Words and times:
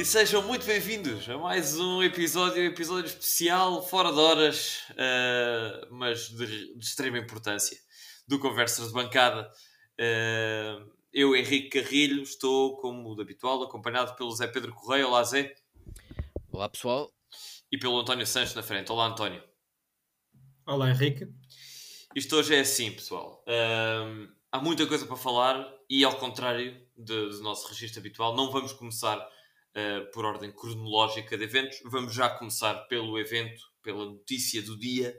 E 0.00 0.04
sejam 0.06 0.40
muito 0.42 0.64
bem-vindos 0.64 1.28
a 1.28 1.36
mais 1.36 1.78
um 1.78 2.02
episódio, 2.02 2.64
episódio 2.64 3.04
especial, 3.04 3.86
fora 3.86 4.10
de 4.10 4.18
horas, 4.18 4.78
uh, 4.92 5.94
mas 5.94 6.30
de, 6.30 6.74
de, 6.74 6.82
extrema 6.82 7.18
importância, 7.18 7.76
do 8.26 8.38
Conversas 8.38 8.88
de 8.88 8.94
Bancada. 8.94 9.52
Uh, 10.00 10.90
eu, 11.12 11.36
Henrique 11.36 11.82
Carrilho, 11.82 12.22
estou, 12.22 12.78
como 12.78 13.14
de 13.14 13.20
habitual, 13.20 13.62
acompanhado 13.62 14.16
pelo 14.16 14.34
Zé 14.34 14.46
Pedro 14.46 14.74
Correia. 14.74 15.06
Olá, 15.06 15.22
Zé. 15.22 15.54
Olá, 16.50 16.66
pessoal. 16.70 17.12
E 17.70 17.76
pelo 17.76 18.00
António 18.00 18.26
Santos 18.26 18.54
na 18.54 18.62
frente. 18.62 18.90
Olá, 18.90 19.04
António. 19.04 19.42
Olá, 20.66 20.88
Henrique. 20.88 21.28
Isto 22.16 22.36
hoje 22.36 22.54
é 22.54 22.60
assim, 22.60 22.90
pessoal. 22.90 23.44
Uh, 23.46 24.32
há 24.50 24.62
muita 24.62 24.86
coisa 24.86 25.04
para 25.04 25.16
falar 25.16 25.70
e, 25.90 26.02
ao 26.04 26.16
contrário 26.16 26.80
do, 26.96 27.28
do 27.28 27.42
nosso 27.42 27.68
registro 27.68 28.00
habitual, 28.00 28.34
não 28.34 28.50
vamos 28.50 28.72
começar 28.72 29.28
uh, 29.76 30.10
por 30.12 30.24
ordem 30.24 30.52
cronológica 30.52 31.36
de 31.36 31.44
eventos. 31.44 31.78
Vamos 31.84 32.14
já 32.14 32.28
começar 32.30 32.74
pelo 32.86 33.18
evento, 33.18 33.62
pela 33.82 34.04
notícia 34.04 34.62
do 34.62 34.78
dia 34.78 35.16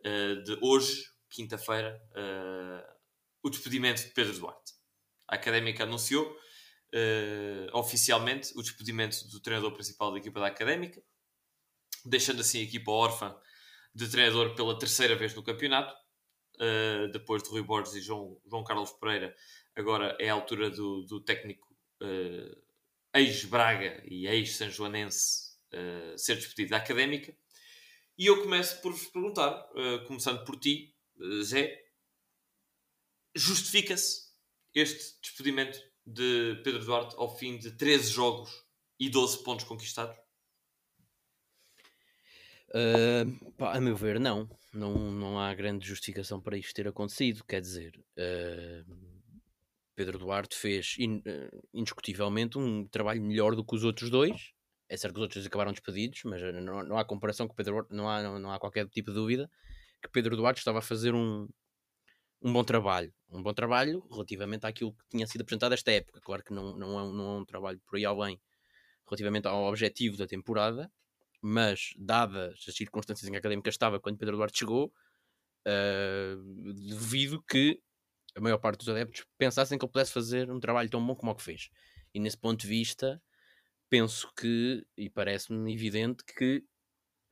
uh, 0.00 0.42
de 0.42 0.58
hoje, 0.62 1.04
quinta-feira, 1.30 2.00
uh, 2.12 2.98
o 3.42 3.50
despedimento 3.50 4.02
de 4.02 4.10
Pedro 4.10 4.38
Duarte. 4.38 4.72
A 5.26 5.34
Académica 5.34 5.84
anunciou 5.84 6.36
oficialmente 7.74 8.50
o 8.56 8.62
despedimento 8.62 9.28
do 9.28 9.40
treinador 9.40 9.74
principal 9.74 10.10
da 10.10 10.16
equipa 10.16 10.40
da 10.40 10.46
Académica, 10.46 11.02
deixando 12.02 12.40
assim 12.40 12.60
a 12.60 12.62
equipa 12.62 12.90
órfã 12.90 13.38
de 13.94 14.08
treinador 14.08 14.54
pela 14.54 14.78
terceira 14.78 15.14
vez 15.14 15.34
no 15.34 15.42
campeonato. 15.42 15.94
Uh, 16.60 17.06
depois 17.12 17.40
de 17.42 17.50
Rui 17.50 17.62
Borges 17.62 17.94
e 17.94 18.00
João, 18.00 18.36
João 18.44 18.64
Carlos 18.64 18.90
Pereira, 18.92 19.32
agora 19.76 20.16
é 20.18 20.28
a 20.28 20.32
altura 20.32 20.68
do, 20.68 21.04
do 21.04 21.20
técnico 21.20 21.72
uh, 22.02 22.67
ex-Braga 23.14 24.02
e 24.06 24.26
ex-Sanjoanense 24.26 25.52
uh, 25.72 26.18
ser 26.18 26.36
despedido 26.36 26.70
da 26.70 26.76
académica. 26.76 27.36
E 28.16 28.26
eu 28.26 28.42
começo 28.42 28.80
por 28.80 28.92
vos 28.92 29.06
perguntar, 29.06 29.68
uh, 29.72 30.04
começando 30.06 30.44
por 30.44 30.58
ti, 30.58 30.94
uh, 31.16 31.42
Zé, 31.42 31.84
justifica-se 33.34 34.28
este 34.74 35.20
despedimento 35.20 35.78
de 36.06 36.60
Pedro 36.64 36.84
Duarte 36.84 37.14
ao 37.16 37.36
fim 37.36 37.58
de 37.58 37.72
13 37.72 38.10
jogos 38.10 38.64
e 38.98 39.08
12 39.08 39.42
pontos 39.44 39.64
conquistados? 39.64 40.16
Uh, 42.70 43.52
pá, 43.52 43.76
a 43.76 43.80
meu 43.80 43.96
ver, 43.96 44.20
não. 44.20 44.48
não. 44.72 44.94
Não 45.10 45.38
há 45.38 45.54
grande 45.54 45.86
justificação 45.86 46.40
para 46.40 46.56
isto 46.56 46.74
ter 46.74 46.88
acontecido. 46.88 47.44
Quer 47.44 47.60
dizer, 47.60 47.98
uh, 48.16 49.17
Pedro 49.98 50.16
Duarte 50.16 50.56
fez 50.56 50.94
in, 50.96 51.16
uh, 51.16 51.68
indiscutivelmente 51.74 52.56
um 52.56 52.86
trabalho 52.86 53.20
melhor 53.20 53.56
do 53.56 53.64
que 53.64 53.74
os 53.74 53.82
outros 53.82 54.08
dois. 54.08 54.52
É 54.88 54.96
certo 54.96 55.14
que 55.14 55.18
os 55.18 55.22
outros 55.24 55.44
acabaram 55.44 55.72
despedidos, 55.72 56.20
mas 56.24 56.40
eh, 56.40 56.52
não, 56.52 56.84
não 56.84 56.96
há 56.96 57.04
comparação 57.04 57.48
com 57.48 57.54
Pedro 57.54 57.84
não 57.90 58.08
há, 58.08 58.22
não, 58.22 58.38
não 58.38 58.52
há 58.52 58.60
qualquer 58.60 58.88
tipo 58.88 59.10
de 59.10 59.16
dúvida 59.16 59.50
que 60.00 60.08
Pedro 60.08 60.36
Duarte 60.36 60.60
estava 60.60 60.78
a 60.78 60.82
fazer 60.82 61.14
um, 61.16 61.48
um 62.40 62.52
bom 62.52 62.62
trabalho. 62.62 63.12
Um 63.28 63.42
bom 63.42 63.52
trabalho 63.52 64.06
relativamente 64.08 64.66
àquilo 64.66 64.92
que 64.92 65.08
tinha 65.10 65.26
sido 65.26 65.42
apresentado 65.42 65.74
esta 65.74 65.90
época. 65.90 66.20
Claro 66.20 66.44
que 66.44 66.54
não, 66.54 66.76
não, 66.76 66.96
é, 66.96 67.02
um, 67.02 67.12
não 67.12 67.24
é 67.24 67.40
um 67.40 67.44
trabalho 67.44 67.80
por 67.84 67.96
aí 67.96 68.04
além 68.04 68.40
relativamente 69.04 69.48
ao 69.48 69.64
objetivo 69.64 70.16
da 70.16 70.28
temporada, 70.28 70.88
mas 71.42 71.90
dadas 71.98 72.64
as 72.68 72.74
circunstâncias 72.76 73.26
em 73.26 73.32
que 73.32 73.36
a 73.36 73.40
Académica 73.40 73.68
estava 73.68 73.98
quando 73.98 74.16
Pedro 74.16 74.36
Duarte 74.36 74.60
chegou, 74.60 74.92
uh, 75.66 76.72
devido 76.88 77.42
que 77.42 77.82
a 78.38 78.40
maior 78.40 78.58
parte 78.58 78.78
dos 78.78 78.88
adeptos 78.88 79.26
pensassem 79.36 79.76
que 79.76 79.84
ele 79.84 79.92
pudesse 79.92 80.12
fazer 80.12 80.50
um 80.50 80.60
trabalho 80.60 80.88
tão 80.88 81.04
bom 81.04 81.14
como 81.14 81.32
o 81.32 81.34
que 81.34 81.42
fez. 81.42 81.70
E 82.14 82.20
nesse 82.20 82.38
ponto 82.38 82.60
de 82.60 82.68
vista, 82.68 83.20
penso 83.90 84.32
que, 84.34 84.86
e 84.96 85.10
parece-me 85.10 85.74
evidente, 85.74 86.24
que 86.24 86.64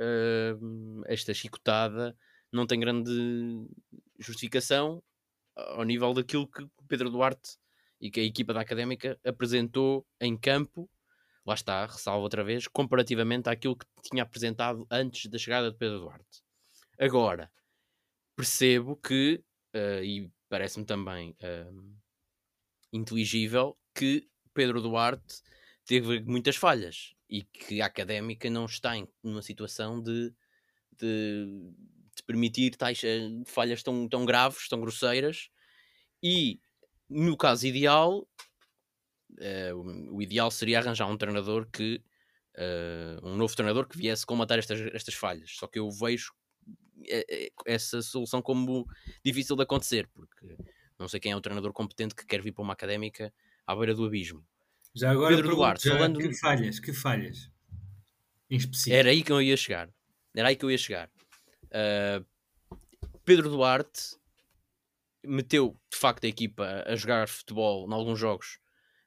uh, 0.01 1.03
esta 1.07 1.33
chicotada 1.33 2.17
não 2.53 2.67
tem 2.67 2.81
grande 2.81 3.11
justificação 4.19 5.03
ao 5.55 5.85
nível 5.85 6.13
daquilo 6.13 6.49
que 6.49 6.67
Pedro 6.89 7.09
Duarte 7.09 7.57
e 8.01 8.11
que 8.11 8.21
a 8.21 8.25
equipa 8.25 8.53
da 8.53 8.61
Académica 8.61 9.19
apresentou 9.25 10.05
em 10.21 10.37
campo, 10.37 10.91
lá 11.47 11.55
está, 11.55 11.87
ressalvo 11.87 12.23
outra 12.23 12.43
vez, 12.43 12.67
comparativamente 12.67 13.49
àquilo 13.49 13.77
que 13.77 13.87
tinha 14.03 14.25
apresentado 14.25 14.87
antes 14.91 15.31
da 15.31 15.39
chegada 15.39 15.71
de 15.71 15.79
Pedro 15.79 16.01
Duarte. 16.01 16.43
Agora, 16.99 17.51
percebo 18.35 18.97
que, 18.97 19.43
uh, 19.75 20.03
e 20.03 20.31
parece-me 20.49 20.85
também 20.85 21.37
um, 21.43 21.97
inteligível 22.93 23.77
que 23.95 24.29
Pedro 24.55 24.81
Duarte 24.81 25.43
teve 25.85 26.21
muitas 26.21 26.57
falhas 26.57 27.15
e 27.29 27.43
que 27.43 27.81
a 27.81 27.87
académica 27.87 28.49
não 28.49 28.67
está 28.67 28.97
em 28.97 29.09
numa 29.23 29.43
situação 29.43 30.01
de, 30.01 30.33
de, 30.99 31.73
de 32.15 32.23
permitir 32.25 32.77
tais 32.77 33.01
falhas 33.47 33.83
tão, 33.83 34.09
tão 34.09 34.25
graves, 34.25 34.69
tão 34.69 34.81
grosseiras. 34.81 35.49
E 36.23 36.61
no 37.09 37.37
caso 37.37 37.67
ideal 37.67 38.27
uh, 39.39 40.15
o 40.15 40.23
ideal 40.23 40.51
seria 40.51 40.79
arranjar 40.79 41.07
um 41.07 41.17
treinador 41.17 41.69
que 41.71 42.03
uh, 42.57 43.27
um 43.27 43.37
novo 43.37 43.55
treinador 43.55 43.87
que 43.87 43.97
viesse 43.97 44.27
combater 44.27 44.59
estas, 44.59 44.81
estas 44.93 45.15
falhas. 45.15 45.51
Só 45.57 45.67
que 45.67 45.79
eu 45.79 45.91
vejo 45.91 46.33
essa 47.65 48.03
solução 48.03 48.41
como 48.41 48.87
difícil 49.25 49.57
de 49.57 49.63
acontecer, 49.63 50.09
porque 50.09 50.57
não 50.99 51.09
sei 51.09 51.21
quem 51.21 51.33
é 51.33 51.37
o 51.37 51.41
treinador 51.41 51.73
competente 51.73 52.15
que 52.15 52.27
quer 52.27 52.41
vir 52.41 52.53
para 52.53 52.63
uma 52.63 52.73
académica 52.73 53.33
à 53.67 53.75
beira 53.75 53.95
do 53.95 54.05
abismo. 54.05 54.45
Já 54.95 55.11
agora, 55.11 55.37
Pedro 55.37 55.55
Duarte, 55.55 55.89
falando. 55.89 56.19
Que 56.19 56.35
falhas, 56.35 56.81
que 56.81 56.93
falhas? 56.93 57.51
Em 58.49 58.57
específico. 58.57 58.97
Era 58.97 59.11
aí 59.11 59.23
que 59.23 59.33
eu 59.33 59.43
ia 59.43 59.57
chegar. 59.57 59.91
Era 60.35 60.49
aí 60.49 60.57
que 60.57 60.65
eu 60.65 60.71
ia 60.71 60.79
chegar. 60.79 61.11
Uh, 61.67 62.25
Pedro 63.25 63.51
Duarte 63.51 64.17
meteu 65.23 65.77
de 65.91 65.99
facto 65.99 66.25
a 66.25 66.29
equipa 66.29 66.85
a 66.87 66.95
jogar 66.95 67.29
futebol 67.29 67.87
em 67.89 67.93
alguns 67.93 68.19
jogos 68.19 68.59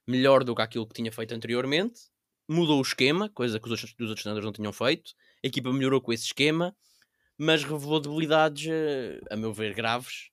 melhor 0.06 0.44
do 0.44 0.56
que 0.56 0.62
aquilo 0.62 0.88
que 0.88 0.94
tinha 0.94 1.12
feito 1.12 1.34
anteriormente. 1.34 2.02
Mudou 2.48 2.80
o 2.80 2.82
esquema, 2.82 3.30
coisa 3.30 3.60
que 3.60 3.66
os 3.66 3.72
outros, 3.72 3.92
os 3.92 4.10
outros 4.10 4.24
treinadores 4.24 4.46
não 4.46 4.52
tinham 4.52 4.74
feito. 4.74 5.14
A 5.44 5.48
equipa 5.48 5.72
melhorou 5.72 6.02
com 6.02 6.12
esse 6.12 6.26
esquema 6.26 6.76
mas 7.40 7.64
revelou 7.64 8.02
debilidades, 8.02 8.68
eh, 8.70 9.22
a 9.32 9.38
meu 9.38 9.54
ver, 9.54 9.74
graves, 9.74 10.30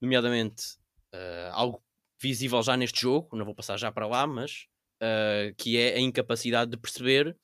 nomeadamente 0.00 0.76
uh, 1.12 1.50
algo 1.50 1.82
visível 2.22 2.62
já 2.62 2.76
neste 2.76 3.00
jogo, 3.00 3.36
não 3.36 3.44
vou 3.44 3.56
passar 3.56 3.76
já 3.76 3.90
para 3.90 4.06
lá, 4.06 4.24
mas 4.24 4.68
uh, 5.02 5.52
que 5.56 5.76
é 5.76 5.96
a 5.96 6.00
incapacidade 6.00 6.70
de 6.70 6.76
perceber, 6.76 7.36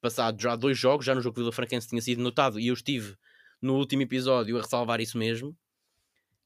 passado 0.00 0.40
já 0.40 0.54
dois 0.54 0.78
jogos, 0.78 1.04
já 1.04 1.16
no 1.16 1.20
jogo 1.20 1.36
Vila 1.36 1.50
Franquense 1.50 1.88
tinha 1.88 2.00
sido 2.00 2.22
notado, 2.22 2.60
e 2.60 2.68
eu 2.68 2.74
estive 2.74 3.16
no 3.60 3.74
último 3.74 4.02
episódio 4.02 4.56
a 4.56 4.62
ressalvar 4.62 5.00
isso 5.00 5.18
mesmo, 5.18 5.56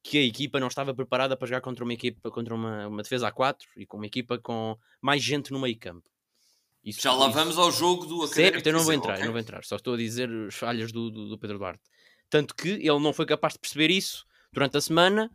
que 0.02 0.16
a 0.16 0.22
equipa 0.22 0.58
não 0.58 0.68
estava 0.68 0.94
preparada 0.94 1.36
para 1.36 1.46
jogar 1.46 1.60
contra 1.60 1.84
uma 1.84 1.92
equipa, 1.92 2.30
contra 2.30 2.54
uma, 2.54 2.86
uma 2.86 3.02
defesa 3.02 3.28
a 3.28 3.32
4 3.32 3.68
e 3.76 3.84
com 3.84 3.98
uma 3.98 4.06
equipa 4.06 4.38
com 4.38 4.78
mais 5.02 5.22
gente 5.22 5.52
no 5.52 5.60
meio 5.60 5.78
campo. 5.78 6.08
Isso, 6.86 7.00
Já 7.00 7.12
lá 7.12 7.26
isso... 7.26 7.34
vamos 7.34 7.58
ao 7.58 7.72
jogo 7.72 8.06
do 8.06 8.22
Académico. 8.22 8.54
Certo, 8.54 8.66
eu 8.68 8.72
não 8.72 8.84
vou 8.84 8.92
entrar, 8.92 9.14
okay. 9.14 9.22
eu 9.22 9.26
não 9.26 9.32
vou 9.32 9.40
entrar. 9.40 9.64
Só 9.64 9.74
estou 9.74 9.94
a 9.94 9.96
dizer 9.96 10.30
as 10.46 10.54
falhas 10.54 10.92
do, 10.92 11.10
do, 11.10 11.28
do, 11.30 11.36
Pedro 11.36 11.58
Duarte. 11.58 11.82
Tanto 12.30 12.54
que 12.54 12.68
ele 12.68 13.00
não 13.00 13.12
foi 13.12 13.26
capaz 13.26 13.54
de 13.54 13.58
perceber 13.58 13.90
isso 13.90 14.24
durante 14.52 14.76
a 14.76 14.80
semana 14.80 15.28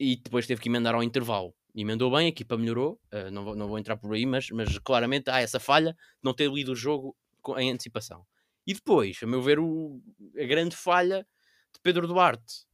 e 0.00 0.16
depois 0.16 0.46
teve 0.46 0.62
que 0.62 0.68
emendar 0.70 0.94
ao 0.94 1.02
intervalo. 1.02 1.54
Emendou 1.74 2.10
bem, 2.10 2.24
a 2.24 2.28
equipa 2.28 2.56
melhorou. 2.56 2.98
Uh, 3.12 3.30
não, 3.30 3.44
vou, 3.44 3.54
não 3.54 3.68
vou 3.68 3.78
entrar 3.78 3.98
por 3.98 4.14
aí, 4.14 4.24
mas, 4.24 4.48
mas 4.50 4.78
claramente 4.78 5.28
há 5.28 5.40
essa 5.40 5.60
falha 5.60 5.92
de 5.92 5.98
não 6.24 6.32
ter 6.32 6.50
lido 6.50 6.72
o 6.72 6.76
jogo 6.76 7.14
em 7.58 7.70
antecipação. 7.70 8.26
E 8.66 8.72
depois, 8.72 9.18
a 9.22 9.26
meu 9.26 9.42
ver, 9.42 9.58
o, 9.58 10.02
a 10.38 10.44
grande 10.44 10.74
falha 10.74 11.26
de 11.72 11.80
Pedro 11.82 12.06
Duarte, 12.06 12.66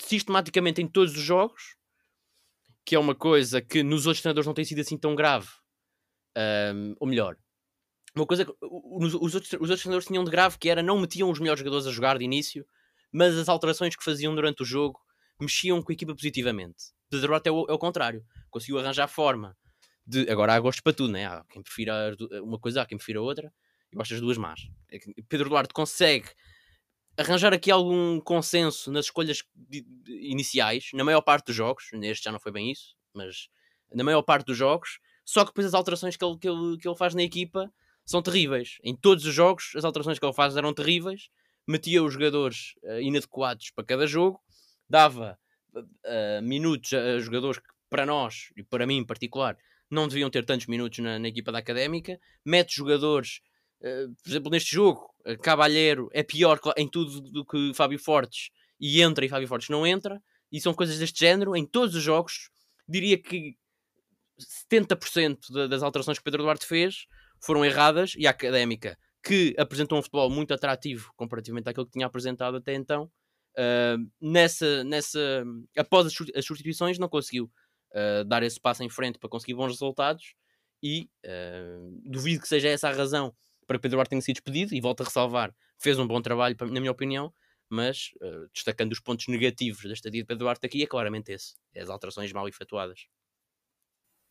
sistematicamente 0.00 0.80
em 0.80 0.88
todos 0.88 1.14
os 1.14 1.22
jogos, 1.22 1.76
que 2.84 2.94
é 2.94 2.98
uma 2.98 3.14
coisa 3.14 3.60
que 3.60 3.82
nos 3.82 4.06
outros 4.06 4.22
treinadores 4.22 4.46
não 4.46 4.54
tem 4.54 4.64
sido 4.64 4.80
assim 4.80 4.96
tão 4.96 5.14
grave. 5.14 5.48
Um, 6.36 6.94
ou 6.98 7.06
melhor, 7.06 7.36
uma 8.14 8.26
coisa 8.26 8.44
que 8.44 8.52
os, 8.60 9.14
os, 9.14 9.34
outros, 9.34 9.52
os 9.52 9.60
outros 9.60 9.80
treinadores 9.80 10.06
tinham 10.06 10.24
de 10.24 10.30
grave 10.30 10.58
que 10.58 10.68
era 10.68 10.82
não 10.82 11.00
metiam 11.00 11.30
os 11.30 11.38
melhores 11.38 11.60
jogadores 11.60 11.86
a 11.86 11.90
jogar 11.90 12.18
de 12.18 12.24
início, 12.24 12.66
mas 13.10 13.36
as 13.36 13.48
alterações 13.48 13.96
que 13.96 14.04
faziam 14.04 14.34
durante 14.34 14.62
o 14.62 14.66
jogo 14.66 15.00
mexiam 15.40 15.82
com 15.82 15.92
a 15.92 15.94
equipa 15.94 16.14
positivamente. 16.14 16.92
Pedro 17.10 17.34
é 17.34 17.50
o, 17.50 17.66
é 17.68 17.72
o 17.72 17.78
contrário, 17.78 18.24
conseguiu 18.50 18.78
arranjar 18.78 19.08
forma 19.08 19.56
de. 20.06 20.28
Agora 20.30 20.54
há 20.54 20.60
gostos 20.60 20.80
para 20.80 20.92
tudo, 20.92 21.12
né? 21.12 21.26
Há 21.26 21.44
quem 21.50 21.62
prefira 21.62 22.16
uma 22.42 22.58
coisa, 22.58 22.82
há 22.82 22.86
quem 22.86 22.96
prefira 22.96 23.20
outra, 23.20 23.52
e 23.92 23.96
gosta 23.96 24.14
das 24.14 24.20
duas 24.22 24.38
más. 24.38 24.60
É 24.90 24.98
Pedro 25.28 25.48
Duarte 25.48 25.74
consegue 25.74 26.28
arranjar 27.16 27.52
aqui 27.52 27.70
algum 27.70 28.20
consenso 28.20 28.90
nas 28.90 29.06
escolhas 29.06 29.42
iniciais, 30.08 30.90
na 30.94 31.04
maior 31.04 31.20
parte 31.20 31.46
dos 31.46 31.56
jogos, 31.56 31.84
neste 31.92 32.24
já 32.24 32.32
não 32.32 32.40
foi 32.40 32.52
bem 32.52 32.70
isso, 32.70 32.94
mas 33.14 33.48
na 33.92 34.02
maior 34.02 34.22
parte 34.22 34.46
dos 34.46 34.56
jogos, 34.56 34.98
só 35.24 35.44
que 35.44 35.50
depois 35.50 35.66
as 35.66 35.74
alterações 35.74 36.16
que 36.16 36.24
ele, 36.24 36.38
que 36.38 36.48
ele, 36.48 36.76
que 36.78 36.88
ele 36.88 36.96
faz 36.96 37.14
na 37.14 37.22
equipa 37.22 37.72
são 38.04 38.22
terríveis. 38.22 38.78
Em 38.82 38.94
todos 38.96 39.24
os 39.24 39.34
jogos, 39.34 39.72
as 39.76 39.84
alterações 39.84 40.18
que 40.18 40.24
ele 40.24 40.34
faz 40.34 40.56
eram 40.56 40.74
terríveis. 40.74 41.28
Metia 41.66 42.02
os 42.02 42.14
jogadores 42.14 42.74
uh, 42.82 43.00
inadequados 43.00 43.70
para 43.70 43.84
cada 43.84 44.06
jogo, 44.06 44.40
dava 44.88 45.38
uh, 45.74 46.42
minutos 46.42 46.92
a, 46.92 47.18
jogadores 47.20 47.60
que, 47.60 47.68
para 47.88 48.04
nós, 48.04 48.48
e 48.56 48.64
para 48.64 48.86
mim 48.86 48.96
em 48.96 49.06
particular, 49.06 49.56
não 49.88 50.08
deviam 50.08 50.28
ter 50.28 50.44
tantos 50.44 50.66
minutos 50.66 50.98
na, 50.98 51.20
na 51.20 51.28
equipa 51.28 51.52
da 51.52 51.58
académica, 51.58 52.18
mete 52.44 52.74
jogadores, 52.74 53.40
uh, 53.80 54.12
por 54.22 54.28
exemplo, 54.28 54.50
neste 54.50 54.74
jogo, 54.74 55.08
Cabalheiro 55.40 56.10
é 56.12 56.24
pior 56.24 56.58
em 56.76 56.88
tudo 56.88 57.20
do 57.20 57.44
que 57.44 57.72
Fábio 57.74 57.98
Fortes 57.98 58.50
e 58.80 59.00
entra 59.00 59.24
e 59.24 59.28
Fábio 59.28 59.46
Fortes 59.46 59.68
não 59.68 59.86
entra, 59.86 60.20
e 60.50 60.60
são 60.60 60.74
coisas 60.74 60.98
deste 60.98 61.20
género 61.20 61.54
em 61.54 61.64
todos 61.64 61.94
os 61.94 62.02
jogos. 62.02 62.50
Diria 62.88 63.16
que 63.16 63.56
70% 64.40 65.68
das 65.68 65.82
alterações 65.82 66.18
que 66.18 66.24
Pedro 66.24 66.42
Duarte 66.42 66.66
fez 66.66 67.06
foram 67.40 67.64
erradas 67.64 68.14
e 68.16 68.26
a 68.26 68.30
académica, 68.30 68.96
que 69.22 69.54
apresentou 69.58 69.98
um 69.98 70.02
futebol 70.02 70.30
muito 70.30 70.54
atrativo 70.54 71.12
comparativamente 71.16 71.68
àquilo 71.68 71.86
que 71.86 71.92
tinha 71.92 72.06
apresentado 72.06 72.56
até 72.56 72.74
então, 72.74 73.10
uh, 73.58 74.10
nessa, 74.20 74.84
nessa, 74.84 75.44
após 75.76 76.06
as 76.34 76.44
substituições, 76.44 76.98
não 76.98 77.08
conseguiu 77.08 77.50
uh, 77.94 78.24
dar 78.24 78.42
esse 78.42 78.60
passo 78.60 78.82
em 78.82 78.88
frente 78.88 79.18
para 79.18 79.28
conseguir 79.28 79.54
bons 79.54 79.72
resultados. 79.72 80.34
E 80.82 81.08
uh, 81.24 82.00
duvido 82.04 82.42
que 82.42 82.48
seja 82.48 82.68
essa 82.68 82.88
a 82.88 82.92
razão 82.92 83.32
para 83.66 83.78
Pedro 83.78 83.98
Duarte 83.98 84.10
ter 84.10 84.20
sido 84.20 84.34
despedido. 84.34 84.74
E 84.74 84.80
volto 84.80 85.02
a 85.02 85.04
ressalvar, 85.04 85.54
fez 85.78 85.98
um 85.98 86.06
bom 86.06 86.20
trabalho, 86.20 86.56
na 86.60 86.80
minha 86.80 86.90
opinião, 86.90 87.32
mas 87.68 88.10
destacando 88.52 88.92
os 88.92 89.00
pontos 89.00 89.28
negativos 89.28 89.82
da 89.84 89.92
estadia 89.92 90.22
de 90.22 90.26
Pedro 90.26 90.44
Duarte 90.44 90.66
aqui, 90.66 90.82
é 90.82 90.86
claramente 90.86 91.32
esse: 91.32 91.54
é 91.72 91.80
as 91.80 91.88
alterações 91.88 92.32
mal 92.32 92.48
efetuadas. 92.48 93.06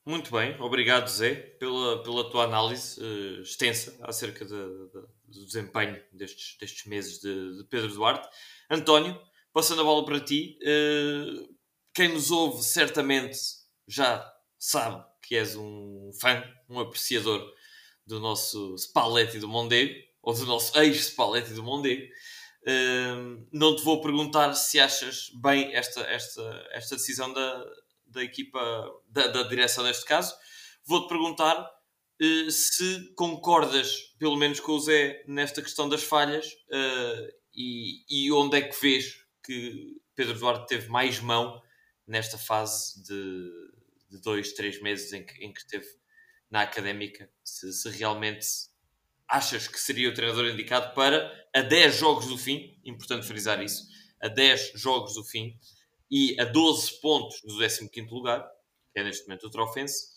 Muito 0.03 0.31
bem, 0.31 0.59
obrigado 0.59 1.07
Zé 1.07 1.35
pela, 1.35 2.01
pela 2.01 2.27
tua 2.31 2.45
análise 2.45 2.99
uh, 2.99 3.41
extensa 3.41 3.95
acerca 4.01 4.43
de, 4.43 4.51
de, 4.51 5.01
do 5.27 5.45
desempenho 5.45 6.01
destes, 6.11 6.57
destes 6.59 6.85
meses 6.87 7.19
de, 7.19 7.57
de, 7.57 7.63
Pedro 7.65 7.93
Duarte. 7.93 8.27
António, 8.67 9.21
passando 9.53 9.81
a 9.81 9.83
bola 9.83 10.03
para 10.03 10.19
ti, 10.19 10.57
uh, 10.63 11.55
quem 11.93 12.07
nos 12.07 12.31
ouve 12.31 12.63
certamente 12.63 13.37
já 13.87 14.27
sabe 14.57 15.05
que 15.21 15.35
és 15.35 15.55
um 15.55 16.09
fã, 16.19 16.43
um 16.67 16.79
apreciador 16.79 17.53
do 18.05 18.19
nosso 18.19 18.75
Spalletti 18.79 19.37
do 19.37 19.47
Mondego, 19.47 19.93
ou 20.23 20.33
do 20.33 20.47
nosso 20.47 20.77
ex-Spalletti 20.79 21.53
do 21.53 21.61
Mondego. 21.61 22.11
Uh, 22.63 23.47
não 23.51 23.75
te 23.75 23.83
vou 23.83 24.01
perguntar 24.01 24.53
se 24.55 24.79
achas 24.79 25.29
bem 25.41 25.75
esta, 25.75 26.01
esta, 26.01 26.69
esta 26.71 26.95
decisão 26.95 27.31
da, 27.31 27.65
da 28.11 28.23
equipa, 28.23 28.59
da, 29.07 29.27
da 29.27 29.43
direção 29.43 29.83
neste 29.83 30.05
caso, 30.05 30.35
vou-te 30.85 31.09
perguntar 31.09 31.61
uh, 31.61 32.51
se 32.51 33.13
concordas, 33.15 34.13
pelo 34.19 34.35
menos 34.37 34.59
com 34.59 34.73
o 34.73 34.79
Zé, 34.79 35.23
nesta 35.27 35.61
questão 35.61 35.87
das 35.89 36.03
falhas 36.03 36.45
uh, 36.47 37.33
e, 37.53 38.03
e 38.09 38.31
onde 38.31 38.57
é 38.57 38.61
que 38.61 38.79
vês 38.81 39.25
que 39.43 40.01
Pedro 40.15 40.37
Duarte 40.37 40.67
teve 40.67 40.87
mais 40.89 41.19
mão 41.19 41.61
nesta 42.05 42.37
fase 42.37 43.01
de, 43.03 43.49
de 44.09 44.21
dois, 44.21 44.53
três 44.53 44.81
meses 44.81 45.11
em 45.13 45.25
que, 45.25 45.43
em 45.43 45.53
que 45.53 45.59
esteve 45.59 45.87
na 46.49 46.61
académica, 46.61 47.29
se, 47.43 47.71
se 47.71 47.89
realmente 47.89 48.45
achas 49.27 49.67
que 49.67 49.79
seria 49.79 50.09
o 50.09 50.13
treinador 50.13 50.45
indicado 50.47 50.93
para 50.93 51.31
a 51.55 51.61
10 51.61 51.95
jogos 51.95 52.27
do 52.27 52.37
fim, 52.37 52.77
importante 52.83 53.25
frisar 53.25 53.63
isso, 53.63 53.87
a 54.21 54.27
10 54.27 54.73
jogos 54.75 55.13
do 55.15 55.23
fim, 55.23 55.57
e 56.11 56.35
a 56.39 56.43
12 56.43 56.99
pontos 56.99 57.41
do 57.41 57.57
15 57.57 58.09
lugar, 58.11 58.45
que 58.93 58.99
é 58.99 59.03
neste 59.03 59.25
momento 59.25 59.47
o 59.47 59.49
Trofense, 59.49 60.07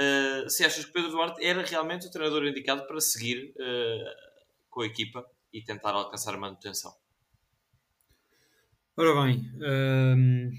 uh, 0.00 0.48
se 0.48 0.64
achas 0.64 0.86
que 0.86 0.92
Pedro 0.92 1.10
Duarte 1.10 1.44
era 1.44 1.62
realmente 1.62 2.06
o 2.06 2.10
treinador 2.10 2.46
indicado 2.46 2.86
para 2.86 2.98
seguir 3.00 3.52
uh, 3.56 4.32
com 4.70 4.80
a 4.80 4.86
equipa 4.86 5.24
e 5.52 5.62
tentar 5.62 5.90
alcançar 5.90 6.34
a 6.34 6.38
manutenção. 6.38 6.94
Ora 8.96 9.22
bem, 9.22 9.50
um, 9.56 10.50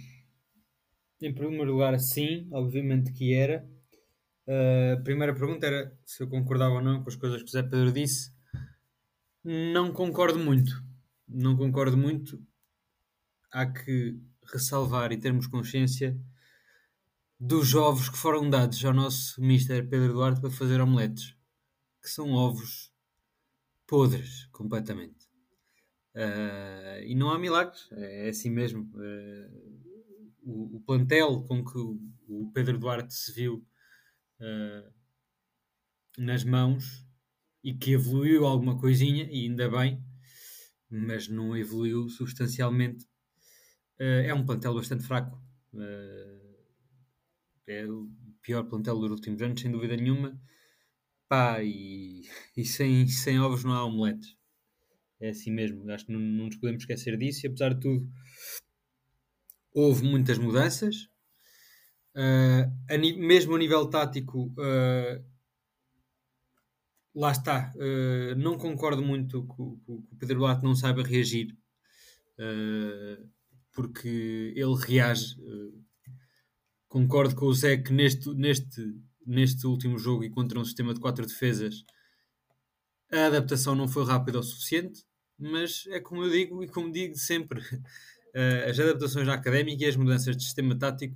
em 1.21 1.33
primeiro 1.33 1.71
lugar, 1.71 1.99
sim, 1.99 2.47
obviamente 2.51 3.11
que 3.11 3.33
era. 3.33 3.67
Uh, 4.45 4.99
a 4.99 5.03
primeira 5.03 5.33
pergunta 5.33 5.65
era 5.65 5.97
se 6.05 6.21
eu 6.21 6.29
concordava 6.29 6.75
ou 6.75 6.81
não 6.81 7.01
com 7.01 7.09
as 7.09 7.15
coisas 7.15 7.41
que 7.41 7.47
o 7.47 7.51
Zé 7.51 7.63
Pedro 7.63 7.91
disse. 7.91 8.31
Não 9.43 9.91
concordo 9.91 10.37
muito. 10.37 10.83
Não 11.27 11.55
concordo 11.55 11.97
muito. 11.97 12.41
Há 13.51 13.65
que 13.65 14.19
ressalvar 14.51 15.11
e 15.11 15.17
termos 15.17 15.47
consciência 15.47 16.17
dos 17.39 17.75
ovos 17.75 18.09
que 18.09 18.17
foram 18.17 18.49
dados 18.49 18.83
ao 18.85 18.93
nosso 18.93 19.41
Mister 19.41 19.87
Pedro 19.87 20.13
Duarte 20.13 20.39
para 20.39 20.49
fazer 20.49 20.79
omeletes, 20.79 21.35
que 22.01 22.09
são 22.09 22.31
ovos 22.31 22.91
podres 23.85 24.45
completamente. 24.47 25.27
Uh, 26.15 27.03
e 27.05 27.15
não 27.15 27.31
há 27.31 27.39
milagres, 27.39 27.89
é 27.91 28.29
assim 28.29 28.49
mesmo. 28.49 28.83
Uh, 28.93 29.83
o, 30.43 30.77
o, 30.77 30.81
plantel 30.81 31.43
com 31.43 31.63
que 31.63 31.77
o, 31.77 31.99
o, 32.27 32.51
Pedro 32.53 32.77
Duarte 32.77 33.13
se 33.13 33.31
viu 33.31 33.65
uh, 34.39 34.93
nas 36.17 36.43
mãos 36.43 37.05
e 37.63 37.73
que 37.73 37.91
evoluiu 37.91 38.45
alguma 38.45 38.77
coisinha, 38.79 39.27
e 39.31 39.47
ainda 39.47 39.69
bem, 39.69 40.03
mas 40.89 41.27
não 41.27 41.57
evoluiu 41.57 42.07
substancialmente 42.09 43.05
é 43.99 44.33
um 44.33 44.45
plantel 44.45 44.73
bastante 44.73 45.03
fraco. 45.03 45.41
Uh, 45.73 46.43
é 47.67 47.85
o 47.85 48.09
pior 48.41 48.63
plantel 48.65 48.99
dos 48.99 49.11
últimos 49.11 49.41
anos, 49.41 49.61
sem 49.61 49.71
dúvida 49.71 49.95
nenhuma. 49.95 50.39
Pá, 51.27 51.63
e, 51.63 52.23
e 52.55 52.65
sem, 52.65 53.07
sem 53.07 53.39
ovos 53.39 53.63
não 53.63 53.73
há 53.73 53.85
omeletes. 53.85 54.35
É 55.19 55.29
assim 55.29 55.51
mesmo. 55.51 55.89
Acho 55.91 56.05
que 56.05 56.11
não, 56.11 56.19
não 56.19 56.45
nos 56.45 56.57
podemos 56.57 56.83
esquecer 56.83 57.17
disso. 57.17 57.45
E 57.45 57.47
apesar 57.47 57.73
de 57.73 57.79
tudo, 57.79 58.09
houve 59.73 60.03
muitas 60.03 60.37
mudanças. 60.37 61.07
Uh, 62.15 62.69
a, 62.89 62.97
mesmo 62.97 63.55
a 63.55 63.57
nível 63.57 63.89
tático, 63.89 64.53
uh, 64.57 65.23
lá 67.15 67.31
está. 67.31 67.73
Uh, 67.75 68.35
não 68.35 68.57
concordo 68.57 69.01
muito 69.01 69.47
que 69.47 69.61
o 69.61 70.03
Pedro 70.19 70.39
Duarte 70.39 70.63
não 70.63 70.75
saiba 70.75 71.03
reagir 71.03 71.57
porque 73.73 74.53
ele 74.55 74.75
reage. 74.87 75.35
Eh, 75.41 75.83
concordo 76.87 77.35
com 77.35 77.47
o 77.47 77.53
Zé 77.53 77.77
que 77.77 77.91
neste, 77.91 78.29
neste, 78.35 78.95
neste 79.25 79.65
último 79.65 79.97
jogo 79.97 80.23
e 80.23 80.29
contra 80.29 80.59
um 80.59 80.65
sistema 80.65 80.93
de 80.93 80.99
quatro 80.99 81.25
defesas 81.25 81.83
a 83.11 83.27
adaptação 83.27 83.75
não 83.75 83.87
foi 83.87 84.05
rápida 84.05 84.39
o 84.39 84.43
suficiente, 84.43 85.03
mas 85.37 85.85
é 85.87 85.99
como 85.99 86.23
eu 86.23 86.31
digo 86.31 86.63
e 86.63 86.67
como 86.67 86.91
digo 86.91 87.15
sempre, 87.15 87.61
eh, 88.33 88.69
as 88.69 88.79
adaptações 88.79 89.27
à 89.27 89.33
académica 89.33 89.83
e 89.83 89.87
as 89.87 89.95
mudanças 89.95 90.35
de 90.35 90.43
sistema 90.43 90.77
tático 90.77 91.15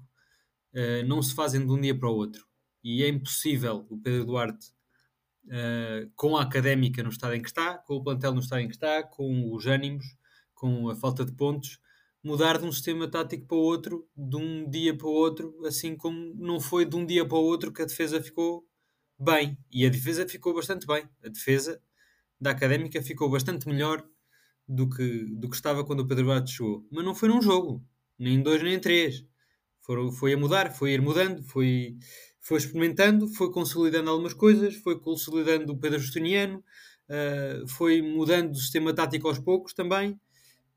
eh, 0.73 1.03
não 1.03 1.21
se 1.21 1.33
fazem 1.33 1.65
de 1.65 1.71
um 1.71 1.81
dia 1.81 1.97
para 1.97 2.09
o 2.09 2.15
outro. 2.15 2.45
E 2.83 3.03
é 3.03 3.07
impossível 3.07 3.85
o 3.89 3.97
Pedro 3.97 4.25
Duarte, 4.25 4.67
com 6.15 6.37
a 6.37 6.43
académica 6.43 7.01
no 7.01 7.09
estado 7.09 7.33
em 7.33 7.41
que 7.41 7.47
está, 7.47 7.77
com 7.77 7.95
o 7.95 8.03
plantel 8.03 8.33
no 8.33 8.41
estado 8.41 8.61
em 8.61 8.67
que 8.67 8.75
está, 8.75 9.01
com 9.01 9.53
os 9.53 9.65
ânimos, 9.65 10.05
com 10.53 10.89
a 10.89 10.95
falta 10.95 11.25
de 11.25 11.31
pontos, 11.31 11.79
mudar 12.27 12.57
de 12.57 12.65
um 12.65 12.71
sistema 12.71 13.09
tático 13.09 13.47
para 13.47 13.55
o 13.55 13.61
outro, 13.61 14.05
de 14.15 14.35
um 14.35 14.69
dia 14.69 14.95
para 14.95 15.07
o 15.07 15.11
outro, 15.11 15.65
assim 15.65 15.95
como 15.95 16.35
não 16.35 16.59
foi 16.59 16.83
de 16.83 16.95
um 16.97 17.05
dia 17.05 17.25
para 17.25 17.37
o 17.37 17.41
outro 17.41 17.71
que 17.71 17.81
a 17.81 17.85
defesa 17.85 18.21
ficou 18.21 18.67
bem. 19.17 19.57
E 19.71 19.85
a 19.85 19.89
defesa 19.89 20.27
ficou 20.27 20.53
bastante 20.53 20.85
bem. 20.85 21.07
A 21.23 21.29
defesa 21.29 21.81
da 22.39 22.51
académica 22.51 23.01
ficou 23.01 23.29
bastante 23.29 23.65
melhor 23.67 24.05
do 24.67 24.89
que, 24.89 25.25
do 25.37 25.49
que 25.49 25.55
estava 25.55 25.85
quando 25.85 26.01
o 26.01 26.07
Pedro 26.07 26.25
Duarte 26.25 26.51
chegou. 26.51 26.85
Mas 26.91 27.05
não 27.05 27.15
foi 27.15 27.29
num 27.29 27.41
jogo, 27.41 27.81
nem 28.19 28.41
dois 28.43 28.61
nem 28.61 28.77
três. 28.77 29.23
Foi, 29.81 30.11
foi 30.11 30.33
a 30.33 30.37
mudar, 30.37 30.71
foi 30.71 30.91
a 30.91 30.93
ir 30.95 31.01
mudando, 31.01 31.41
foi, 31.43 31.97
foi 32.41 32.57
experimentando, 32.57 33.25
foi 33.29 33.49
consolidando 33.53 34.09
algumas 34.09 34.33
coisas, 34.33 34.75
foi 34.75 34.99
consolidando 34.99 35.71
o 35.71 35.79
Pedro 35.79 35.97
Justiniano, 35.97 36.61
uh, 37.09 37.67
foi 37.69 38.01
mudando 38.01 38.51
o 38.51 38.55
sistema 38.55 38.93
tático 38.93 39.29
aos 39.29 39.39
poucos 39.39 39.73
também 39.73 40.19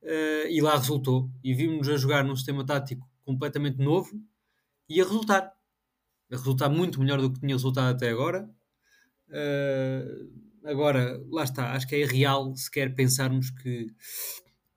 uh, 0.03 0.49
e 0.49 0.61
lá 0.61 0.77
resultou. 0.77 1.31
E 1.43 1.55
vimos-nos 1.55 1.89
a 1.89 1.97
jogar 1.97 2.25
num 2.25 2.37
sistema 2.37 2.65
tático 2.65 3.09
completamente 3.25 3.79
novo 3.79 4.21
e 4.89 5.01
a 5.01 5.05
resultar. 5.05 5.53
A 6.31 6.37
resultar 6.37 6.69
muito 6.69 7.01
melhor 7.01 7.21
do 7.21 7.33
que 7.33 7.41
tinha 7.41 7.55
resultado 7.55 7.95
até 7.95 8.11
agora. 8.11 8.49
Uh, 9.29 10.31
agora, 10.65 11.23
lá 11.31 11.45
está, 11.45 11.73
acho 11.73 11.87
que 11.87 11.95
é 11.95 12.01
irreal 12.01 12.55
sequer 12.55 12.95
pensarmos 12.95 13.51
que 13.51 13.89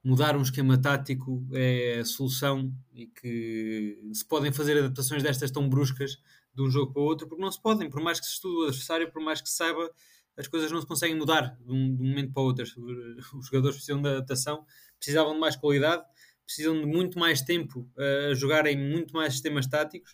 mudar 0.02 0.36
um 0.36 0.42
esquema 0.42 0.76
tático 0.76 1.46
é 1.52 2.00
a 2.00 2.04
solução 2.04 2.70
e 2.92 3.06
que 3.06 3.98
se 4.12 4.24
podem 4.24 4.52
fazer 4.52 4.78
adaptações 4.78 5.22
destas 5.22 5.50
tão 5.50 5.68
bruscas 5.68 6.18
de 6.54 6.62
um 6.62 6.70
jogo 6.70 6.92
para 6.92 7.02
o 7.02 7.04
outro, 7.04 7.26
porque 7.26 7.42
não 7.42 7.50
se 7.50 7.60
podem, 7.60 7.90
por 7.90 8.02
mais 8.02 8.20
que 8.20 8.26
se 8.26 8.32
estude 8.32 8.56
o 8.56 8.68
adversário, 8.68 9.10
por 9.10 9.22
mais 9.22 9.40
que 9.40 9.48
se 9.48 9.56
saiba, 9.56 9.90
as 10.36 10.46
coisas 10.46 10.70
não 10.70 10.80
se 10.80 10.86
conseguem 10.86 11.16
mudar 11.16 11.56
de 11.64 11.72
um, 11.72 11.96
de 11.96 12.02
um 12.02 12.06
momento 12.06 12.32
para 12.32 12.42
o 12.42 12.46
outro. 12.46 12.64
Os 12.64 13.46
jogadores 13.46 13.76
precisam 13.76 14.02
de 14.02 14.08
adaptação 14.08 14.64
precisavam 15.04 15.34
de 15.34 15.40
mais 15.40 15.54
qualidade, 15.54 16.02
precisam 16.46 16.80
de 16.80 16.86
muito 16.86 17.18
mais 17.18 17.42
tempo 17.42 17.80
uh, 17.96 18.30
a 18.30 18.34
jogar 18.34 18.66
em 18.66 18.76
muito 18.76 19.12
mais 19.12 19.34
sistemas 19.34 19.66
táticos 19.66 20.12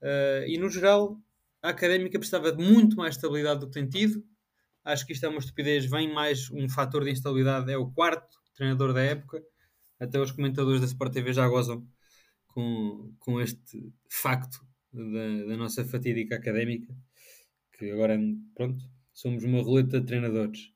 uh, 0.00 0.46
e 0.46 0.56
no 0.56 0.70
geral 0.70 1.20
a 1.60 1.70
académica 1.70 2.18
precisava 2.18 2.52
de 2.52 2.62
muito 2.62 2.96
mais 2.96 3.16
estabilidade 3.16 3.60
do 3.60 3.66
que 3.66 3.72
tem 3.72 3.88
tido. 3.88 4.24
Acho 4.84 5.04
que 5.04 5.12
isto 5.12 5.26
é 5.26 5.28
uma 5.28 5.40
estupidez, 5.40 5.84
vem 5.84 6.12
mais 6.12 6.50
um 6.50 6.68
fator 6.68 7.04
de 7.04 7.10
instabilidade, 7.10 7.70
é 7.70 7.76
o 7.76 7.90
quarto 7.90 8.38
treinador 8.54 8.94
da 8.94 9.02
época. 9.02 9.42
Até 9.98 10.18
os 10.18 10.32
comentadores 10.32 10.80
da 10.80 10.86
Sport 10.86 11.12
TV 11.12 11.34
já 11.34 11.46
gozam 11.46 11.86
com, 12.46 13.14
com 13.18 13.38
este 13.40 13.92
facto 14.08 14.64
da, 14.90 15.48
da 15.48 15.56
nossa 15.56 15.84
fatídica 15.84 16.36
académica, 16.36 16.94
que 17.76 17.90
agora, 17.90 18.18
pronto, 18.54 18.82
somos 19.12 19.44
uma 19.44 19.62
roleta 19.62 20.00
de 20.00 20.06
treinadores. 20.06 20.72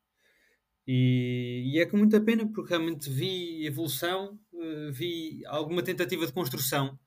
E, 0.86 1.72
e, 1.72 1.80
é 1.80 1.86
com 1.86 1.96
muita 1.96 2.20
pena 2.20 2.46
porque 2.46 2.68
realmente 2.68 3.08
vi 3.08 3.66
evolução, 3.66 4.38
uh, 4.52 4.92
vi 4.92 5.42
alguma 5.46 5.82
tentativa 5.82 6.26
de 6.26 6.32
construção, 6.32 6.98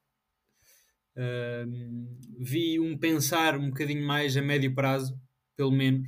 vi 2.39 2.79
um 2.79 2.95
pensar 2.95 3.57
um 3.57 3.69
bocadinho 3.69 4.05
mais 4.05 4.37
a 4.37 4.41
médio 4.41 4.73
prazo, 4.75 5.19
pelo 5.55 5.71
menos. 5.71 6.07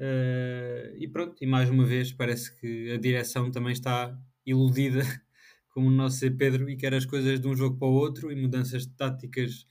Uh, 0.00 0.96
e 0.98 1.06
pronto, 1.06 1.36
e 1.42 1.46
mais 1.46 1.68
uma 1.68 1.84
vez 1.84 2.10
parece 2.10 2.58
que 2.58 2.90
a 2.90 2.96
direção 2.96 3.50
também 3.50 3.72
está 3.72 4.18
iludida, 4.46 5.02
como 5.68 5.88
o 5.88 5.92
nosso 5.92 6.28
Pedro, 6.36 6.70
e 6.70 6.76
quer 6.76 6.94
as 6.94 7.04
coisas 7.04 7.38
de 7.38 7.46
um 7.46 7.54
jogo 7.54 7.78
para 7.78 7.86
o 7.86 7.92
outro 7.92 8.32
e 8.32 8.34
mudanças 8.34 8.86
de 8.86 8.94
táticas 8.94 9.66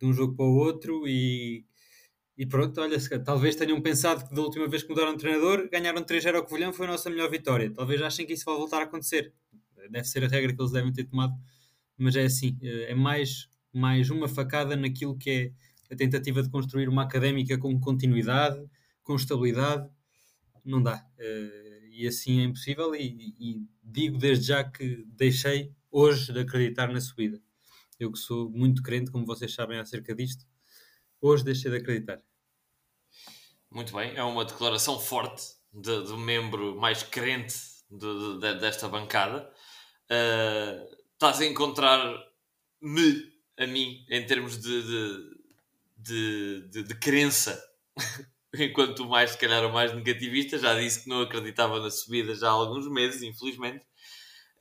de 0.00 0.06
um 0.06 0.12
jogo 0.12 0.34
para 0.34 0.46
o 0.46 0.56
outro 0.56 1.06
e 1.06 1.66
e 2.36 2.44
pronto, 2.44 2.80
olha, 2.80 2.98
talvez 3.24 3.54
tenham 3.54 3.80
pensado 3.80 4.26
que 4.26 4.34
da 4.34 4.42
última 4.42 4.66
vez 4.66 4.82
que 4.82 4.88
mudaram 4.88 5.12
de 5.12 5.20
treinador, 5.20 5.68
ganharam 5.70 6.02
3-0 6.02 6.34
ao 6.34 6.44
Covilhã, 6.44 6.72
foi 6.72 6.86
a 6.86 6.90
nossa 6.90 7.08
melhor 7.08 7.30
vitória. 7.30 7.72
Talvez 7.72 8.02
achem 8.02 8.26
que 8.26 8.32
isso 8.32 8.44
vai 8.44 8.56
voltar 8.56 8.80
a 8.80 8.84
acontecer. 8.84 9.32
Deve 9.88 10.04
ser 10.04 10.24
a 10.24 10.28
regra 10.28 10.52
que 10.52 10.60
eles 10.60 10.72
devem 10.72 10.92
ter 10.92 11.04
tomado, 11.04 11.32
mas 11.96 12.16
é 12.16 12.24
assim, 12.24 12.58
eh, 12.60 12.90
é 12.90 12.94
mais, 12.94 13.48
mais 13.72 14.10
uma 14.10 14.26
facada 14.26 14.74
naquilo 14.74 15.16
que 15.16 15.30
é 15.30 15.92
a 15.92 15.96
tentativa 15.96 16.42
de 16.42 16.50
construir 16.50 16.88
uma 16.88 17.04
académica 17.04 17.56
com 17.56 17.78
continuidade, 17.78 18.60
com 19.04 19.14
estabilidade. 19.14 19.88
Não 20.64 20.82
dá. 20.82 21.06
Eh, 21.18 21.90
e 21.92 22.06
assim 22.08 22.40
é 22.40 22.44
impossível. 22.44 22.96
E, 22.96 23.34
e 23.38 23.62
digo 23.80 24.18
desde 24.18 24.46
já 24.46 24.64
que 24.64 25.04
deixei 25.06 25.72
hoje 25.88 26.32
de 26.32 26.40
acreditar 26.40 26.92
na 26.92 27.00
subida. 27.00 27.40
Eu 28.00 28.10
que 28.10 28.18
sou 28.18 28.50
muito 28.50 28.82
crente, 28.82 29.12
como 29.12 29.24
vocês 29.24 29.54
sabem, 29.54 29.78
acerca 29.78 30.12
disto 30.14 30.44
Hoje 31.26 31.42
deixei 31.42 31.70
de 31.70 31.78
acreditar. 31.78 32.20
Muito 33.70 33.94
bem, 33.94 34.14
é 34.14 34.22
uma 34.22 34.44
declaração 34.44 35.00
forte 35.00 35.42
de, 35.72 36.04
de 36.04 36.12
um 36.12 36.18
membro 36.18 36.76
mais 36.78 37.02
crente 37.02 37.56
de, 37.90 38.38
de, 38.40 38.60
desta 38.60 38.90
bancada. 38.90 39.50
Uh, 40.04 40.84
estás 41.14 41.40
a 41.40 41.46
encontrar-me, 41.46 43.32
a 43.58 43.66
mim, 43.66 44.04
em 44.10 44.26
termos 44.26 44.58
de, 44.60 44.82
de, 45.96 46.68
de, 46.68 46.82
de 46.82 46.94
crença, 46.96 47.58
enquanto 48.52 49.08
mais, 49.08 49.30
se 49.30 49.38
calhar, 49.38 49.64
o 49.64 49.72
mais 49.72 49.94
negativista. 49.94 50.58
Já 50.58 50.78
disse 50.78 51.04
que 51.04 51.08
não 51.08 51.22
acreditava 51.22 51.80
na 51.80 51.90
subida 51.90 52.34
já 52.34 52.48
há 52.48 52.52
alguns 52.52 52.86
meses, 52.86 53.22
infelizmente. 53.22 53.86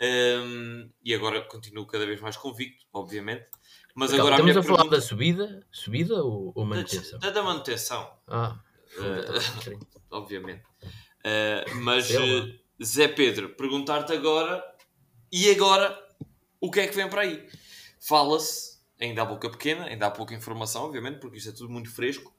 Um, 0.02 0.90
e 1.04 1.14
agora 1.14 1.42
continuo 1.42 1.86
cada 1.86 2.06
vez 2.06 2.22
mais 2.22 2.38
convicto, 2.38 2.86
obviamente. 2.94 3.50
Mas 3.96 4.10
Calma, 4.10 4.24
agora 4.24 4.36
estamos 4.36 4.58
a, 4.58 4.60
a 4.60 4.64
falar 4.64 4.78
pergunta... 4.78 4.96
da 4.96 5.02
subida, 5.02 5.68
subida 5.72 6.24
ou, 6.24 6.52
ou 6.56 6.66
manutenção? 6.66 7.20
Da, 7.20 7.30
da 7.30 7.44
manutenção. 7.44 8.12
Ah, 8.28 8.60
uh, 8.98 9.78
obviamente. 10.10 10.64
Uh, 10.84 11.76
mas 11.76 12.10
uh, 12.10 12.60
Zé 12.84 13.08
Pedro, 13.08 13.50
perguntar-te 13.50 14.12
agora 14.12 14.64
e 15.32 15.50
agora 15.52 15.98
o 16.60 16.72
que 16.72 16.80
é 16.80 16.88
que 16.88 16.96
vem 16.96 17.10
para 17.10 17.22
aí? 17.22 17.48
Fala-se, 18.00 18.80
ainda 19.00 19.22
há 19.22 19.26
boca 19.26 19.50
pequena, 19.50 19.86
ainda 19.86 20.08
há 20.08 20.12
pouca 20.12 20.34
informação, 20.34 20.84
obviamente, 20.84 21.20
porque 21.20 21.38
isto 21.38 21.50
é 21.50 21.54
tudo 21.54 21.70
muito 21.70 21.92
fresco, 21.92 22.34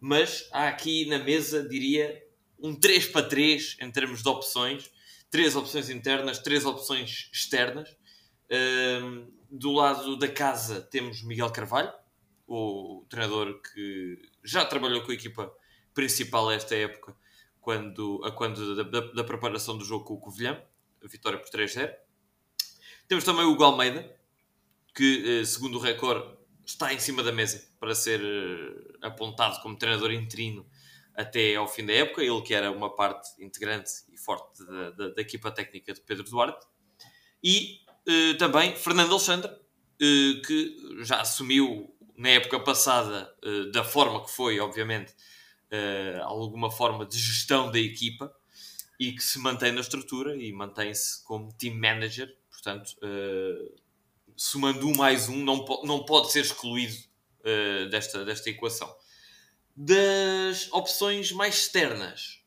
mas 0.00 0.48
há 0.52 0.68
aqui 0.68 1.06
na 1.06 1.18
mesa, 1.18 1.66
diria, 1.68 2.22
um 2.58 2.74
3 2.74 3.08
para 3.08 3.26
3 3.26 3.76
em 3.80 3.90
termos 3.90 4.22
de 4.22 4.28
opções, 4.28 4.90
três 5.30 5.54
opções 5.54 5.90
internas, 5.90 6.38
três 6.38 6.64
opções 6.64 7.28
externas. 7.32 7.96
Do 9.56 9.70
lado 9.70 10.16
da 10.16 10.28
casa 10.28 10.80
temos 10.80 11.22
Miguel 11.22 11.50
Carvalho, 11.50 11.92
o 12.46 13.06
treinador 13.08 13.62
que 13.62 14.20
já 14.42 14.64
trabalhou 14.64 15.02
com 15.02 15.12
a 15.12 15.14
equipa 15.14 15.52
principal 15.94 16.50
esta 16.50 16.74
época, 16.74 17.16
quando, 17.60 18.20
a 18.24 18.32
quando 18.32 18.74
da, 18.74 18.82
da, 18.82 19.12
da 19.12 19.24
preparação 19.24 19.78
do 19.78 19.84
jogo 19.84 20.04
com 20.04 20.14
o 20.14 20.18
Covilhã, 20.18 20.60
a 21.02 21.06
vitória 21.06 21.38
por 21.38 21.48
3-0. 21.48 21.94
Temos 23.06 23.24
também 23.24 23.44
o 23.44 23.52
Hugo 23.52 23.62
Almeida, 23.62 24.14
que, 24.94 25.40
eh, 25.40 25.44
segundo 25.44 25.78
o 25.78 25.80
recorde, 25.80 26.36
está 26.66 26.92
em 26.92 26.98
cima 26.98 27.22
da 27.22 27.30
mesa 27.30 27.64
para 27.78 27.94
ser 27.94 28.20
eh, 28.20 29.06
apontado 29.06 29.62
como 29.62 29.76
treinador 29.78 30.10
interino 30.12 30.66
até 31.14 31.54
ao 31.54 31.68
fim 31.68 31.86
da 31.86 31.92
época. 31.92 32.22
Ele 32.22 32.42
que 32.42 32.54
era 32.54 32.72
uma 32.72 32.94
parte 32.94 33.30
integrante 33.42 33.92
e 34.12 34.18
forte 34.18 34.64
da, 34.66 34.90
da, 34.90 35.08
da 35.10 35.22
equipa 35.22 35.50
técnica 35.52 35.94
de 35.94 36.00
Pedro 36.00 36.24
Duarte. 36.24 36.66
E 37.42 37.83
uh, 38.08 38.38
também 38.38 38.74
Fernando 38.76 39.12
Alexandre, 39.12 39.50
uh, 39.50 40.42
que 40.42 40.76
já 41.02 41.20
assumiu 41.20 41.94
na 42.16 42.30
época 42.30 42.60
passada, 42.60 43.32
uh, 43.44 43.70
da 43.70 43.84
forma 43.84 44.24
que 44.24 44.30
foi, 44.30 44.60
obviamente, 44.60 45.14
alguma 46.22 46.70
forma 46.70 47.04
de 47.04 47.18
gestão 47.18 47.68
da 47.68 47.80
equipa 47.80 48.32
e 49.00 49.10
que 49.10 49.20
se 49.20 49.40
mantém 49.40 49.72
na 49.72 49.80
estrutura 49.80 50.36
e 50.36 50.52
mantém-se 50.52 51.24
como 51.24 51.52
team 51.54 51.74
manager. 51.74 52.32
Portanto, 52.48 52.94
somando 54.36 54.86
um 54.86 54.94
mais 54.94 55.28
um, 55.28 55.42
não, 55.42 55.64
po 55.64 55.84
não 55.84 56.04
pode 56.04 56.30
ser 56.30 56.42
excluído 56.42 56.96
desta, 57.90 58.24
desta 58.24 58.50
equação. 58.50 58.94
Das 59.74 60.70
opções 60.70 61.32
mais 61.32 61.56
externas, 61.56 62.40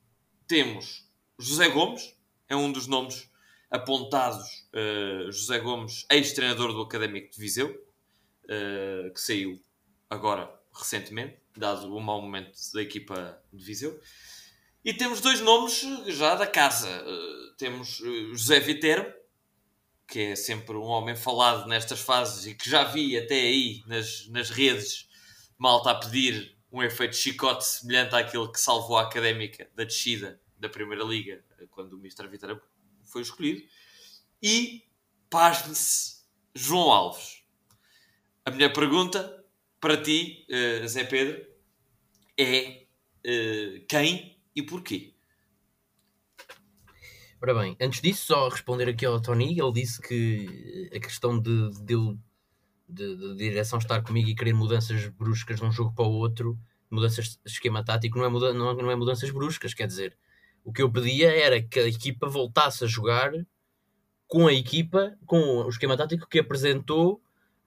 temos 0.48 1.06
José 1.38 1.68
Gomes, 1.68 2.16
é 2.48 2.56
um 2.56 2.72
dos 2.72 2.88
nomes 2.88 3.27
apontados 3.70 4.68
uh, 4.74 5.32
José 5.32 5.60
Gomes, 5.60 6.06
ex-treinador 6.10 6.74
do 6.74 6.82
Académico 6.82 7.32
de 7.32 7.40
Viseu, 7.40 7.70
uh, 7.70 9.14
que 9.14 9.20
saiu 9.20 9.62
agora 10.10 10.54
recentemente, 10.74 11.38
dado 11.56 11.94
o 11.94 12.00
mau 12.00 12.22
momento 12.22 12.58
da 12.74 12.82
equipa 12.82 13.42
de 13.52 13.64
Viseu. 13.64 14.00
E 14.86 14.94
temos 14.94 15.20
dois 15.20 15.42
nomes 15.42 15.82
já 16.08 16.36
da 16.36 16.48
casa. 16.48 16.88
Uh, 17.04 17.56
temos 17.58 17.98
José 18.32 18.60
Viterbo, 18.60 19.14
que 20.08 20.20
é 20.20 20.36
sempre 20.36 20.76
um 20.78 20.84
homem 20.84 21.16
falado 21.16 21.68
nestas 21.68 22.00
fases 22.00 22.46
e 22.46 22.56
que 22.56 22.70
já 22.70 22.86
vi 22.86 23.18
até 23.18 23.36
aí 23.36 23.84
nas, 23.86 24.28
nas 24.30 24.50
redes 24.50 25.10
malta 25.58 25.92
a 25.92 25.96
pedir 25.96 26.56
um 26.72 26.82
efeito 26.82 27.16
chicote 27.16 27.66
semelhante 27.66 28.16
àquele 28.16 28.50
que 28.50 28.60
salvou 28.60 28.98
a 28.98 29.04
académica 29.04 29.70
da 29.76 29.84
descida 29.84 30.40
da 30.58 30.70
Primeira 30.70 31.04
Liga 31.04 31.44
quando 31.72 31.94
o 31.94 32.00
Mr. 32.00 32.28
Viterbo 32.28 32.62
foi 33.08 33.22
escolhido. 33.22 33.62
E, 34.42 34.84
pasme-se, 35.30 36.24
João 36.54 36.92
Alves. 36.92 37.44
A 38.46 38.52
minha 38.52 38.72
pergunta 38.72 39.44
para 39.80 40.02
ti, 40.02 40.46
uh, 40.50 40.88
Zé 40.88 41.04
Pedro, 41.04 41.46
é 42.38 42.86
uh, 43.26 43.86
quem 43.88 44.40
e 44.56 44.62
porquê? 44.62 45.14
Ora 47.42 47.54
bem, 47.54 47.78
antes 47.80 48.02
disso, 48.02 48.26
só 48.26 48.50
responder 48.50 48.90
aqui 48.90 49.06
ao 49.06 49.22
Tony, 49.22 49.60
ele 49.60 49.72
disse 49.72 50.02
que 50.02 50.90
a 50.92 51.00
questão 51.00 51.40
de, 51.40 51.70
de, 51.84 52.18
de, 52.90 53.16
de 53.16 53.36
direção 53.36 53.78
estar 53.78 54.02
comigo 54.02 54.28
e 54.28 54.36
querer 54.36 54.54
mudanças 54.54 55.08
bruscas 55.10 55.60
de 55.60 55.66
um 55.66 55.72
jogo 55.72 55.94
para 55.94 56.06
o 56.06 56.12
outro, 56.12 56.60
mudanças 56.90 57.30
de 57.30 57.40
esquema 57.46 57.84
tático, 57.86 58.18
não 58.18 58.26
é, 58.26 58.30
muda, 58.30 58.54
não, 58.54 58.74
não 58.74 58.90
é 58.90 58.96
mudanças 58.96 59.30
bruscas, 59.30 59.76
quer 59.76 59.86
dizer, 59.86 60.18
o 60.68 60.74
que 60.74 60.82
eu 60.82 60.92
pedia 60.92 61.32
era 61.32 61.62
que 61.62 61.80
a 61.80 61.88
equipa 61.88 62.28
voltasse 62.28 62.84
a 62.84 62.88
jogar 62.88 63.32
com 64.28 64.48
a 64.48 64.54
equipa, 64.54 65.18
com 65.26 65.40
o 65.40 65.70
esquema 65.70 65.96
tático 65.96 66.28
que 66.28 66.40
apresentou 66.40 67.22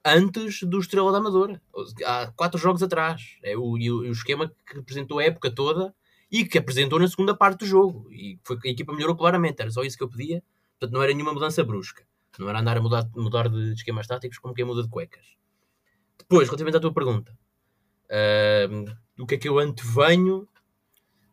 antes 0.05 0.61
do 0.61 0.77
Estrela 0.77 1.11
da 1.11 1.17
Amadora, 1.17 1.59
há 2.05 2.31
quatro 2.35 2.59
jogos 2.59 2.83
atrás. 2.83 3.39
É 3.41 3.57
o, 3.57 3.71
o, 3.71 4.05
esquema 4.11 4.53
que 4.67 4.77
apresentou 4.77 5.17
a 5.17 5.23
época 5.23 5.49
toda 5.49 5.95
e 6.31 6.45
que 6.45 6.59
apresentou 6.59 6.99
na 6.99 7.07
segunda 7.07 7.35
parte 7.35 7.61
do 7.61 7.65
jogo. 7.65 8.07
E 8.11 8.39
foi, 8.43 8.59
a 8.63 8.69
equipa 8.69 8.93
melhorou 8.93 9.15
claramente, 9.15 9.59
era 9.59 9.71
só 9.71 9.81
isso 9.81 9.97
que 9.97 10.03
eu 10.03 10.09
pedia. 10.09 10.43
Portanto, 10.79 10.93
não 10.93 11.01
era 11.01 11.11
nenhuma 11.11 11.33
mudança 11.33 11.63
brusca. 11.63 12.05
Não 12.37 12.47
era 12.49 12.59
andar 12.59 12.77
a 12.77 12.81
mudar, 12.81 13.09
mudar 13.15 13.49
de 13.49 13.73
esquemas 13.73 14.05
táticos 14.05 14.37
como 14.37 14.53
quem 14.53 14.63
muda 14.63 14.83
de 14.83 14.89
cuecas. 14.89 15.25
Depois, 16.19 16.47
relativamente 16.47 16.77
à 16.77 16.79
tua 16.79 16.93
pergunta, 16.93 17.35
uh, 18.05 19.25
que 19.25 19.33
é 19.33 19.37
que 19.39 19.49
eu 19.49 19.57
antevenho 19.57 20.47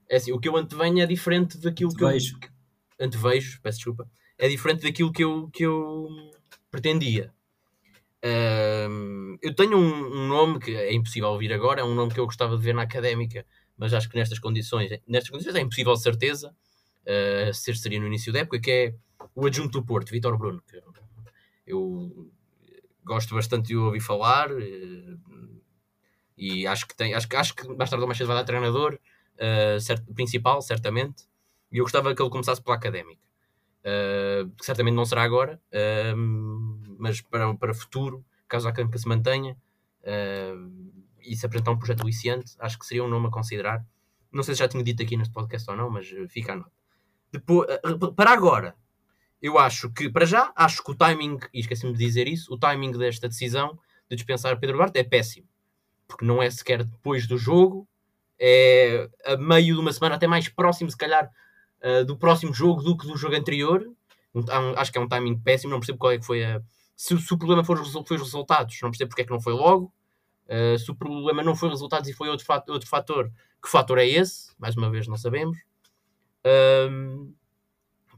é 0.08 0.16
assim, 0.16 0.32
o 0.32 0.40
que 0.40 0.48
eu 0.48 0.56
antevenho 0.56 1.00
é 1.02 1.06
diferente 1.06 1.58
daquilo 1.58 1.90
antevejo. 1.90 2.38
que 2.38 2.46
eu. 2.46 3.06
Antevejo, 3.06 3.60
peço 3.62 3.78
desculpa. 3.78 4.10
É 4.38 4.48
diferente 4.48 4.82
daquilo 4.82 5.12
que 5.12 5.22
eu, 5.22 5.48
que 5.48 5.64
eu 5.64 6.08
pretendia. 6.70 7.32
eu 9.42 9.54
tenho 9.54 9.76
um, 9.76 10.22
um, 10.22 10.28
nome 10.28 10.58
que 10.58 10.74
é 10.74 10.92
impossível 10.92 11.28
ouvir 11.28 11.52
agora, 11.52 11.80
é 11.80 11.84
um 11.84 11.94
nome 11.94 12.12
que 12.12 12.20
eu 12.20 12.24
gostava 12.24 12.56
de 12.56 12.62
ver 12.62 12.74
na 12.74 12.82
académica, 12.82 13.44
mas 13.76 13.92
acho 13.92 14.08
que 14.08 14.16
nestas 14.16 14.38
condições, 14.38 14.90
nestas 15.06 15.30
condições 15.30 15.54
é 15.54 15.60
impossível 15.60 15.92
de 15.94 16.02
certeza, 16.02 16.54
uh, 17.02 17.54
ser 17.54 17.76
seria 17.76 18.00
no 18.00 18.06
início 18.06 18.32
da 18.32 18.40
época, 18.40 18.60
que 18.60 18.70
é 18.70 18.94
o 19.34 19.46
adjunto 19.46 19.80
do 19.80 19.86
Porto, 19.86 20.10
Vitor 20.10 20.36
Bruno. 20.38 20.62
Eu 21.66 22.30
gosto 23.04 23.34
bastante 23.34 23.68
de 23.68 23.76
ouvir 23.76 24.00
falar 24.00 24.50
uh, 24.50 25.58
e 26.36 26.66
acho 26.66 26.86
que 26.86 26.96
tem, 26.96 27.14
acho, 27.14 27.28
acho 27.34 27.54
que 27.54 27.68
mais 27.68 27.90
tarde 27.90 28.02
ou 28.02 28.08
mais 28.08 28.16
cedo 28.16 28.28
vai 28.28 28.36
dar 28.36 28.44
treinador 28.44 28.98
uh, 29.38 29.80
cert, 29.80 30.04
principal, 30.14 30.60
certamente, 30.62 31.24
e 31.70 31.78
eu 31.78 31.84
gostava 31.84 32.14
que 32.14 32.22
ele 32.22 32.30
começasse 32.30 32.62
pela 32.62 32.76
académica. 32.76 33.20
Uh, 33.80 34.50
certamente 34.60 34.94
não 34.94 35.04
será 35.04 35.22
agora, 35.22 35.60
uh, 35.72 36.16
mas 36.98 37.20
para, 37.20 37.54
para 37.54 37.74
futuro, 37.74 38.24
caso 38.48 38.66
a 38.66 38.70
académica 38.70 38.98
se 38.98 39.08
mantenha, 39.08 39.56
uh, 40.02 40.98
e 41.22 41.36
se 41.36 41.46
apresentar 41.46 41.72
um 41.72 41.78
projeto 41.78 42.02
aliciante, 42.02 42.54
acho 42.58 42.78
que 42.78 42.86
seria 42.86 43.04
um 43.04 43.08
nome 43.08 43.26
a 43.26 43.30
considerar. 43.30 43.84
Não 44.32 44.42
sei 44.42 44.54
se 44.54 44.60
já 44.60 44.68
tinha 44.68 44.82
dito 44.82 45.02
aqui 45.02 45.16
neste 45.16 45.32
podcast 45.32 45.70
ou 45.70 45.76
não, 45.76 45.90
mas 45.90 46.08
fica 46.28 46.52
a 46.52 46.56
nota. 46.56 46.72
Depois, 47.30 47.68
para 48.16 48.30
agora, 48.30 48.74
eu 49.40 49.58
acho 49.58 49.90
que, 49.90 50.08
para 50.08 50.24
já, 50.24 50.52
acho 50.56 50.82
que 50.82 50.90
o 50.90 50.94
timing, 50.94 51.38
e 51.52 51.60
esqueci-me 51.60 51.92
de 51.92 51.98
dizer 51.98 52.26
isso, 52.26 52.52
o 52.52 52.58
timing 52.58 52.92
desta 52.92 53.28
decisão 53.28 53.78
de 54.08 54.16
dispensar 54.16 54.58
Pedro 54.58 54.76
Duarte 54.76 54.98
é 54.98 55.04
péssimo. 55.04 55.46
Porque 56.06 56.24
não 56.24 56.42
é 56.42 56.50
sequer 56.50 56.82
depois 56.82 57.26
do 57.26 57.36
jogo, 57.36 57.86
é 58.38 59.08
a 59.24 59.36
meio 59.36 59.74
de 59.74 59.80
uma 59.80 59.92
semana, 59.92 60.14
até 60.14 60.26
mais 60.26 60.48
próximo, 60.48 60.90
se 60.90 60.96
calhar, 60.96 61.30
uh, 61.82 62.04
do 62.04 62.16
próximo 62.16 62.52
jogo 62.52 62.82
do 62.82 62.96
que 62.96 63.06
do 63.06 63.16
jogo 63.16 63.34
anterior. 63.34 63.84
Um, 64.34 64.44
acho 64.76 64.92
que 64.92 64.98
é 64.98 65.00
um 65.00 65.08
timing 65.08 65.38
péssimo, 65.38 65.72
não 65.72 65.80
percebo 65.80 65.98
qual 65.98 66.12
é 66.12 66.18
que 66.18 66.26
foi 66.26 66.44
a. 66.44 66.62
Se, 66.96 67.16
se 67.18 67.34
o 67.34 67.38
problema 67.38 67.64
for, 67.64 67.76
foi 67.84 68.16
os 68.16 68.22
resultados, 68.22 68.78
não 68.82 68.90
percebo 68.90 69.10
porque 69.10 69.22
é 69.22 69.24
que 69.24 69.30
não 69.30 69.40
foi 69.40 69.52
logo. 69.52 69.92
Uh, 70.46 70.78
se 70.78 70.90
o 70.90 70.94
problema 70.94 71.42
não 71.42 71.54
foi 71.54 71.68
resultados 71.68 72.08
e 72.08 72.12
foi 72.12 72.28
outro 72.28 72.46
fator, 72.46 72.72
outro 72.72 72.88
fator, 72.88 73.30
que 73.62 73.68
fator 73.68 73.98
é 73.98 74.06
esse? 74.06 74.52
Mais 74.58 74.76
uma 74.76 74.90
vez, 74.90 75.06
não 75.06 75.16
sabemos. 75.16 75.58
Um, 76.90 77.34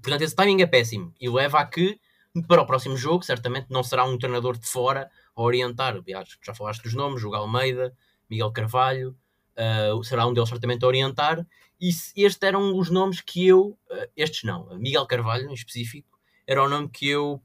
portanto, 0.01 0.23
esse 0.23 0.35
timing 0.35 0.63
é 0.63 0.67
péssimo 0.67 1.13
e 1.21 1.29
leva 1.29 1.59
a 1.59 1.67
que, 1.67 1.99
para 2.47 2.63
o 2.63 2.67
próximo 2.67 2.97
jogo, 2.97 3.25
certamente 3.25 3.67
não 3.71 3.83
será 3.83 4.05
um 4.05 4.17
treinador 4.17 4.57
de 4.57 4.67
fora 4.67 5.11
a 5.35 5.43
orientar. 5.43 6.01
Já 6.43 6.55
falaste 6.55 6.83
dos 6.83 6.95
nomes: 6.95 7.23
Hugo 7.23 7.35
Almeida, 7.35 7.95
Miguel 8.29 8.53
Carvalho, 8.53 9.17
uh, 9.61 10.03
será 10.03 10.27
um 10.27 10.33
deles 10.33 10.49
certamente 10.49 10.85
a 10.85 10.89
orientar. 10.89 11.47
E 11.81 11.89
estes 11.89 12.39
eram 12.43 12.77
os 12.77 12.91
nomes 12.91 13.21
que 13.21 13.47
eu, 13.47 13.79
uh, 13.91 14.11
estes 14.17 14.45
não, 14.45 14.77
Miguel 14.79 15.07
Carvalho 15.07 15.49
em 15.49 15.55
específico, 15.55 16.19
era 16.47 16.63
o 16.63 16.69
nome 16.69 16.89
que 16.89 17.09
eu 17.09 17.41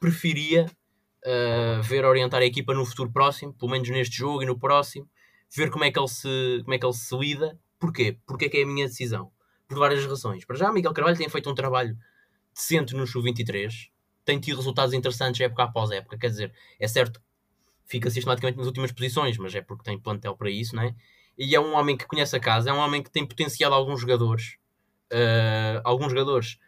preferia 0.00 0.66
uh, 1.24 1.82
ver 1.82 2.04
orientar 2.04 2.40
a 2.40 2.44
equipa 2.44 2.74
no 2.74 2.84
futuro 2.84 3.10
próximo, 3.10 3.52
pelo 3.52 3.70
menos 3.70 3.88
neste 3.88 4.16
jogo 4.16 4.42
e 4.42 4.46
no 4.46 4.58
próximo, 4.58 5.08
ver 5.54 5.70
como 5.70 5.84
é 5.84 5.90
que 5.90 5.98
ele 5.98 6.08
se, 6.08 6.60
como 6.62 6.74
é 6.74 6.78
que 6.78 6.86
ele 6.86 6.92
se 6.92 7.16
lida. 7.16 7.58
Porquê? 7.78 8.18
Porque 8.26 8.46
é 8.46 8.48
que 8.48 8.58
é 8.58 8.62
a 8.62 8.66
minha 8.66 8.86
decisão? 8.86 9.30
Por 9.66 9.78
várias 9.78 10.04
razões. 10.04 10.44
Para 10.44 10.56
já, 10.56 10.72
Miguel 10.72 10.92
Carvalho 10.92 11.16
tem 11.16 11.28
feito 11.28 11.50
um 11.50 11.54
trabalho 11.54 11.96
decente 12.54 12.94
no 12.94 13.06
Sub-23, 13.06 13.90
tem 14.24 14.40
tido 14.40 14.56
resultados 14.56 14.92
interessantes 14.92 15.40
época 15.40 15.64
após 15.64 15.90
época. 15.90 16.18
Quer 16.18 16.28
dizer, 16.28 16.52
é 16.78 16.88
certo 16.88 17.20
fica 17.88 18.10
sistematicamente 18.10 18.58
nas 18.58 18.66
últimas 18.66 18.92
posições, 18.92 19.38
mas 19.38 19.54
é 19.54 19.62
porque 19.62 19.82
tem 19.82 19.98
plantel 19.98 20.36
para 20.36 20.50
isso, 20.50 20.76
não 20.76 20.82
é? 20.82 20.94
E 21.38 21.54
é 21.54 21.60
um 21.60 21.74
homem 21.74 21.96
que 21.96 22.06
conhece 22.06 22.34
a 22.34 22.40
casa, 22.40 22.70
é 22.70 22.72
um 22.72 22.78
homem 22.78 23.02
que 23.02 23.10
tem 23.10 23.24
potenciado 23.24 23.74
alguns 23.74 24.00
jogadores. 24.00 24.56
Uh, 25.12 25.80
alguns 25.84 26.10
jogadores 26.10 26.58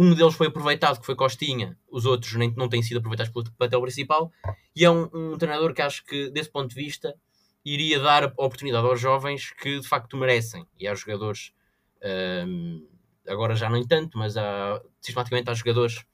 um 0.00 0.14
deles 0.14 0.34
foi 0.34 0.46
aproveitado, 0.46 1.00
que 1.00 1.06
foi 1.06 1.16
Costinha, 1.16 1.76
os 1.90 2.06
outros 2.06 2.32
nem, 2.34 2.54
não 2.56 2.68
têm 2.68 2.80
sido 2.80 2.98
aproveitados 2.98 3.32
pelo 3.32 3.50
plantel 3.50 3.82
principal. 3.82 4.30
E 4.76 4.84
é 4.84 4.90
um, 4.90 5.08
um, 5.12 5.36
treinador 5.36 5.74
que 5.74 5.82
acho 5.82 6.04
que, 6.04 6.30
desse 6.30 6.48
ponto 6.48 6.68
de 6.68 6.76
vista, 6.76 7.12
iria 7.64 7.98
dar 7.98 8.26
oportunidade 8.36 8.86
aos 8.86 9.00
jovens 9.00 9.50
que 9.50 9.80
de 9.80 9.88
facto 9.88 10.16
merecem. 10.16 10.64
E 10.78 10.86
há 10.86 10.94
jogadores, 10.94 11.52
um, 12.46 12.86
agora 13.26 13.56
já 13.56 13.68
nem 13.68 13.84
tanto, 13.84 14.16
mas 14.16 14.36
há, 14.36 14.80
sistematicamente 15.00 15.50
há 15.50 15.54
jogadores 15.54 16.04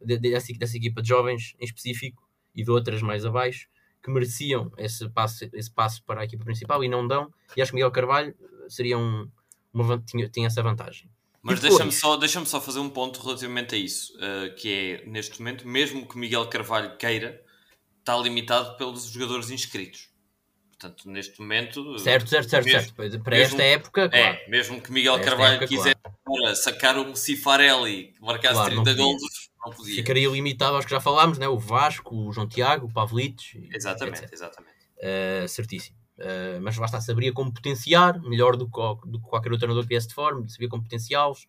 de, 0.00 0.18
de, 0.18 0.30
dessa, 0.30 0.52
dessa 0.52 0.76
equipa 0.76 1.02
de 1.02 1.08
jovens 1.08 1.56
em 1.58 1.64
específico 1.64 2.22
e 2.54 2.62
de 2.62 2.70
outras 2.70 3.02
mais 3.02 3.26
abaixo 3.26 3.66
que 4.02 4.10
mereciam 4.10 4.72
esse 4.76 5.08
passo, 5.08 5.48
esse 5.52 5.70
passo 5.70 6.02
para 6.04 6.22
a 6.22 6.24
equipa 6.24 6.44
principal 6.44 6.82
e 6.82 6.88
não 6.88 7.06
dão. 7.06 7.32
E 7.56 7.62
acho 7.62 7.70
que 7.70 7.76
Miguel 7.76 7.90
Carvalho 7.90 8.34
seria 8.68 8.98
um, 8.98 9.30
uma, 9.72 9.98
tinha, 9.98 10.28
tinha 10.28 10.46
essa 10.46 10.62
vantagem. 10.62 11.08
Mas 11.40 11.60
deixa-me 11.60 11.90
só, 11.90 12.16
deixa 12.16 12.44
só 12.44 12.60
fazer 12.60 12.78
um 12.78 12.88
ponto 12.88 13.20
relativamente 13.20 13.74
a 13.74 13.78
isso, 13.78 14.12
uh, 14.16 14.54
que 14.54 14.72
é, 15.02 15.06
neste 15.06 15.40
momento, 15.40 15.66
mesmo 15.66 16.06
que 16.06 16.16
Miguel 16.16 16.46
Carvalho 16.46 16.96
queira, 16.96 17.42
está 17.98 18.16
limitado 18.16 18.76
pelos 18.76 19.06
jogadores 19.06 19.50
inscritos. 19.50 20.08
Portanto, 20.70 21.08
neste 21.08 21.40
momento... 21.40 21.98
Certo, 21.98 22.28
certo, 22.28 22.48
certo, 22.48 22.64
mesmo, 22.64 22.80
certo. 22.80 23.22
Para 23.22 23.36
mesmo, 23.36 23.54
esta 23.54 23.62
época, 23.62 24.02
é, 24.04 24.08
claro. 24.08 24.36
É, 24.36 24.48
mesmo 24.48 24.80
que 24.80 24.92
Miguel 24.92 25.20
Carvalho 25.20 25.54
época, 25.54 25.68
quiser 25.68 25.96
claro. 26.24 26.56
sacar 26.56 26.98
um 26.98 27.14
Cifarelli 27.14 28.12
que 28.16 28.22
marcasse 28.22 28.54
claro, 28.54 28.82
30 28.82 28.94
gols, 28.94 29.50
não 29.64 29.72
podia. 29.72 29.94
Ficaria 29.94 30.28
limitado 30.28 30.76
aos 30.76 30.84
que 30.84 30.90
já 30.90 31.00
falámos, 31.00 31.38
né? 31.38 31.48
o 31.48 31.58
Vasco, 31.58 32.14
o 32.14 32.32
João 32.32 32.46
Tiago, 32.46 32.86
o 32.86 32.92
Pavlic... 32.92 33.68
Exatamente, 33.72 34.20
etc. 34.20 34.32
exatamente. 34.32 34.74
Uh, 34.98 35.48
certíssimo. 35.48 35.96
Uh, 36.18 36.60
mas 36.60 36.76
lá 36.76 36.86
está, 36.86 37.00
saberia 37.00 37.32
como 37.32 37.52
potenciar, 37.52 38.20
melhor 38.22 38.56
do 38.56 38.66
que, 38.66 39.10
do 39.10 39.20
que 39.20 39.28
qualquer 39.28 39.50
outro 39.50 39.66
treinador 39.66 39.82
que 39.82 39.88
viesse 39.88 40.08
de 40.08 40.14
forma, 40.14 40.48
sabia 40.48 40.68
como 40.68 40.82
potenciá-los. 40.82 41.48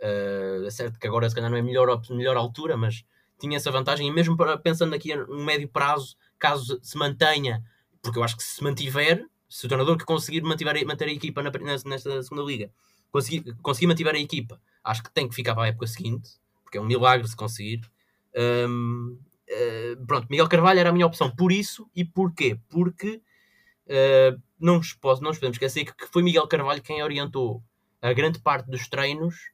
Uh, 0.00 0.66
é 0.66 0.70
certo 0.70 0.98
que 0.98 1.06
agora 1.06 1.28
se 1.28 1.34
calhar 1.34 1.50
não 1.50 1.58
é 1.58 1.62
melhor, 1.62 2.00
melhor 2.10 2.36
altura, 2.36 2.76
mas 2.76 3.04
tinha 3.38 3.56
essa 3.56 3.70
vantagem. 3.70 4.06
E 4.06 4.10
mesmo 4.10 4.36
para, 4.36 4.56
pensando 4.58 4.94
aqui 4.94 5.14
no 5.14 5.44
médio 5.44 5.68
prazo, 5.68 6.16
caso 6.38 6.78
se 6.82 6.96
mantenha, 6.96 7.62
porque 8.02 8.18
eu 8.18 8.24
acho 8.24 8.36
que 8.36 8.42
se 8.42 8.62
mantiver, 8.62 9.26
se 9.48 9.66
o 9.66 9.68
treinador 9.68 9.96
que 9.96 10.04
conseguir 10.04 10.42
manter, 10.42 10.86
manter 10.86 11.08
a 11.08 11.12
equipa 11.12 11.42
na, 11.42 11.50
nesta 11.84 12.22
segunda 12.22 12.42
liga 12.42 12.70
conseguir, 13.10 13.54
conseguir 13.62 13.86
manter 13.86 14.08
a 14.08 14.18
equipa, 14.18 14.60
acho 14.84 15.02
que 15.02 15.10
tem 15.10 15.28
que 15.28 15.34
ficar 15.34 15.54
para 15.54 15.64
a 15.64 15.68
época 15.68 15.86
seguinte, 15.86 16.30
porque 16.70 16.78
é 16.78 16.80
um 16.80 16.86
milagre 16.86 17.26
se 17.26 17.34
conseguir. 17.34 17.80
Um, 18.68 19.18
uh, 19.50 20.06
pronto, 20.06 20.28
Miguel 20.30 20.48
Carvalho 20.48 20.78
era 20.78 20.90
a 20.90 20.92
minha 20.92 21.06
opção 21.06 21.28
por 21.28 21.50
isso 21.50 21.90
e 21.94 22.04
porquê? 22.04 22.56
Porque 22.68 23.20
uh, 23.86 24.40
não, 24.58 24.76
nos 24.76 24.92
posso, 24.92 25.20
não 25.20 25.30
nos 25.30 25.38
podemos 25.38 25.56
esquecer 25.56 25.84
que 25.84 26.06
foi 26.06 26.22
Miguel 26.22 26.46
Carvalho 26.46 26.80
quem 26.80 27.02
orientou 27.02 27.60
a 28.00 28.12
grande 28.12 28.38
parte 28.38 28.70
dos 28.70 28.88
treinos 28.88 29.50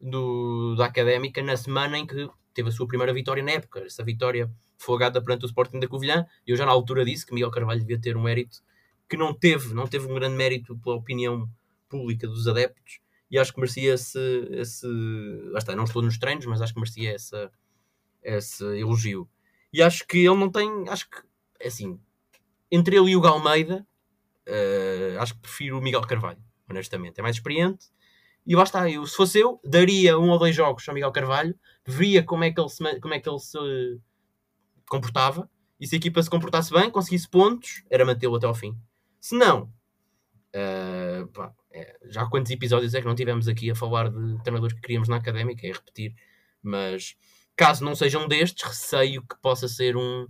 do, 0.00 0.74
da 0.74 0.86
Académica 0.86 1.40
na 1.42 1.56
semana 1.56 1.96
em 1.96 2.04
que 2.04 2.28
teve 2.52 2.70
a 2.70 2.72
sua 2.72 2.88
primeira 2.88 3.14
vitória 3.14 3.42
na 3.42 3.52
época. 3.52 3.80
Essa 3.80 4.02
vitória 4.02 4.50
folgada 4.76 5.22
perante 5.22 5.44
o 5.44 5.46
Sporting 5.46 5.78
da 5.78 5.86
Covilhã. 5.86 6.26
Eu 6.44 6.56
já 6.56 6.66
na 6.66 6.72
altura 6.72 7.04
disse 7.04 7.24
que 7.24 7.32
Miguel 7.32 7.52
Carvalho 7.52 7.80
devia 7.80 8.00
ter 8.00 8.16
um 8.16 8.22
mérito 8.22 8.58
que 9.08 9.16
não 9.16 9.32
teve, 9.32 9.72
não 9.72 9.86
teve 9.86 10.06
um 10.10 10.14
grande 10.14 10.36
mérito 10.36 10.76
pela 10.78 10.96
opinião 10.96 11.48
pública 11.88 12.26
dos 12.26 12.48
adeptos 12.48 13.00
e 13.30 13.38
acho 13.38 13.52
que 13.52 13.60
merecia 13.60 13.94
esse, 13.94 14.48
esse 14.50 14.86
lá 15.50 15.58
está, 15.58 15.76
não 15.76 15.84
estou 15.84 16.02
nos 16.02 16.18
treinos, 16.18 16.46
mas 16.46 16.60
acho 16.60 16.72
que 16.72 16.80
merecia 16.80 17.14
essa, 17.14 17.50
esse 18.22 18.64
elogio. 18.64 19.28
E 19.72 19.82
acho 19.82 20.06
que 20.06 20.18
ele 20.18 20.36
não 20.36 20.50
tem, 20.50 20.88
acho 20.88 21.08
que, 21.10 21.18
é 21.60 21.68
assim, 21.68 22.00
entre 22.70 22.96
ele 22.96 23.10
e 23.10 23.16
o 23.16 23.20
Galmeida, 23.20 23.86
uh, 24.46 25.20
acho 25.20 25.34
que 25.34 25.40
prefiro 25.40 25.78
o 25.78 25.82
Miguel 25.82 26.00
Carvalho, 26.02 26.42
honestamente. 26.68 27.20
É 27.20 27.22
mais 27.22 27.36
experiente. 27.36 27.86
E 28.46 28.56
lá 28.56 28.62
está, 28.62 28.88
eu, 28.88 29.04
se 29.06 29.14
fosse 29.14 29.38
eu, 29.38 29.60
daria 29.62 30.18
um 30.18 30.30
ou 30.30 30.38
dois 30.38 30.54
jogos 30.54 30.88
ao 30.88 30.94
Miguel 30.94 31.12
Carvalho, 31.12 31.54
via 31.86 32.22
como 32.22 32.44
é 32.44 32.50
que 32.50 32.58
ele 32.58 32.68
se, 32.70 33.00
como 33.00 33.12
é 33.12 33.20
que 33.20 33.28
ele 33.28 33.38
se 33.38 33.58
comportava, 34.86 35.50
e 35.78 35.86
se 35.86 35.94
a 35.94 35.98
equipa 35.98 36.22
se 36.22 36.30
comportasse 36.30 36.72
bem, 36.72 36.90
conseguisse 36.90 37.28
pontos, 37.28 37.84
era 37.90 38.06
mantê-lo 38.06 38.36
até 38.36 38.46
ao 38.46 38.54
fim. 38.54 38.74
Se 39.20 39.36
não, 39.36 39.70
uh, 40.54 41.26
pá, 41.28 41.52
é, 41.70 41.96
já 42.06 42.26
quantos 42.26 42.50
episódios 42.50 42.94
é 42.94 43.00
que 43.00 43.06
não 43.06 43.14
tivemos 43.14 43.48
aqui 43.48 43.70
a 43.70 43.74
falar 43.74 44.10
de 44.10 44.42
treinadores 44.42 44.74
que 44.74 44.80
queríamos 44.80 45.08
na 45.08 45.16
académica, 45.16 45.66
é 45.66 45.72
repetir, 45.72 46.14
mas 46.62 47.16
caso 47.56 47.84
não 47.84 47.94
seja 47.94 48.18
um 48.18 48.28
destes, 48.28 48.66
receio 48.66 49.22
que 49.22 49.36
possa 49.40 49.68
ser 49.68 49.96
um, 49.96 50.26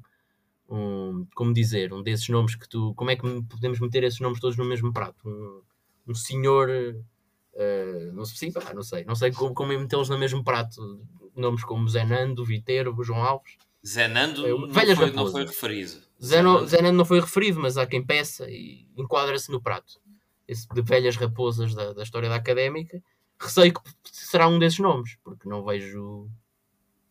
um, 0.69 1.27
como 1.35 1.53
dizer, 1.53 1.93
um 1.93 2.03
desses 2.03 2.29
nomes 2.29 2.55
que 2.55 2.69
tu. 2.69 2.95
Como 2.95 3.11
é 3.11 3.17
que 3.17 3.23
podemos 3.43 3.81
meter 3.81 4.05
esses 4.05 4.21
nomes 4.21 4.41
todos 4.41 4.57
no 4.57 4.65
mesmo 4.65 4.93
prato? 4.93 5.29
Um, 5.29 5.63
um 6.09 6.15
senhor. 6.15 6.69
Uh, 6.71 8.13
não, 8.13 8.25
sei, 8.25 8.53
pá, 8.53 8.73
não 8.73 8.83
sei, 8.83 9.05
não 9.05 9.17
sei 9.17 9.33
como, 9.33 9.53
como 9.53 9.77
metê-los 9.79 10.09
no 10.09 10.19
mesmo 10.19 10.45
prato. 10.45 11.01
Nomes 11.35 11.65
como 11.65 11.89
Zé 11.89 12.05
Nando, 12.05 12.45
Viteiro, 12.45 12.97
João 13.03 13.23
Alves. 13.23 13.57
Zé 13.87 14.09
Nando 14.09 14.45
uh, 14.45 14.67
não, 14.67 14.75
foi, 14.75 15.11
não, 15.13 15.31
foi, 15.31 15.45
referido. 15.45 16.03
Zé, 16.23 16.43
no, 16.43 16.67
Zé 16.67 16.83
Nando 16.83 16.99
não 16.99 17.05
foi 17.05 17.21
referido, 17.21 17.61
mas 17.61 17.77
há 17.77 17.87
quem 17.87 18.05
peça 18.05 18.51
e 18.51 18.87
enquadra-se 18.97 19.51
no 19.51 19.61
prato. 19.61 20.01
Esse 20.49 20.67
de 20.69 20.83
velhas 20.83 21.17
raposas 21.17 21.75
da, 21.75 21.93
da 21.93 22.03
história 22.03 22.29
da 22.29 22.37
académica. 22.37 23.03
Receio 23.39 23.73
que 23.73 23.83
será 24.11 24.49
um 24.49 24.59
desses 24.59 24.81
nomes, 24.81 25.17
porque 25.23 25.49
não 25.49 25.65
vejo 25.65 26.29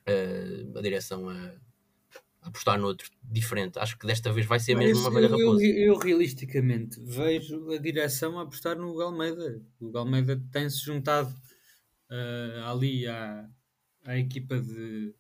uh, 0.07 0.77
a 0.77 0.81
direção 0.81 1.29
a 1.29 1.53
apostar 2.41 2.79
noutro 2.79 3.09
diferente. 3.23 3.77
Acho 3.79 3.97
que 3.97 4.07
desta 4.07 4.31
vez 4.31 4.45
vai 4.45 4.59
ser 4.59 4.75
mesmo 4.75 5.01
uma 5.01 5.11
velha 5.11 5.29
raposa. 5.29 5.63
Eu, 5.63 5.93
eu, 5.93 5.97
realisticamente 5.97 6.99
vejo 7.01 7.71
a 7.71 7.77
direção 7.77 8.39
a 8.39 8.43
apostar 8.43 8.77
no 8.77 8.95
Galmeida. 8.95 9.61
O 9.79 9.91
Galmeida 9.91 10.41
tem-se 10.51 10.83
juntado 10.83 11.33
uh, 12.09 12.63
ali 12.65 13.07
à, 13.07 13.47
à 14.05 14.17
equipa 14.17 14.59
de, 14.59 15.13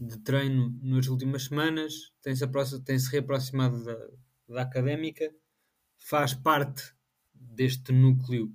de 0.00 0.18
treino 0.18 0.76
nas 0.82 1.06
últimas 1.06 1.44
semanas, 1.44 2.12
tem-se 2.22 2.46
tem 2.84 2.98
-se 2.98 3.10
reaproximado 3.10 3.82
da, 3.84 4.08
da 4.48 4.62
académica, 4.62 5.32
faz 5.96 6.34
parte 6.34 6.92
deste 7.40 7.92
núcleo 7.92 8.52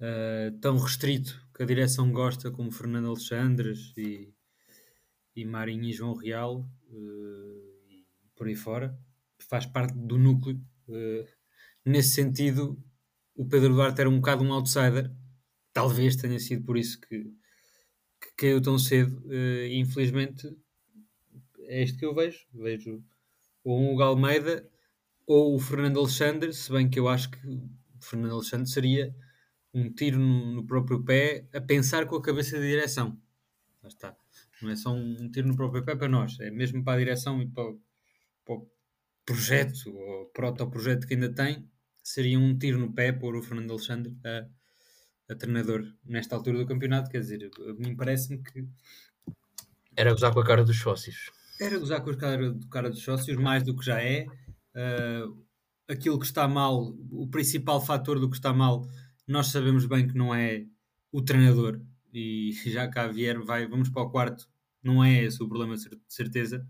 uh, 0.00 0.58
tão 0.60 0.78
restrito 0.78 1.40
que 1.54 1.62
a 1.62 1.66
direção 1.66 2.12
gosta, 2.12 2.50
como 2.50 2.70
Fernando 2.70 3.08
Alexandres 3.08 3.92
e, 3.96 4.32
e 5.34 5.44
Marinho 5.44 5.84
e 5.84 5.92
João 5.92 6.14
Real, 6.14 6.60
uh, 6.90 7.88
e 7.88 8.06
por 8.34 8.46
aí 8.46 8.54
fora, 8.54 8.98
faz 9.38 9.66
parte 9.66 9.96
do 9.96 10.18
núcleo. 10.18 10.60
Uh, 10.88 11.26
nesse 11.84 12.10
sentido, 12.10 12.82
o 13.34 13.46
Pedro 13.46 13.74
Duarte 13.74 14.00
era 14.00 14.10
um 14.10 14.16
bocado 14.16 14.44
um 14.44 14.52
outsider, 14.52 15.12
talvez 15.72 16.16
tenha 16.16 16.38
sido 16.38 16.64
por 16.64 16.76
isso 16.76 17.00
que, 17.00 17.24
que 18.20 18.32
caiu 18.36 18.60
tão 18.60 18.78
cedo, 18.78 19.22
infelizmente 19.70 20.48
é 21.68 21.82
isto 21.84 21.98
que 21.98 22.04
eu 22.04 22.14
vejo. 22.14 22.46
Vejo 22.52 23.04
o 23.62 23.92
Hugo 23.92 24.02
Almeida 24.02 24.68
ou 25.26 25.54
o 25.54 25.58
Fernando 25.60 26.00
Alexandre, 26.00 26.52
se 26.52 26.72
bem 26.72 26.88
que 26.88 26.98
eu 26.98 27.06
acho 27.06 27.30
que 27.30 27.38
Fernando 28.08 28.32
Alexandre 28.34 28.68
seria 28.68 29.14
um 29.74 29.92
tiro 29.92 30.18
no, 30.18 30.66
próprio 30.66 31.04
pé 31.04 31.46
a 31.54 31.60
pensar 31.60 32.06
com 32.06 32.16
a 32.16 32.22
cabeça 32.22 32.58
de 32.58 32.66
direção. 32.66 33.20
Lá 33.82 33.88
está. 33.88 34.16
Não 34.62 34.70
é 34.70 34.76
só 34.76 34.92
um, 34.92 35.30
tiro 35.30 35.48
no 35.48 35.56
próprio 35.56 35.84
pé 35.84 35.94
para 35.94 36.08
nós, 36.08 36.38
é 36.40 36.50
mesmo 36.50 36.82
para 36.82 36.94
a 36.94 36.98
direção 36.98 37.40
e 37.42 37.46
para, 37.48 37.64
o- 37.64 37.80
para 38.44 38.54
o 38.54 38.70
projeto 39.24 39.90
ou 39.94 40.26
proto-projeto 40.26 41.06
que 41.06 41.14
ainda 41.14 41.32
tem, 41.32 41.68
seria 42.02 42.38
um 42.38 42.58
tiro 42.58 42.78
no 42.78 42.92
pé 42.92 43.12
pôr 43.12 43.36
o 43.36 43.42
Fernando 43.42 43.70
Alexandre 43.72 44.16
a, 44.24 44.46
a 45.32 45.36
treinador 45.36 45.84
nesta 46.04 46.34
altura 46.34 46.58
do 46.58 46.66
campeonato. 46.66 47.10
Quer 47.10 47.20
dizer, 47.20 47.50
a 47.68 47.74
mim 47.74 47.94
parece-me 47.94 48.42
que 48.42 48.66
Era 49.96 50.10
gozar 50.12 50.32
com 50.32 50.40
a 50.40 50.44
cara 50.46 50.64
dos 50.64 50.78
sócios. 50.78 51.30
era 51.60 51.78
gozar 51.78 52.02
com 52.02 52.10
a 52.10 52.16
cara, 52.16 52.58
cara 52.70 52.90
dos 52.90 53.02
sócios, 53.02 53.36
mais 53.36 53.62
do 53.62 53.76
que 53.76 53.84
já 53.84 54.00
é. 54.02 54.26
Ah, 54.74 55.26
aquilo 55.88 56.18
que 56.18 56.26
está 56.26 56.46
mal, 56.48 56.94
o 57.10 57.28
principal 57.28 57.80
fator 57.84 58.18
do 58.20 58.30
que 58.30 58.36
está 58.36 58.52
mal, 58.52 58.88
nós 59.26 59.48
sabemos 59.48 59.86
bem 59.86 60.06
que 60.08 60.16
não 60.16 60.34
é 60.34 60.66
o 61.12 61.22
treinador. 61.22 61.80
E 62.12 62.52
já 62.66 62.88
cá 62.88 63.06
vier, 63.08 63.38
vai, 63.40 63.66
vamos 63.66 63.88
para 63.90 64.02
o 64.02 64.10
quarto. 64.10 64.48
Não 64.82 65.02
é 65.04 65.24
esse 65.24 65.42
o 65.42 65.48
problema, 65.48 65.74
de 65.76 65.82
cer- 65.82 65.96
de 65.96 66.14
certeza. 66.14 66.66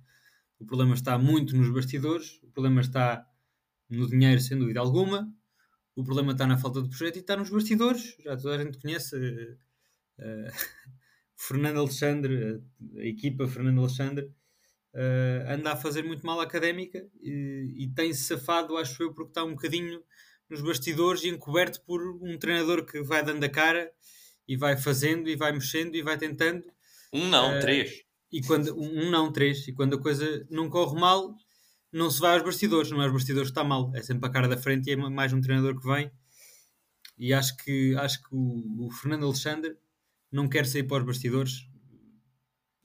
O 0.59 0.67
problema 0.67 0.95
está 0.95 1.19
muito 1.19 1.57
nos 1.57 1.71
bastidores, 1.71 2.41
o 2.43 2.49
problema 2.49 2.81
está 2.81 3.27
no 3.91 4.09
dinheiro, 4.09 4.41
sem 4.41 4.59
dúvida 4.59 4.81
alguma. 4.81 5.33
O 5.97 6.05
problema 6.05 6.33
está 6.33 6.47
na 6.47 6.59
falta 6.59 6.83
de 6.83 6.89
projeto 6.89 7.17
e 7.17 7.21
está 7.21 7.37
nos 7.37 7.51
bastidores. 7.51 8.17
Já 8.25 8.37
toda 8.37 8.57
a 8.57 8.65
gente 8.65 8.79
conhece 8.79 9.17
eh, 9.17 9.57
eh, 10.19 10.53
Fernando 11.37 11.81
Alexandre, 11.81 12.63
a, 12.97 13.01
a 13.01 13.07
equipa 13.07 13.49
Fernando 13.49 13.81
Alexandre, 13.81 14.33
eh, 15.01 15.45
anda 15.49 15.73
a 15.73 15.77
fazer 15.77 16.03
muito 16.03 16.27
mal 16.27 16.41
à 16.41 16.43
académica 16.43 17.07
e, 17.21 17.85
e 17.85 17.89
tem-se 17.95 18.25
safado, 18.25 18.77
acho 18.77 19.01
eu, 19.01 19.15
porque 19.15 19.31
está 19.31 19.45
um 19.45 19.51
bocadinho 19.51 20.03
nos 20.51 20.61
bastidores 20.61 21.23
e 21.23 21.29
encoberto 21.29 21.81
por 21.83 22.03
um 22.21 22.37
treinador 22.37 22.85
que 22.85 23.01
vai 23.01 23.23
dando 23.25 23.45
a 23.45 23.49
cara 23.49 23.93
e 24.47 24.57
vai 24.57 24.77
fazendo 24.77 25.29
e 25.29 25.37
vai 25.37 25.53
mexendo 25.53 25.95
e 25.95 26.03
vai 26.03 26.19
tentando. 26.19 26.65
Um 27.13 27.29
não, 27.29 27.53
Eh, 27.53 27.61
três. 27.61 28.03
E 28.33 28.43
quando 28.43 28.77
um 28.77 29.07
um 29.07 29.11
não, 29.11 29.33
três, 29.33 29.69
e 29.69 29.73
quando 29.73 29.95
a 29.95 30.03
coisa 30.03 30.45
não 30.51 30.69
corre 30.69 30.99
mal, 30.99 31.33
não 31.93 32.11
se 32.11 32.21
vai 32.21 32.35
aos 32.35 32.43
bastidores, 32.43 32.91
não 32.91 33.01
é 33.01 33.05
aos 33.05 33.13
bastidores 33.13 33.51
que 33.51 33.53
está 33.53 33.63
mal, 33.63 33.93
é 33.95 34.03
sempre 34.03 34.29
a 34.29 34.33
cara 34.33 34.49
da 34.49 34.57
frente 34.57 34.89
e 34.89 34.93
é 34.95 34.97
mais 34.97 35.33
um 35.33 35.41
treinador 35.41 35.81
que 35.81 35.87
vem. 35.87 36.11
E 37.17 37.33
acho 37.33 37.57
que, 37.59 37.95
acho 37.97 38.21
que 38.21 38.29
o, 38.33 38.87
o 38.87 38.91
Fernando 38.91 39.27
Alexandre 39.27 39.77
não 40.31 40.49
quer 40.49 40.67
sair 40.67 40.83
para 40.83 40.99
os 40.99 41.07
bastidores 41.07 41.69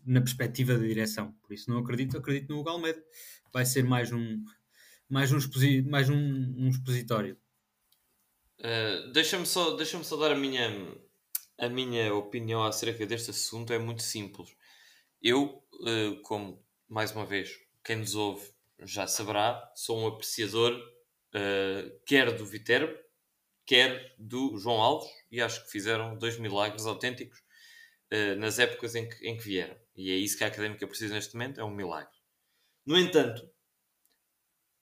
na 0.05 0.21
perspectiva 0.21 0.73
da 0.73 0.85
direção. 0.85 1.31
Por 1.41 1.53
isso 1.53 1.69
não 1.69 1.79
acredito, 1.79 2.17
acredito 2.17 2.49
no 2.49 2.59
Hugo 2.59 2.69
Almeida. 2.69 3.03
Vai 3.51 3.65
ser 3.65 3.83
mais 3.83 4.11
um, 4.11 4.43
mais 5.09 5.31
um, 5.31 5.37
exposi 5.37 5.81
mais 5.81 6.09
um, 6.09 6.15
um 6.15 6.69
expositório. 6.69 7.37
Uh, 8.59 9.11
deixa-me 9.11 9.45
só, 9.45 9.75
deixa 9.75 10.01
só 10.03 10.17
dar 10.17 10.31
a 10.31 10.35
minha, 10.35 10.69
a 11.57 11.69
minha 11.69 12.13
opinião 12.13 12.63
acerca 12.63 13.05
deste 13.05 13.31
assunto. 13.31 13.73
É 13.73 13.79
muito 13.79 14.01
simples. 14.01 14.55
Eu, 15.21 15.63
uh, 15.73 16.21
como 16.23 16.63
mais 16.87 17.11
uma 17.11 17.25
vez, 17.25 17.51
quem 17.83 17.97
nos 17.97 18.15
ouve 18.15 18.51
já 18.81 19.07
saberá, 19.07 19.71
sou 19.75 19.99
um 19.99 20.07
apreciador 20.07 20.73
uh, 20.73 21.99
quer 22.05 22.31
do 22.35 22.45
Viterbo, 22.45 22.93
quer 23.65 24.15
do 24.17 24.57
João 24.57 24.81
Alves, 24.81 25.09
e 25.31 25.41
acho 25.41 25.63
que 25.63 25.71
fizeram 25.71 26.17
dois 26.17 26.37
milagres 26.37 26.85
autênticos 26.85 27.42
uh, 28.13 28.39
nas 28.39 28.59
épocas 28.59 28.93
em 28.95 29.09
que, 29.09 29.27
em 29.27 29.35
que 29.35 29.43
vieram. 29.43 29.75
E 29.95 30.11
é 30.11 30.15
isso 30.15 30.37
que 30.37 30.43
a 30.43 30.47
académica 30.47 30.87
precisa 30.87 31.13
neste 31.13 31.33
momento: 31.33 31.59
é 31.59 31.63
um 31.63 31.73
milagre. 31.73 32.15
No 32.85 32.97
entanto, 32.97 33.49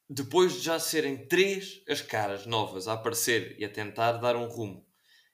depois 0.10 0.54
de 0.54 0.60
já 0.60 0.80
serem 0.80 1.26
três 1.28 1.82
as 1.88 2.02
caras 2.02 2.46
novas 2.46 2.88
a 2.88 2.94
aparecer 2.94 3.56
e 3.58 3.64
a 3.64 3.70
tentar 3.70 4.14
dar 4.14 4.36
um 4.36 4.48
rumo 4.48 4.86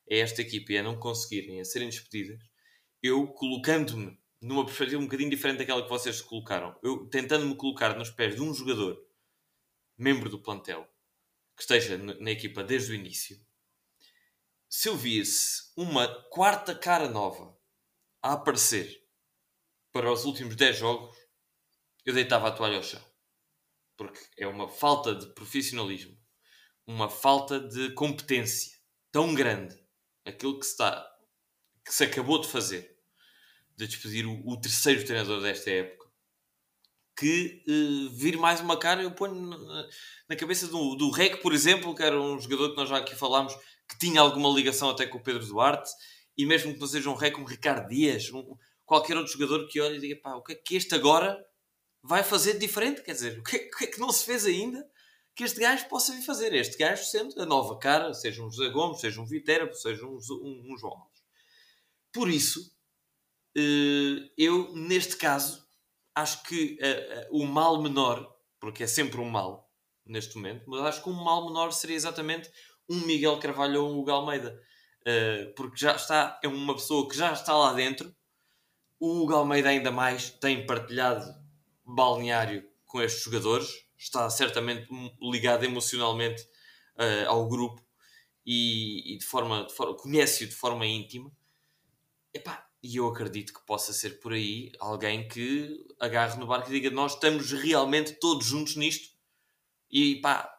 a 0.10 0.16
esta 0.16 0.42
equipa 0.42 0.74
e 0.74 0.78
a 0.78 0.84
não 0.84 1.00
conseguirem, 1.00 1.60
a 1.60 1.66
serem 1.66 1.90
despedidas, 1.90 2.40
eu 3.02 3.28
colocando-me 3.28 4.18
numa 4.40 4.66
perspectiva 4.66 5.02
um 5.02 5.06
bocadinho 5.06 5.30
diferente 5.30 5.58
daquela 5.58 5.82
que 5.82 5.90
vocês 5.90 6.18
se 6.18 6.24
colocaram, 6.24 6.78
eu 6.84 7.08
tentando-me 7.10 7.56
colocar 7.56 7.98
nos 7.98 8.12
pés 8.12 8.36
de 8.36 8.42
um 8.42 8.54
jogador, 8.54 9.04
membro 9.98 10.30
do 10.30 10.42
plantel, 10.42 10.88
que 11.56 11.64
esteja 11.64 11.98
na 11.98 12.32
equipa 12.32 12.64
desde 12.64 12.92
o 12.92 12.96
início, 12.96 13.44
se 14.70 14.88
eu 14.88 14.96
visse 14.96 15.72
uma 15.76 16.08
quarta 16.30 16.76
cara 16.76 17.10
nova 17.10 17.57
a 18.28 18.34
aparecer 18.34 19.02
para 19.94 20.12
os 20.12 20.26
últimos 20.26 20.56
10 20.56 20.78
jogos, 20.78 21.16
eu 22.06 22.14
deitava 22.14 22.50
a 22.50 22.52
toalha 22.52 22.76
ao 22.76 22.84
chão. 22.84 23.02
Porque 23.96 24.20
é 24.38 24.46
uma 24.46 24.68
falta 24.68 25.16
de 25.16 25.34
profissionalismo, 25.34 26.16
uma 26.86 27.10
falta 27.10 27.60
de 27.60 27.94
competência 27.94 28.78
tão 29.12 29.34
grande, 29.34 29.76
aquilo 30.26 30.60
que 30.60 30.66
se 30.66 30.74
está, 30.74 31.10
que 31.86 31.94
se 31.94 32.04
acabou 32.04 32.42
de 32.42 32.50
fazer, 32.50 32.98
de 33.78 33.88
despedir 33.88 34.26
o, 34.26 34.46
o 34.46 34.60
terceiro 34.60 35.06
treinador 35.06 35.42
desta 35.42 35.72
época, 35.72 36.06
que 37.18 37.64
uh, 37.68 38.10
vir 38.10 38.38
mais 38.38 38.60
uma 38.60 38.78
cara 38.78 39.02
eu 39.02 39.12
ponho 39.12 39.36
na, 39.36 39.90
na 40.30 40.36
cabeça 40.36 40.68
do, 40.68 40.96
do 40.96 41.10
Rec, 41.12 41.42
por 41.42 41.54
exemplo, 41.54 41.96
que 41.96 42.04
era 42.04 42.22
um 42.22 42.40
jogador 42.40 42.72
que 42.72 42.78
nós 42.78 42.90
já 42.90 42.98
aqui 42.98 43.16
falámos, 43.16 43.56
que 43.88 43.98
tinha 43.98 44.20
alguma 44.20 44.50
ligação 44.50 44.90
até 44.90 45.08
com 45.08 45.18
o 45.18 45.24
Pedro 45.24 45.46
Duarte, 45.46 45.90
e 46.38 46.46
mesmo 46.46 46.74
que 46.74 46.80
não 46.80 46.88
seja 46.88 47.10
um 47.10 47.16
Rec, 47.16 47.38
um 47.38 47.44
Ricardo 47.44 47.90
Dias, 47.90 48.32
um, 48.32 48.56
qualquer 48.86 49.18
outro 49.18 49.34
jogador 49.34 49.68
que 49.68 49.82
olhe 49.82 49.98
e 49.98 50.02
diga, 50.02 50.22
pá, 50.22 50.36
o 50.36 50.44
que 50.44 50.54
é 50.54 50.56
que 50.56 50.76
este 50.76 50.94
agora 50.96 51.38
vai 52.02 52.24
fazer 52.24 52.58
diferente, 52.58 53.02
quer 53.02 53.14
dizer, 53.14 53.40
o 53.40 53.44
que, 53.44 53.58
é, 53.58 53.68
o 53.68 53.78
que, 53.78 53.84
é 53.86 53.88
que 53.88 54.00
não 54.00 54.12
se 54.12 54.26
fez 54.26 54.46
ainda 54.46 54.88
que 55.36 55.44
este 55.44 55.60
gajo 55.60 55.88
possa 55.88 56.14
vir 56.14 56.22
fazer? 56.22 56.54
Este 56.54 56.78
gajo 56.78 57.04
sendo 57.04 57.40
a 57.42 57.46
nova 57.46 57.78
cara, 57.78 58.14
seja 58.14 58.42
um 58.42 58.50
José 58.50 58.70
Gomes, 58.70 59.00
seja 59.00 59.22
um 59.22 59.26
Viterbo, 59.26 59.74
seja 59.74 60.06
um, 60.06 60.18
um, 60.18 60.74
um 60.74 60.78
João 60.78 60.94
Alves. 60.94 61.22
Por 62.14 62.30
isso, 62.30 62.72
uh, 63.58 64.30
eu, 64.38 64.74
neste 64.76 65.18
caso, 65.18 65.68
acho 66.16 66.44
que 66.44 66.80
uh, 66.82 67.36
uh, 67.36 67.44
o 67.44 67.46
mal 67.46 67.82
menor, 67.82 68.28
porque 68.60 68.84
é 68.84 68.88
sempre 68.88 69.20
um 69.20 69.30
mal 69.30 69.70
neste 70.06 70.36
momento, 70.38 70.64
mas 70.68 70.82
acho 70.82 71.04
que 71.04 71.10
um 71.10 71.24
mal 71.24 71.46
menor 71.46 71.72
seria 71.72 71.96
exatamente 71.96 72.50
um 72.90 73.02
Miguel 73.02 73.40
Carvalho 73.40 73.84
ou 73.84 73.92
um 73.94 74.00
Hugo 74.00 74.12
Almeida. 74.12 74.60
Porque 75.56 75.78
já 75.78 75.96
está, 75.96 76.40
é 76.44 76.48
uma 76.48 76.74
pessoa 76.74 77.08
que 77.08 77.16
já 77.16 77.32
está 77.32 77.56
lá 77.56 77.74
dentro. 77.74 78.14
O 79.00 79.22
Hugo 79.22 79.34
Almeida 79.34 79.70
ainda 79.70 79.92
mais 79.92 80.30
tem 80.30 80.66
partilhado 80.66 81.34
balneário 81.86 82.68
com 82.86 83.02
estes 83.02 83.24
jogadores, 83.24 83.70
está 83.98 84.30
certamente 84.30 84.88
ligado 85.22 85.64
emocionalmente 85.64 86.42
uh, 86.98 87.30
ao 87.30 87.48
grupo 87.48 87.82
e, 88.46 89.14
e 89.14 89.18
de 89.18 89.26
forma, 89.26 89.66
de 89.66 89.74
forma 89.74 89.96
conhece-o 89.96 90.48
de 90.48 90.56
forma 90.56 90.86
íntima. 90.86 91.32
Epá, 92.34 92.68
e 92.82 92.96
eu 92.96 93.08
acredito 93.08 93.54
que 93.54 93.66
possa 93.66 93.92
ser 93.92 94.20
por 94.20 94.34
aí 94.34 94.72
alguém 94.80 95.28
que 95.28 95.86
agarre 96.00 96.40
no 96.40 96.48
barco 96.48 96.70
e 96.70 96.74
diga: 96.74 96.90
Nós 96.90 97.14
estamos 97.14 97.52
realmente 97.52 98.14
todos 98.14 98.46
juntos 98.46 98.76
nisto. 98.76 99.10
E 99.90 100.22
pá, 100.22 100.57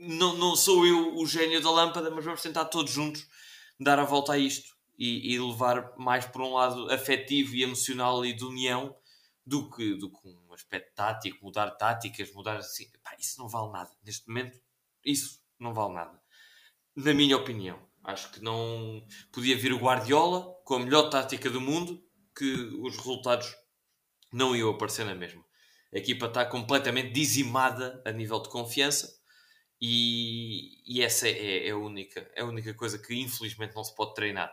não, 0.00 0.36
não 0.36 0.56
sou 0.56 0.86
eu 0.86 1.16
o 1.16 1.26
gênio 1.26 1.62
da 1.62 1.70
lâmpada, 1.70 2.10
mas 2.10 2.24
vamos 2.24 2.42
tentar 2.42 2.66
todos 2.66 2.92
juntos 2.92 3.26
dar 3.78 3.98
a 3.98 4.04
volta 4.04 4.32
a 4.32 4.38
isto 4.38 4.76
e, 4.98 5.34
e 5.34 5.38
levar 5.38 5.94
mais 5.96 6.26
por 6.26 6.42
um 6.42 6.54
lado 6.54 6.90
afetivo 6.90 7.54
e 7.54 7.62
emocional 7.62 8.24
e 8.24 8.32
de 8.32 8.44
união 8.44 8.96
do 9.44 9.70
que, 9.70 9.94
do 9.94 10.10
que 10.10 10.28
um 10.28 10.52
aspecto 10.52 10.94
tático, 10.94 11.44
mudar 11.44 11.70
táticas, 11.72 12.32
mudar 12.32 12.56
assim. 12.56 12.90
Pá, 13.02 13.14
isso 13.18 13.38
não 13.38 13.48
vale 13.48 13.72
nada. 13.72 13.90
Neste 14.04 14.26
momento, 14.28 14.58
isso 15.04 15.40
não 15.58 15.72
vale 15.72 15.94
nada. 15.94 16.20
Na 16.94 17.14
minha 17.14 17.36
opinião. 17.36 17.84
Acho 18.02 18.30
que 18.30 18.40
não 18.40 19.04
podia 19.32 19.56
vir 19.56 19.72
o 19.72 19.78
Guardiola 19.78 20.54
com 20.64 20.74
a 20.74 20.78
melhor 20.78 21.10
tática 21.10 21.50
do 21.50 21.60
mundo, 21.60 22.00
que 22.36 22.54
os 22.80 22.96
resultados 22.96 23.52
não 24.32 24.54
iam 24.54 24.70
aparecer 24.70 25.04
na 25.04 25.14
mesma. 25.14 25.44
A 25.92 25.98
equipa 25.98 26.26
está 26.26 26.44
completamente 26.44 27.12
dizimada 27.12 28.00
a 28.06 28.12
nível 28.12 28.40
de 28.40 28.48
confiança 28.48 29.16
e, 29.80 30.80
e 30.86 31.02
essa 31.02 31.28
é, 31.28 31.68
é, 31.68 31.70
a 31.70 31.76
única, 31.76 32.30
é 32.34 32.42
a 32.42 32.46
única 32.46 32.72
coisa 32.74 32.98
que 32.98 33.14
infelizmente 33.14 33.74
não 33.74 33.84
se 33.84 33.94
pode 33.94 34.14
treinar. 34.14 34.52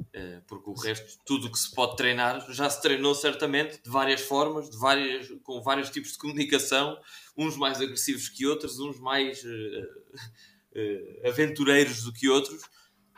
Uh, 0.00 0.40
porque 0.46 0.70
o 0.70 0.72
resto, 0.72 1.18
tudo 1.26 1.48
o 1.48 1.52
que 1.52 1.58
se 1.58 1.74
pode 1.74 1.96
treinar, 1.96 2.50
já 2.52 2.70
se 2.70 2.80
treinou 2.80 3.14
certamente 3.14 3.82
de 3.82 3.90
várias 3.90 4.22
formas, 4.22 4.70
de 4.70 4.78
várias, 4.78 5.28
com 5.42 5.60
vários 5.62 5.90
tipos 5.90 6.12
de 6.12 6.18
comunicação, 6.18 6.98
uns 7.36 7.56
mais 7.56 7.80
agressivos 7.80 8.28
que 8.28 8.46
outros, 8.46 8.78
uns 8.78 8.98
mais 8.98 9.42
uh, 9.44 11.28
aventureiros 11.28 12.02
do 12.02 12.12
que 12.12 12.28
outros, 12.28 12.62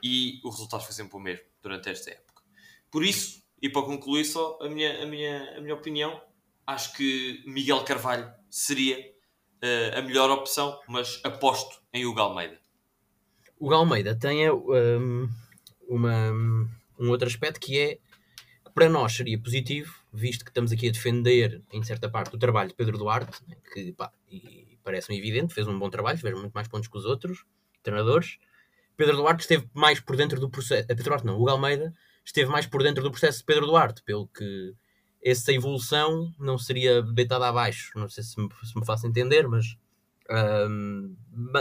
e 0.03 0.41
o 0.43 0.51
resultado 0.51 0.83
foi 0.83 0.93
sempre 0.93 1.17
o 1.17 1.21
mesmo 1.21 1.45
durante 1.63 1.89
esta 1.89 2.11
época. 2.11 2.43
Por 2.91 3.05
isso, 3.05 3.43
e 3.61 3.69
para 3.69 3.83
concluir 3.83 4.25
só 4.25 4.59
a 4.61 4.69
minha, 4.69 5.05
a 5.05 5.07
minha, 5.07 5.57
a 5.57 5.61
minha 5.61 5.75
opinião, 5.75 6.21
acho 6.67 6.95
que 6.95 7.45
Miguel 7.47 7.85
Carvalho 7.85 8.33
seria 8.51 9.12
a 9.97 10.03
melhor 10.03 10.31
opção, 10.31 10.81
mas 10.89 11.21
aposto 11.23 11.81
em 11.93 12.05
Hugo 12.05 12.21
Almeida. 12.21 12.59
O 13.59 13.73
Almeida 13.73 14.15
tem 14.15 14.51
um, 14.51 15.29
uma, 15.89 16.33
um 16.99 17.11
outro 17.11 17.29
aspecto 17.29 17.61
que 17.61 17.79
é 17.79 17.95
que 18.65 18.73
para 18.75 18.89
nós 18.89 19.13
seria 19.13 19.39
positivo, 19.39 19.95
visto 20.13 20.45
que 20.45 20.51
estamos 20.51 20.73
aqui 20.73 20.89
a 20.89 20.93
defender 20.93 21.63
em 21.73 21.83
certa 21.83 22.09
parte 22.09 22.35
o 22.35 22.39
trabalho 22.39 22.71
de 22.71 22.75
Pedro 22.75 22.99
Duarte, 22.99 23.39
né, 23.47 23.57
que 23.73 23.95
parece-me 24.83 25.19
evidente, 25.19 25.55
fez 25.55 25.69
um 25.69 25.79
bom 25.79 25.89
trabalho, 25.89 26.19
fez 26.19 26.35
muito 26.35 26.53
mais 26.53 26.67
pontos 26.67 26.89
que 26.89 26.99
os 26.99 27.05
outros 27.05 27.45
treinadores. 27.83 28.39
Pedro 28.97 29.17
Duarte 29.17 29.43
esteve 29.43 29.69
mais 29.73 30.01
por 30.01 30.17
dentro 30.17 30.41
do 30.41 30.51
processo. 30.51 30.87
Pedro 30.87 31.05
Duarte 31.05 31.27
não, 31.27 31.39
o 31.39 31.49
Almeida 31.49 31.95
esteve 32.25 32.51
mais 32.51 32.67
por 32.67 32.83
dentro 32.83 33.03
do 33.03 33.11
processo 33.11 33.39
de 33.39 33.45
Pedro 33.45 33.67
Duarte, 33.67 34.03
pelo 34.03 34.27
que 34.27 34.75
essa 35.23 35.53
evolução 35.53 36.35
não 36.39 36.59
seria 36.59 37.01
deitada 37.03 37.47
abaixo. 37.47 37.93
Não 37.95 38.09
sei 38.09 38.25
se 38.25 38.41
me, 38.41 38.49
se 38.65 38.77
me 38.79 38.85
faço 38.85 39.07
entender, 39.07 39.47
mas 39.47 39.77
um, 40.69 41.15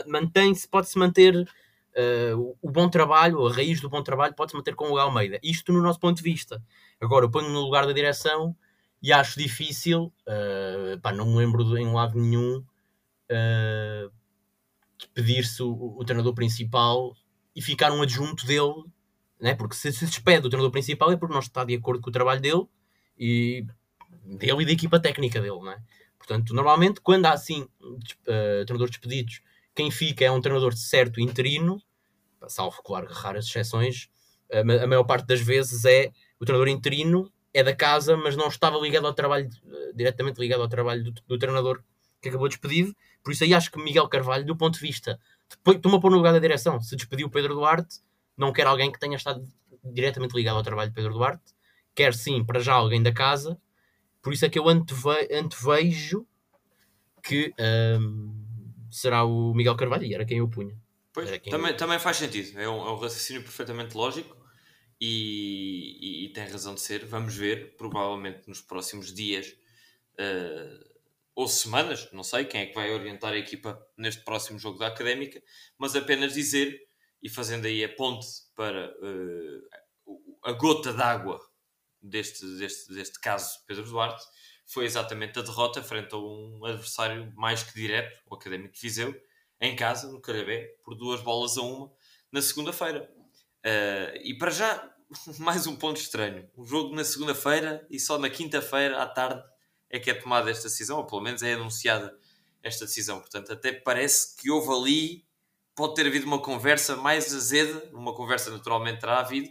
mantém-se, 0.07 0.67
pode-se 0.67 0.97
manter 0.97 1.35
uh, 1.37 2.57
o 2.61 2.71
bom 2.71 2.89
trabalho, 2.89 3.45
a 3.45 3.53
raiz 3.53 3.79
do 3.79 3.89
bom 3.89 4.01
trabalho 4.01 4.33
pode-se 4.33 4.57
manter 4.57 4.75
com 4.75 4.89
o 4.89 4.97
Almeida. 4.97 5.39
Isto 5.43 5.71
no 5.71 5.81
nosso 5.81 5.99
ponto 5.99 6.17
de 6.17 6.23
vista. 6.23 6.61
Agora, 6.99 7.25
eu 7.25 7.31
ponho 7.31 7.49
no 7.49 7.61
lugar 7.61 7.85
da 7.85 7.93
direção 7.93 8.55
e 9.01 9.13
acho 9.13 9.39
difícil, 9.39 10.11
uh, 10.27 10.99
pá, 11.01 11.11
não 11.11 11.25
me 11.25 11.37
lembro 11.37 11.63
de, 11.63 11.79
em 11.79 11.93
lado 11.93 12.19
nenhum, 12.19 12.57
uh, 12.57 14.11
pedir-se 15.13 15.61
o, 15.61 15.97
o, 15.99 16.03
treinador 16.03 16.33
principal 16.33 17.15
e 17.55 17.61
ficar 17.61 17.91
um 17.91 18.01
adjunto 18.01 18.45
dele, 18.45 18.85
né? 19.39 19.55
porque 19.55 19.75
se 19.75 19.91
se 19.91 20.05
despede 20.05 20.41
do 20.41 20.49
treinador 20.49 20.71
principal 20.71 21.11
é 21.11 21.17
porque 21.17 21.33
não 21.33 21.39
está 21.39 21.63
de 21.63 21.75
acordo 21.75 22.01
com 22.01 22.09
o 22.09 22.13
trabalho 22.13 22.39
dele 22.39 22.67
e 23.21 23.63
dele 24.25 24.63
e 24.63 24.65
da 24.65 24.71
equipa 24.71 24.99
técnica 24.99 25.39
dele, 25.39 25.61
né? 25.61 25.79
Portanto, 26.17 26.55
normalmente, 26.55 26.99
quando 27.01 27.27
há 27.27 27.33
assim 27.33 27.61
uh, 27.61 28.65
treinadores 28.65 28.89
despedidos, 28.89 29.41
quem 29.75 29.91
fica 29.91 30.25
é 30.25 30.31
um 30.31 30.41
treinador 30.41 30.75
certo 30.75 31.21
interino, 31.21 31.79
salvo, 32.47 32.81
claro, 32.83 33.07
raras 33.11 33.45
exceções, 33.45 34.09
a 34.51 34.87
maior 34.87 35.03
parte 35.03 35.27
das 35.27 35.39
vezes 35.39 35.85
é 35.85 36.11
o 36.39 36.45
treinador 36.45 36.67
interino 36.67 37.31
é 37.53 37.63
da 37.63 37.75
casa, 37.75 38.17
mas 38.17 38.35
não 38.35 38.47
estava 38.47 38.77
ligado 38.79 39.05
ao 39.05 39.13
trabalho, 39.13 39.49
uh, 39.65 39.93
diretamente 39.95 40.39
ligado 40.39 40.61
ao 40.61 40.67
trabalho 40.67 41.03
do, 41.03 41.13
do 41.27 41.37
treinador 41.37 41.83
que 42.21 42.29
acabou 42.29 42.47
despedido. 42.47 42.95
Por 43.23 43.33
isso 43.33 43.43
aí 43.43 43.53
acho 43.53 43.71
que 43.71 43.81
Miguel 43.81 44.07
Carvalho, 44.07 44.45
do 44.45 44.55
ponto 44.55 44.75
de 44.75 44.79
vista, 44.79 45.19
toma 45.81 45.99
pôr 45.99 46.09
no 46.09 46.17
lugar 46.17 46.33
da 46.33 46.39
direção. 46.39 46.81
Se 46.81 46.95
despediu 46.95 47.29
Pedro 47.29 47.53
Duarte, 47.53 47.99
não 48.35 48.51
quer 48.51 48.65
alguém 48.65 48.91
que 48.91 48.99
tenha 48.99 49.15
estado 49.15 49.45
diretamente 49.83 50.35
ligado 50.35 50.57
ao 50.57 50.63
trabalho 50.63 50.89
de 50.89 50.95
Pedro 50.95 51.13
Duarte, 51.13 51.53
quer 51.95 52.13
sim, 52.13 52.43
para 52.43 52.59
já, 52.59 52.73
alguém 52.73 53.01
da 53.01 53.13
casa. 53.13 53.59
Por 54.21 54.33
isso 54.33 54.45
é 54.45 54.49
que 54.49 54.59
eu 54.59 54.69
anteve 54.69 55.27
antevejo 55.33 56.25
que 57.23 57.53
um, 57.99 58.33
será 58.91 59.23
o 59.23 59.53
Miguel 59.53 59.75
Carvalho 59.75 60.03
e 60.05 60.13
era 60.13 60.25
quem 60.25 60.39
eu 60.39 60.47
punha. 60.47 60.75
Pois, 61.13 61.29
também, 61.41 61.71
eu... 61.71 61.77
também 61.77 61.99
faz 61.99 62.17
sentido. 62.17 62.59
É 62.59 62.67
um, 62.69 62.87
é 62.87 62.91
um 62.91 62.95
raciocínio 62.95 63.41
perfeitamente 63.41 63.95
lógico 63.95 64.35
e, 64.99 65.97
e, 65.99 66.25
e, 66.25 66.29
tem 66.33 66.47
razão 66.47 66.75
de 66.75 66.81
ser. 66.81 67.05
Vamos 67.05 67.35
ver, 67.35 67.75
provavelmente 67.75 68.47
nos 68.47 68.61
próximos 68.61 69.13
dias 69.13 69.55
uh, 70.13 70.91
ou 71.35 71.47
semanas, 71.47 72.09
não 72.11 72.23
sei 72.23 72.45
quem 72.45 72.61
é 72.61 72.65
que 72.67 72.75
vai 72.75 72.91
orientar 72.91 73.33
a 73.33 73.37
equipa 73.37 73.81
neste 73.97 74.23
próximo 74.23 74.59
jogo 74.59 74.77
da 74.77 74.87
Académica, 74.87 75.41
mas 75.77 75.95
apenas 75.95 76.33
dizer, 76.33 76.87
e 77.21 77.29
fazendo 77.29 77.65
aí 77.65 77.83
a 77.83 77.89
ponte 77.89 78.27
para 78.55 78.89
uh, 78.89 80.11
a 80.43 80.51
gota 80.53 80.93
d'água 80.93 81.39
deste, 82.01 82.45
deste, 82.57 82.93
deste 82.93 83.19
caso 83.19 83.59
Pedro 83.67 83.83
Duarte, 83.83 84.23
foi 84.65 84.85
exatamente 84.85 85.37
a 85.37 85.41
derrota 85.41 85.83
frente 85.83 86.13
a 86.13 86.17
um 86.17 86.63
adversário 86.65 87.31
mais 87.35 87.61
que 87.61 87.73
direto, 87.73 88.21
o 88.29 88.35
Académico 88.35 88.73
de 88.73 88.81
Viseu, 88.81 89.13
em 89.59 89.75
casa, 89.75 90.11
no 90.11 90.21
Calhabé, 90.21 90.75
por 90.83 90.95
duas 90.95 91.21
bolas 91.21 91.57
a 91.57 91.61
uma, 91.61 91.91
na 92.31 92.41
segunda-feira. 92.41 93.11
Uh, 93.65 94.17
e 94.23 94.37
para 94.37 94.49
já, 94.49 94.95
mais 95.37 95.67
um 95.67 95.75
ponto 95.75 95.99
estranho. 95.99 96.49
O 96.55 96.65
jogo 96.65 96.95
na 96.95 97.03
segunda-feira 97.03 97.85
e 97.89 97.99
só 97.99 98.17
na 98.17 98.29
quinta-feira 98.29 99.01
à 99.01 99.05
tarde 99.05 99.43
é 99.89 99.99
que 99.99 100.09
é 100.09 100.13
tomada 100.13 100.49
esta 100.49 100.69
decisão, 100.69 100.97
ou 100.97 101.05
pelo 101.05 101.21
menos 101.21 101.43
é 101.43 101.53
anunciada 101.53 102.17
esta 102.63 102.85
decisão. 102.85 103.19
Portanto, 103.19 103.51
até 103.51 103.73
parece 103.73 104.35
que 104.37 104.49
houve 104.49 104.71
ali, 104.71 105.25
pode 105.75 105.95
ter 105.95 106.07
havido 106.07 106.25
uma 106.25 106.41
conversa 106.41 106.95
mais 106.95 107.33
azeda, 107.33 107.89
uma 107.93 108.15
conversa 108.15 108.49
naturalmente 108.49 109.01
terá 109.01 109.19
havido, 109.19 109.49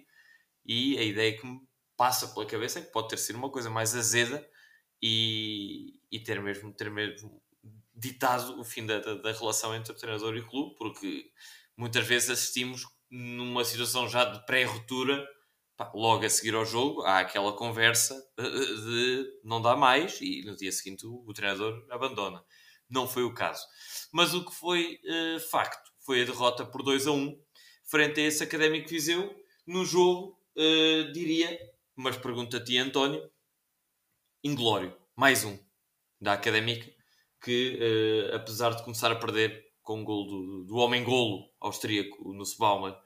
e 0.64 0.96
a 0.98 1.02
ideia 1.02 1.36
que 1.36 1.46
me 1.46 1.60
passa 2.00 2.28
pela 2.28 2.46
cabeça 2.46 2.78
é 2.78 2.82
que 2.82 2.90
pode 2.90 3.10
ter 3.10 3.18
sido 3.18 3.36
uma 3.36 3.50
coisa 3.50 3.68
mais 3.68 3.94
azeda 3.94 4.42
e, 5.02 6.00
e 6.10 6.18
ter, 6.18 6.40
mesmo, 6.40 6.72
ter 6.72 6.90
mesmo 6.90 7.42
ditado 7.94 8.58
o 8.58 8.64
fim 8.64 8.86
da, 8.86 9.00
da, 9.00 9.16
da 9.16 9.32
relação 9.32 9.74
entre 9.74 9.92
o 9.92 9.94
treinador 9.94 10.34
e 10.34 10.40
o 10.40 10.46
clube, 10.48 10.74
porque 10.78 11.30
muitas 11.76 12.06
vezes 12.06 12.30
assistimos 12.30 12.86
numa 13.10 13.66
situação 13.66 14.08
já 14.08 14.24
de 14.24 14.46
pré-ruptura 14.46 15.28
logo 15.92 16.24
a 16.24 16.30
seguir 16.30 16.54
ao 16.54 16.64
jogo 16.64 17.02
há 17.02 17.18
aquela 17.18 17.52
conversa 17.52 18.14
eh, 18.38 18.44
eh, 18.44 18.46
de 18.46 19.40
não 19.44 19.60
dá 19.60 19.76
mais 19.76 20.22
e 20.22 20.42
no 20.46 20.56
dia 20.56 20.72
seguinte 20.72 21.06
o, 21.06 21.22
o 21.26 21.34
treinador 21.34 21.84
abandona. 21.90 22.42
Não 22.88 23.06
foi 23.06 23.24
o 23.24 23.34
caso. 23.34 23.62
Mas 24.10 24.32
o 24.32 24.42
que 24.42 24.54
foi 24.54 24.98
uh, 25.04 25.40
facto 25.50 25.90
foi 25.98 26.22
a 26.22 26.24
derrota 26.24 26.64
por 26.64 26.82
2 26.82 27.08
a 27.08 27.12
1 27.12 27.38
frente 27.84 28.20
a 28.20 28.24
esse 28.24 28.42
Académico 28.42 28.88
Viseu 28.88 29.38
no 29.66 29.84
jogo, 29.84 30.38
diria, 31.12 31.58
mas 32.00 32.16
pergunta-te 32.16 32.78
António, 32.78 33.30
inglório, 34.42 34.96
mais 35.14 35.44
um 35.44 35.58
da 36.20 36.32
Académica 36.32 36.90
que 37.42 37.78
uh, 37.78 38.36
apesar 38.36 38.74
de 38.74 38.82
começar 38.82 39.10
a 39.10 39.16
perder 39.16 39.70
com 39.82 40.02
o 40.02 40.04
gol 40.04 40.26
do, 40.26 40.64
do 40.64 40.76
homem-golo 40.76 41.50
austríaco 41.60 42.32
no 42.32 42.44
Sebauman, 42.44 42.96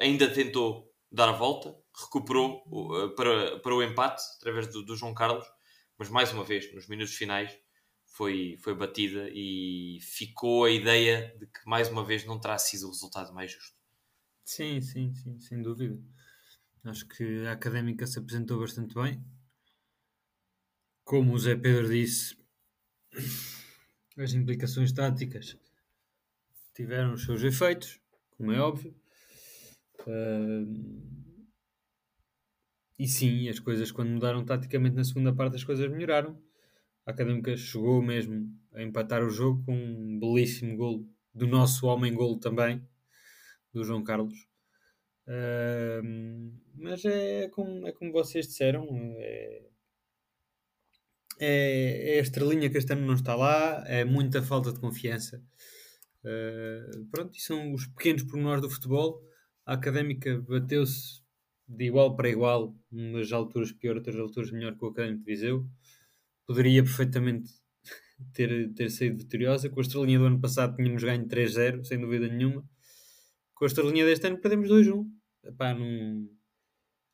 ainda 0.00 0.32
tentou 0.32 0.94
dar 1.14 1.28
a 1.28 1.32
volta, 1.32 1.74
recuperou 1.94 2.62
uh, 2.66 3.14
para, 3.14 3.58
para 3.60 3.74
o 3.74 3.82
empate 3.82 4.22
através 4.36 4.66
do, 4.66 4.84
do, 4.84 4.96
João 4.96 5.14
Carlos, 5.14 5.46
mas 5.96 6.10
mais 6.10 6.32
uma 6.32 6.42
vez, 6.42 6.72
nos 6.74 6.88
minutos 6.88 7.14
finais, 7.14 7.56
foi, 8.04 8.56
foi 8.62 8.74
batida 8.74 9.28
e 9.32 9.98
ficou 10.02 10.64
a 10.64 10.70
ideia 10.70 11.34
de 11.38 11.46
que 11.46 11.60
mais 11.66 11.88
uma 11.88 12.04
vez 12.04 12.24
não 12.24 12.40
terá 12.40 12.58
sido 12.58 12.86
o 12.86 12.90
resultado 12.90 13.32
mais 13.32 13.52
justo. 13.52 13.76
Sim, 14.44 14.80
sim, 14.80 15.14
sim, 15.14 15.38
sem 15.38 15.62
dúvida. 15.62 15.98
Acho 16.84 17.06
que 17.08 17.46
a 17.46 17.52
académica 17.52 18.06
se 18.06 18.18
apresentou 18.18 18.60
bastante 18.60 18.94
bem. 18.94 19.24
Como 21.02 21.32
o 21.32 21.38
Zé 21.38 21.56
Pedro 21.56 21.88
disse, 21.88 22.36
as 24.18 24.34
implicações 24.34 24.92
táticas 24.92 25.56
tiveram 26.74 27.14
os 27.14 27.24
seus 27.24 27.42
efeitos, 27.42 27.98
como 28.36 28.52
é 28.52 28.60
óbvio. 28.60 28.94
Uh, 30.00 31.24
e 32.98 33.08
sim, 33.08 33.48
as 33.48 33.58
coisas 33.58 33.90
quando 33.90 34.10
mudaram 34.10 34.44
taticamente 34.44 34.94
na 34.94 35.04
segunda 35.04 35.34
parte, 35.34 35.56
as 35.56 35.64
coisas 35.64 35.90
melhoraram. 35.90 36.38
A 37.06 37.12
Académica 37.12 37.56
chegou 37.56 38.02
mesmo 38.02 38.54
a 38.74 38.82
empatar 38.82 39.22
o 39.22 39.30
jogo 39.30 39.64
com 39.64 39.74
um 39.74 40.18
belíssimo 40.18 40.76
gol 40.76 41.08
do 41.34 41.46
nosso 41.46 41.86
homem-golo 41.86 42.38
também, 42.38 42.86
do 43.72 43.82
João 43.82 44.04
Carlos. 44.04 44.53
Uh, 45.26 46.52
mas 46.74 47.04
é 47.04 47.48
como, 47.48 47.86
é 47.86 47.92
como 47.92 48.12
vocês 48.12 48.46
disseram, 48.46 48.86
é, 49.18 49.62
é, 51.40 52.16
é 52.16 52.18
a 52.18 52.22
estrelinha 52.22 52.68
que 52.70 52.78
este 52.78 52.92
ano 52.92 53.06
não 53.06 53.14
está 53.14 53.34
lá, 53.34 53.82
é 53.86 54.04
muita 54.04 54.42
falta 54.42 54.72
de 54.72 54.80
confiança. 54.80 55.42
Uh, 56.24 57.06
pronto, 57.10 57.36
e 57.36 57.40
são 57.40 57.72
os 57.72 57.86
pequenos 57.86 58.22
pormenores 58.22 58.62
do 58.62 58.70
futebol 58.70 59.22
a 59.66 59.74
académica 59.74 60.42
bateu-se 60.46 61.22
de 61.66 61.86
igual 61.86 62.14
para 62.14 62.28
igual, 62.28 62.76
umas 62.92 63.32
alturas 63.32 63.72
pior, 63.72 63.96
outras 63.96 64.16
alturas 64.16 64.50
melhor 64.50 64.76
que 64.76 64.84
o 64.84 64.88
Académico 64.88 65.24
de 65.24 65.32
Viseu. 65.32 65.66
Poderia 66.46 66.82
perfeitamente 66.82 67.50
ter, 68.34 68.72
ter 68.74 68.90
saído 68.90 69.16
vitoriosa. 69.18 69.70
Com 69.70 69.80
a 69.80 69.82
estrelinha 69.82 70.18
do 70.18 70.26
ano 70.26 70.40
passado 70.40 70.76
tínhamos 70.76 71.02
ganho 71.02 71.26
3-0, 71.26 71.84
sem 71.84 71.98
dúvida 71.98 72.28
nenhuma. 72.28 72.68
Com 73.64 73.66
a 73.66 73.68
estrelinha 73.68 74.04
deste 74.04 74.26
ano 74.26 74.36
perdemos 74.36 74.68
2-1. 74.68 75.10
Epá, 75.42 75.72
não, 75.72 76.28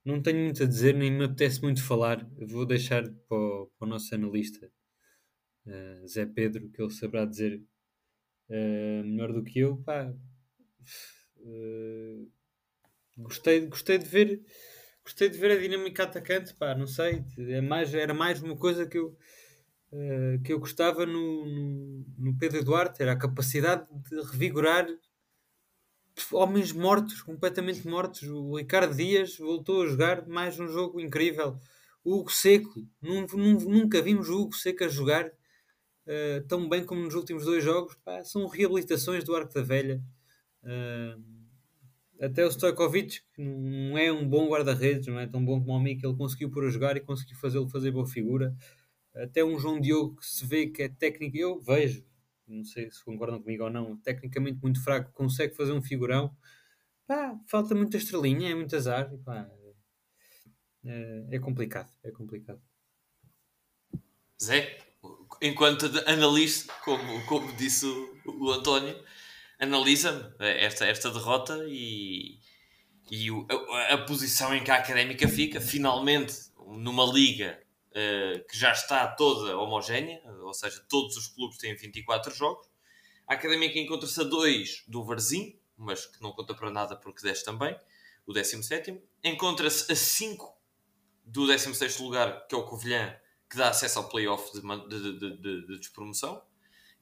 não 0.04 0.20
tenho 0.20 0.40
muito 0.40 0.60
a 0.60 0.66
dizer, 0.66 0.96
nem 0.96 1.08
me 1.08 1.26
apetece 1.26 1.62
muito 1.62 1.80
falar. 1.80 2.28
Vou 2.48 2.66
deixar 2.66 3.04
para 3.28 3.38
o, 3.38 3.70
para 3.78 3.86
o 3.86 3.88
nosso 3.88 4.12
analista 4.12 4.68
uh, 5.64 6.08
Zé 6.08 6.26
Pedro, 6.26 6.68
que 6.72 6.82
ele 6.82 6.90
saberá 6.90 7.24
dizer 7.24 7.62
uh, 8.48 9.04
melhor 9.04 9.32
do 9.32 9.44
que 9.44 9.60
eu. 9.60 9.76
Pá, 9.76 10.12
uh, 11.36 12.32
Gostei, 13.16 13.66
gostei 13.66 13.98
de 13.98 14.06
ver 14.06 14.42
gostei 15.04 15.28
de 15.28 15.38
ver 15.38 15.52
a 15.52 15.56
dinâmica 15.56 16.02
atacante, 16.02 16.52
pá, 16.54 16.74
não 16.74 16.88
sei, 16.88 17.24
é 17.38 17.60
mais, 17.60 17.94
era 17.94 18.12
mais 18.12 18.42
uma 18.42 18.56
coisa 18.56 18.88
que 18.88 18.98
eu, 18.98 19.16
uh, 19.92 20.42
que 20.44 20.52
eu 20.52 20.58
gostava 20.58 21.06
no, 21.06 21.46
no, 21.46 22.06
no, 22.18 22.38
Pedro 22.38 22.64
Duarte, 22.64 23.00
era 23.02 23.12
a 23.12 23.18
capacidade 23.18 23.86
de 24.08 24.20
revigorar 24.32 24.88
homens 26.32 26.72
mortos, 26.72 27.22
completamente 27.22 27.86
mortos. 27.86 28.22
O 28.22 28.56
Ricardo 28.56 28.94
Dias 28.94 29.36
voltou 29.38 29.82
a 29.82 29.86
jogar 29.86 30.26
mais 30.26 30.58
um 30.58 30.68
jogo 30.68 31.00
incrível. 31.00 31.58
O 32.04 32.16
Hugo 32.16 32.30
Seco, 32.30 32.72
nunca 33.02 34.00
vimos 34.00 34.28
o 34.28 34.42
Hugo 34.42 34.54
Seco 34.54 34.84
a 34.84 34.88
jogar 34.88 35.26
uh, 35.26 36.46
tão 36.48 36.68
bem 36.68 36.84
como 36.84 37.02
nos 37.02 37.14
últimos 37.14 37.44
dois 37.44 37.62
jogos. 37.62 37.94
Pá, 38.04 38.24
são 38.24 38.46
reabilitações 38.46 39.24
do 39.24 39.34
Arco 39.34 39.52
da 39.52 39.62
Velha. 39.62 40.02
Uh, 40.62 41.40
até 42.20 42.44
o 42.44 42.50
Stojkovic, 42.50 43.22
que 43.34 43.42
não 43.42 43.96
é 43.96 44.12
um 44.12 44.28
bom 44.28 44.48
guarda-redes, 44.48 45.06
não 45.06 45.18
é 45.18 45.26
tão 45.26 45.42
bom 45.42 45.58
como 45.58 45.72
o 45.72 45.80
Mick, 45.80 46.04
ele 46.04 46.16
conseguiu 46.16 46.50
pôr 46.50 46.66
a 46.66 46.70
jogar 46.70 46.96
e 46.96 47.00
conseguiu 47.00 47.36
fazê-lo 47.38 47.68
fazer 47.68 47.90
boa 47.90 48.06
figura. 48.06 48.54
Até 49.14 49.42
um 49.42 49.58
João 49.58 49.80
Diogo 49.80 50.16
que 50.16 50.26
se 50.26 50.46
vê 50.46 50.66
que 50.66 50.82
é 50.82 50.88
técnico, 50.88 51.36
eu 51.36 51.58
vejo, 51.58 52.04
não 52.50 52.64
sei 52.64 52.90
se 52.90 53.04
concordam 53.04 53.40
comigo 53.40 53.64
ou 53.64 53.70
não, 53.70 53.96
tecnicamente 53.98 54.60
muito 54.60 54.82
fraco, 54.82 55.12
consegue 55.12 55.54
fazer 55.54 55.72
um 55.72 55.82
figurão. 55.82 56.36
Pá, 57.06 57.38
falta 57.48 57.74
muita 57.74 57.96
estrelinha, 57.96 58.50
é 58.50 58.54
muito 58.54 58.74
azar. 58.74 59.10
Pá, 59.24 59.48
é, 60.84 61.26
é 61.32 61.38
complicado, 61.38 61.92
é 62.02 62.10
complicado. 62.10 62.60
Zé, 64.42 64.78
enquanto 65.42 65.86
analista, 66.06 66.72
como, 66.84 67.26
como 67.26 67.52
disse 67.56 67.86
o, 67.86 68.20
o 68.26 68.50
António, 68.50 68.96
analisa 69.58 70.34
esta, 70.38 70.86
esta 70.86 71.10
derrota 71.10 71.64
e, 71.68 72.38
e 73.10 73.30
o, 73.30 73.46
a, 73.50 73.94
a, 73.94 73.98
posição 74.06 74.54
em 74.54 74.64
que 74.64 74.70
a 74.70 74.76
académica 74.76 75.28
fica, 75.28 75.60
finalmente 75.60 76.34
numa 76.56 77.04
liga 77.04 77.60
que 77.92 78.56
já 78.56 78.72
está 78.72 79.06
toda 79.08 79.58
homogénea, 79.58 80.20
ou 80.42 80.54
seja, 80.54 80.84
todos 80.88 81.16
os 81.16 81.28
clubes 81.28 81.58
têm 81.58 81.74
24 81.74 82.34
jogos. 82.34 82.68
A 83.26 83.34
académica 83.34 83.78
encontra-se 83.78 84.20
a 84.20 84.24
2 84.24 84.84
do 84.88 85.04
Varzim, 85.04 85.58
mas 85.76 86.06
que 86.06 86.22
não 86.22 86.32
conta 86.32 86.54
para 86.54 86.70
nada 86.70 86.96
porque 86.96 87.22
desce 87.22 87.44
também, 87.44 87.76
o 88.26 88.32
17. 88.32 89.00
Encontra-se 89.24 89.90
a 89.90 89.96
5 89.96 90.56
do 91.24 91.46
16 91.46 91.98
lugar, 92.00 92.46
que 92.46 92.54
é 92.54 92.58
o 92.58 92.64
Covilhã, 92.64 93.16
que 93.48 93.56
dá 93.56 93.68
acesso 93.68 93.98
ao 93.98 94.08
playoff 94.08 94.52
de, 94.52 94.60
de, 94.60 95.18
de, 95.18 95.36
de, 95.36 95.66
de 95.66 95.78
despromoção. 95.78 96.42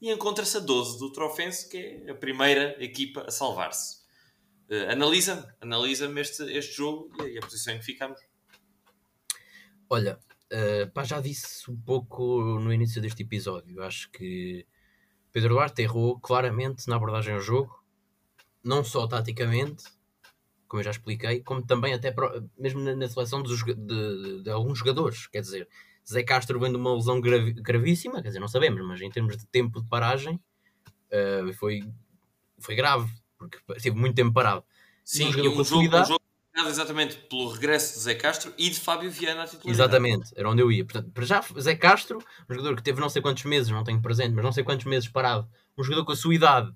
E 0.00 0.10
encontra-se 0.10 0.56
a 0.56 0.60
12 0.60 0.98
do 0.98 1.12
Trofense, 1.12 1.68
que 1.68 1.76
é 1.76 2.10
a 2.10 2.14
primeira 2.14 2.76
equipa 2.82 3.22
a 3.26 3.30
salvar-se. 3.30 3.98
Uh, 4.70 4.90
analisa-me 4.92 5.44
analisa 5.60 6.06
este, 6.20 6.42
este 6.52 6.76
jogo 6.76 7.10
e 7.26 7.38
a 7.38 7.40
posição 7.40 7.74
em 7.74 7.78
que 7.78 7.84
ficamos. 7.84 8.20
Olha, 9.90 10.18
uh, 10.52 10.90
pá, 10.92 11.04
já 11.04 11.20
disse 11.20 11.70
um 11.70 11.76
pouco 11.76 12.58
no 12.60 12.72
início 12.72 13.00
deste 13.00 13.22
episódio. 13.22 13.82
Acho 13.82 14.10
que 14.10 14.66
Pedro 15.32 15.54
Duarte 15.54 15.82
errou 15.82 16.18
claramente 16.18 16.88
na 16.88 16.96
abordagem 16.96 17.34
ao 17.34 17.40
jogo, 17.40 17.82
não 18.62 18.82
só 18.82 19.06
taticamente, 19.06 19.84
como 20.66 20.80
eu 20.80 20.84
já 20.84 20.90
expliquei, 20.90 21.40
como 21.42 21.64
também 21.64 21.94
até 21.94 22.10
pro, 22.10 22.48
mesmo 22.58 22.80
na, 22.80 22.94
na 22.94 23.08
seleção 23.08 23.42
dos, 23.42 23.64
de, 23.64 23.74
de, 23.74 24.42
de, 24.42 24.50
alguns 24.50 24.78
jogadores. 24.78 25.26
Quer 25.26 25.40
dizer, 25.40 25.68
Zé 26.08 26.22
Castro 26.22 26.58
vendo 26.60 26.76
uma 26.76 26.94
lesão 26.94 27.20
gravi, 27.20 27.52
gravíssima, 27.52 28.22
quer 28.22 28.28
dizer, 28.28 28.40
não 28.40 28.48
sabemos, 28.48 28.84
mas 28.86 29.00
em 29.00 29.10
termos 29.10 29.36
de 29.36 29.46
tempo 29.46 29.80
de 29.80 29.88
paragem 29.88 30.40
uh, 31.10 31.52
foi, 31.54 31.82
foi 32.58 32.74
grave, 32.74 33.10
porque 33.38 33.58
esteve 33.76 33.96
muito 33.96 34.14
tempo 34.14 34.32
parado. 34.32 34.64
Sim, 35.04 35.28
um 35.28 35.38
e 35.38 35.48
um 35.48 35.64
jogo, 35.64 36.20
jogo 36.58 36.70
exatamente 36.70 37.16
pelo 37.28 37.48
regresso 37.48 37.94
de 37.94 38.00
Zé 38.00 38.14
Castro 38.14 38.52
e 38.58 38.70
de 38.70 38.78
Fábio 38.78 39.10
Viana 39.10 39.44
à 39.44 39.46
titularidade. 39.46 39.70
Exatamente, 39.70 40.30
era 40.36 40.50
onde 40.50 40.62
eu 40.62 40.70
ia. 40.70 40.84
Portanto, 40.84 41.10
para 41.12 41.24
já, 41.24 41.44
Zé 41.58 41.74
Castro, 41.74 42.18
um 42.48 42.54
jogador 42.54 42.76
que 42.76 42.82
teve 42.82 43.00
não 43.00 43.08
sei 43.08 43.22
quantos 43.22 43.44
meses, 43.44 43.70
não 43.70 43.84
tenho 43.84 44.00
presente, 44.02 44.34
mas 44.34 44.44
não 44.44 44.52
sei 44.52 44.64
quantos 44.64 44.86
meses 44.86 45.08
parado, 45.08 45.48
um 45.76 45.82
jogador 45.82 46.04
com 46.04 46.12
a 46.12 46.16
sua 46.16 46.34
idade 46.34 46.72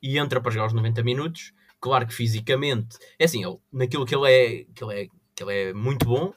e 0.00 0.18
entra 0.18 0.40
para 0.40 0.50
jogar 0.52 0.66
os 0.66 0.72
90 0.72 1.02
minutos, 1.02 1.52
Claro 1.80 2.06
que 2.06 2.14
fisicamente, 2.14 2.98
é 3.18 3.24
assim, 3.24 3.44
ele, 3.44 3.56
naquilo 3.72 4.04
que 4.04 4.14
ele 4.14 4.30
é, 4.30 4.64
que 4.74 4.82
ele 4.82 5.02
é, 5.02 5.08
que 5.34 5.42
ele 5.42 5.54
é 5.54 5.72
muito 5.72 6.04
bom, 6.04 6.32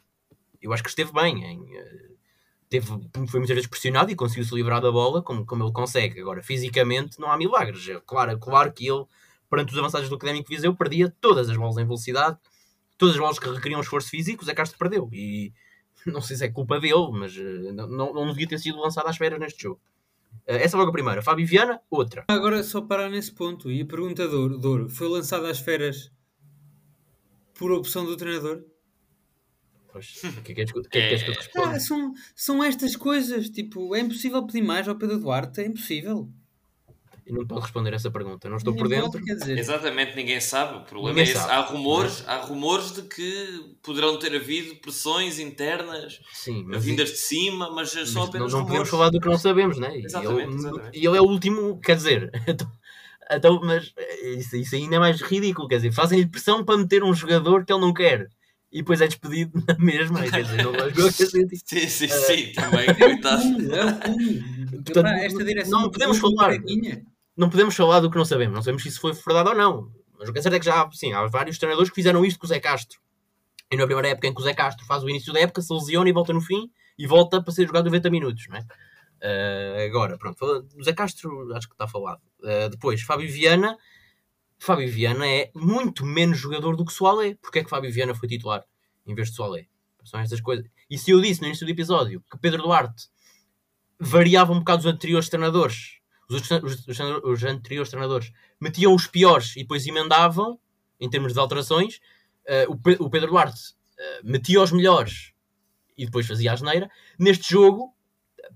eu 0.62 0.72
acho 0.72 0.84
que 0.84 0.90
esteve 0.90 1.12
bem. 1.12 1.44
Em, 1.44 1.78
eh, 1.78 2.12
teve, 2.70 2.86
foi 2.86 3.40
muitas 3.40 3.56
vezes 3.56 3.68
pressionado 3.68 4.12
e 4.12 4.16
conseguiu 4.16 4.46
se 4.46 4.54
livrar 4.54 4.82
da 4.82 4.92
bola 4.92 5.22
como, 5.24 5.46
como 5.46 5.64
ele 5.64 5.74
consegue. 5.74 6.22
Agora, 6.22 6.44
fisicamente, 6.44 7.20
não 7.20 7.32
há 7.32 7.38
milagres. 7.38 7.88
É 7.90 8.00
claro, 8.06 8.38
claro 8.38 8.72
que 8.72 8.88
ele, 8.88 9.04
perante 9.50 9.74
os 9.74 9.80
avançados 9.80 10.10
do 10.10 10.16
Académico 10.16 10.50
Viseu, 10.50 10.76
perdia 10.76 11.12
todas 11.20 11.50
as 11.50 11.58
bolas 11.58 11.78
em 11.78 11.86
velocidade, 11.86 12.38
todas 13.02 13.16
as 13.16 13.20
bolas 13.20 13.40
que 13.40 13.50
requeriam 13.50 13.82
esforço 13.82 14.12
físico, 14.12 14.44
o 14.44 14.46
Zé 14.46 14.54
Castro 14.54 14.78
perdeu. 14.78 15.10
E 15.12 15.52
não 16.06 16.22
sei 16.22 16.38
se 16.38 16.46
é 16.46 16.52
culpa 16.52 16.80
dele, 16.80 17.10
mas 17.12 17.36
eh, 17.36 17.72
não, 17.72 17.88
não, 17.88 18.14
não 18.14 18.28
devia 18.28 18.48
ter 18.48 18.60
sido 18.60 18.80
lançado 18.80 19.08
às 19.08 19.18
férias 19.18 19.40
neste 19.40 19.64
jogo. 19.64 19.82
Eh, 20.46 20.64
essa 20.64 20.78
logo 20.78 20.92
a 20.92 20.94
primeira. 20.94 21.22
Fábio 21.24 21.48
Viana, 21.48 21.82
outra. 21.90 22.26
Agora 22.28 22.62
só 22.62 22.80
parar 22.80 23.10
nesse 23.10 23.32
ponto. 23.32 23.72
E 23.72 23.82
a 23.82 23.86
pergunta 23.86 24.28
Douro, 24.28 24.88
foi 24.88 25.08
lançado 25.08 25.48
às 25.48 25.60
feras 25.60 26.12
por 27.56 27.72
opção 27.72 28.06
do 28.06 28.16
treinador? 28.16 28.64
Pois, 29.92 30.22
o 30.24 30.42
que 30.44 30.52
é 30.52 30.56
que, 30.56 30.66
que, 30.66 30.82
que, 30.84 30.98
é 31.00 31.18
que, 31.18 31.30
eu 31.30 31.34
respondo? 31.34 31.70
Ah, 31.70 31.80
são, 31.80 32.14
são 32.36 32.64
estas 32.64 32.96
coisas, 32.96 33.50
tipo, 33.50 33.96
é 33.96 34.00
impossível 34.00 34.46
pedir 34.46 34.62
mais 34.62 34.88
ao 34.88 34.96
Pedro 34.96 35.20
Duarte, 35.20 35.60
é 35.60 35.66
impossível 35.66 36.32
e 37.26 37.32
não 37.34 37.46
pode 37.46 37.62
responder 37.62 37.94
essa 37.94 38.10
pergunta. 38.10 38.50
Não 38.50 38.58
estou 38.58 38.76
por 38.76 38.88
dentro. 38.88 39.22
Exatamente, 39.52 40.16
ninguém 40.16 40.40
sabe. 40.40 40.78
O 40.78 40.82
problema 40.82 41.20
ninguém 41.20 41.34
é 41.34 41.38
esse. 41.38 41.50
Há 41.50 41.60
rumores, 41.62 42.24
há 42.28 42.38
rumores 42.38 42.92
de 42.94 43.02
que 43.04 43.76
poderão 43.82 44.18
ter 44.18 44.36
havido 44.36 44.76
pressões 44.76 45.40
internas 45.40 46.20
Sim, 46.34 46.66
vindas 46.80 47.10
e... 47.10 47.14
de 47.14 47.20
cima, 47.20 47.70
mas, 47.72 47.94
mas 47.96 48.10
são 48.10 48.24
apenas. 48.24 48.52
Não, 48.52 48.60
não 48.60 48.66
podemos 48.66 48.90
falar 48.90 49.10
do 49.10 49.20
que 49.20 49.28
não 49.28 49.38
sabemos, 49.38 49.78
né? 49.78 49.98
Exatamente, 50.00 50.40
e 50.40 50.44
ele, 50.44 50.56
exatamente. 50.56 51.00
E 51.00 51.08
ele 51.08 51.18
é 51.18 51.22
o 51.22 51.26
último, 51.26 51.80
quer 51.80 51.96
dizer. 51.96 52.32
Então, 52.48 52.70
então, 53.34 53.62
mas 53.64 53.94
isso, 54.24 54.58
isso 54.58 54.76
ainda 54.76 54.98
é 54.98 55.00
mais 55.00 55.22
ridículo, 55.22 55.66
quer 55.66 55.78
dizer, 55.78 55.94
fazem-lhe 55.94 56.28
pressão 56.28 56.66
para 56.66 56.78
meter 56.78 57.02
um 57.02 57.14
jogador 57.14 57.64
que 57.64 57.72
ele 57.72 57.80
não 57.80 57.94
quer 57.94 58.28
e 58.72 58.78
depois 58.78 59.02
é 59.02 59.08
despedido 59.08 59.62
na 59.68 59.78
mesma, 59.78 60.22
quer 60.24 60.44
dizer, 60.44 60.64
não 60.64 60.72
vai 60.72 60.90
jogar 60.90 61.12
Sim, 61.12 61.88
sim, 61.88 62.08
sim, 62.08 62.52
também, 62.54 62.88
coitado. 62.96 63.44
Portanto, 64.86 65.08
esta 65.08 65.44
direção 65.44 65.82
não 65.82 65.92
podemos 65.92 66.18
falar 66.20 66.58
não 67.42 67.50
podemos 67.50 67.76
falar 67.76 68.00
do 68.02 68.12
que 68.12 68.18
não 68.18 68.24
sabemos. 68.24 68.54
Não 68.54 68.62
sabemos 68.62 68.84
se 68.84 68.90
isso 68.90 69.02
foi 69.02 69.14
verdade 69.14 69.50
ou 69.50 69.56
não. 69.56 69.92
Mas 70.20 70.30
o 70.30 70.32
que 70.34 70.38
é 70.38 70.42
certo 70.44 70.54
é 70.54 70.60
que 70.60 70.66
já 70.66 70.88
sim, 70.92 71.12
há 71.12 71.26
vários 71.26 71.58
treinadores 71.58 71.90
que 71.90 71.96
fizeram 71.96 72.24
isto 72.24 72.40
com 72.40 72.46
o 72.46 72.48
Zé 72.48 72.60
Castro. 72.60 73.00
E 73.72 73.76
na 73.76 73.86
primeira 73.86 74.10
época 74.10 74.28
em 74.28 74.34
que 74.34 74.40
o 74.40 74.44
Zé 74.44 74.54
Castro 74.54 74.86
faz 74.86 75.04
o 75.04 75.10
início 75.10 75.34
da 75.34 75.40
época, 75.40 75.60
se 75.60 75.74
lesiona 75.74 76.08
e 76.08 76.14
volta 76.14 76.32
no 76.34 76.42
fim 76.42 76.70
e 77.00 77.08
volta 77.08 77.42
para 77.42 77.52
ser 77.52 77.66
jogado 77.66 77.86
90 77.86 78.12
minutos, 78.12 78.46
não 78.48 78.58
é? 78.58 78.62
Uh, 79.24 79.88
agora, 79.88 80.20
pronto, 80.20 80.38
o 80.78 80.84
Zé 80.84 80.94
Castro 80.94 81.52
acho 81.56 81.68
que 81.68 81.74
está 81.74 81.88
falado. 81.88 82.22
Uh, 82.42 82.70
depois, 82.70 83.02
Fábio 83.02 83.28
Viana. 83.28 83.76
Fábio 84.60 84.88
Viana 84.88 85.28
é 85.28 85.50
muito 85.56 86.06
menos 86.06 86.38
jogador 86.38 86.76
do 86.76 86.86
que 86.86 86.94
Soalé. 86.94 87.34
Porquê 87.42 87.60
é 87.60 87.64
que 87.64 87.70
Fábio 87.72 87.92
Viana 87.92 88.14
foi 88.14 88.30
titular 88.30 88.64
em 89.08 89.16
vez 89.16 89.30
de 89.30 89.36
Soalé? 89.36 89.66
São 90.04 90.20
estas 90.20 90.42
coisas. 90.42 90.68
E 90.88 90.96
se 90.96 91.10
eu 91.10 91.20
disse 91.20 91.42
no 91.42 91.48
início 91.48 91.66
do 91.66 91.72
episódio 91.72 92.24
que 92.32 92.38
Pedro 92.38 92.62
Duarte 92.62 93.08
variava 94.00 94.54
um 94.54 94.60
bocado 94.60 94.82
os 94.82 94.86
anteriores 94.86 95.28
treinadores 95.28 96.01
os, 96.34 96.50
os, 96.50 96.88
os, 96.88 97.00
os, 97.24 97.44
anteriores 97.44 97.90
treinadores 97.90 98.32
metiam 98.60 98.94
os 98.94 99.08
piores 99.08 99.56
e 99.56 99.62
depois 99.62 99.86
emendavam 99.86 100.60
em 101.00 101.10
termos 101.10 101.34
de 101.34 101.40
alterações. 101.40 102.00
Uh, 102.46 102.72
o, 102.72 103.06
o, 103.06 103.10
Pedro 103.10 103.30
Duarte 103.30 103.60
uh, 103.62 104.22
metia 104.24 104.62
os 104.62 104.72
melhores 104.72 105.34
e 105.98 106.06
depois 106.06 106.28
fazia 106.28 106.54
a 106.54 106.56
geneira. 106.56 106.90
Neste 107.20 107.52
jogo, 107.52 107.94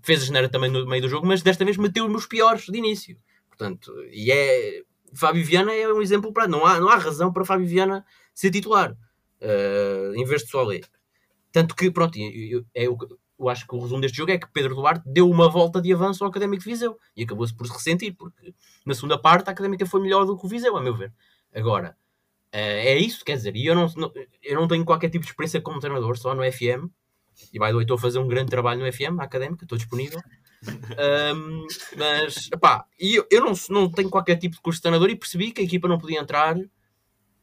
fez 0.02 0.22
a 0.22 0.26
geneira 0.26 0.50
também 0.50 0.70
no 0.70 0.86
meio 0.86 1.02
do 1.02 1.10
jogo, 1.10 1.28
mas 1.28 1.42
desta 1.42 1.66
vez 1.66 1.78
meteu 1.78 2.06
os 2.06 2.26
piores 2.26 2.66
de 2.66 2.78
início. 2.78 3.18
Portanto, 3.48 3.92
e 4.12 4.32
é. 4.32 4.84
Fábio 5.14 5.46
Viana 5.46 5.74
é 5.74 5.88
um 5.88 6.02
exemplo 6.02 6.34
para. 6.34 6.48
Não 6.48 6.66
há, 6.66 6.80
não 6.80 6.90
há 6.90 6.98
razão 6.98 7.32
para 7.32 7.46
Fábio 7.46 7.68
Viana 7.68 8.06
ser 8.34 8.52
titular 8.52 8.92
uh, 8.92 10.16
em 10.16 10.26
vez 10.26 10.44
de 10.44 10.50
Solé. 10.50 10.82
Tanto 11.52 11.74
que, 11.74 11.90
pronto, 11.90 12.18
é 12.74 12.90
o, 12.90 12.98
eu 13.38 13.50
acho 13.50 13.68
que 13.68 13.76
o 13.76 13.80
resumo 13.80 14.02
deste 14.02 14.18
jogo 14.18 14.32
é 14.32 14.38
que 14.38 14.48
Pedro 14.52 14.76
Duarte 14.76 15.04
deu 15.06 15.30
uma 15.30 15.50
volta 15.50 15.82
de 15.82 15.94
avanço 15.94 16.24
ao 16.24 16.30
Académico 16.30 16.64
de 16.64 16.70
Viseu 16.70 16.98
e 17.16 17.24
acabou-se 17.24 17.54
por 17.54 17.68
se 17.68 17.74
ressentir, 17.74 18.16
porque 18.16 18.54
na 18.86 18.94
segunda 18.94 19.18
parte 19.18 19.50
a 19.50 19.52
Académica 19.52 19.86
foi 19.86 20.02
melhor 20.02 20.26
do 20.26 20.38
que 20.38 20.46
o 20.46 20.50
Viseu, 20.50 20.76
a 20.78 20.82
meu 20.82 20.96
ver. 20.96 21.14
Agora, 21.54 21.98
eh, 22.52 22.94
é 22.94 22.98
isso, 22.98 23.26
quer 23.26 23.36
dizer, 23.36 23.56
e 23.56 23.66
eu 23.66 23.76
não, 23.76 23.88
eu 24.42 24.56
não 24.56 24.68
tenho 24.68 24.86
qualquer 24.86 25.10
tipo 25.10 25.26
de 25.26 25.32
experiência 25.32 25.62
como 25.62 25.80
treinador, 25.80 26.18
só 26.18 26.34
no 26.34 26.50
FM, 26.50 26.90
e 27.52 27.60
vai 27.60 27.72
do 27.72 27.82
estou 27.82 27.96
a 27.96 28.00
fazer 28.00 28.20
um 28.20 28.28
grande 28.28 28.50
trabalho 28.50 28.84
no 28.84 28.92
FM, 28.92 29.20
Académica, 29.20 29.66
estou 29.66 29.78
disponível. 29.78 30.20
um, 31.36 31.68
mas, 31.98 32.50
pá, 32.62 32.86
eu, 32.98 33.28
eu 33.30 33.42
não, 33.42 33.54
não 33.70 33.92
tenho 33.92 34.10
qualquer 34.10 34.38
tipo 34.38 34.56
de 34.56 34.62
curso 34.62 34.78
de 34.78 34.84
treinador 34.84 35.10
e 35.10 35.16
percebi 35.16 35.52
que 35.52 35.62
a 35.62 35.64
equipa 35.64 35.88
não 35.88 35.98
podia 35.98 36.20
entrar 36.20 36.56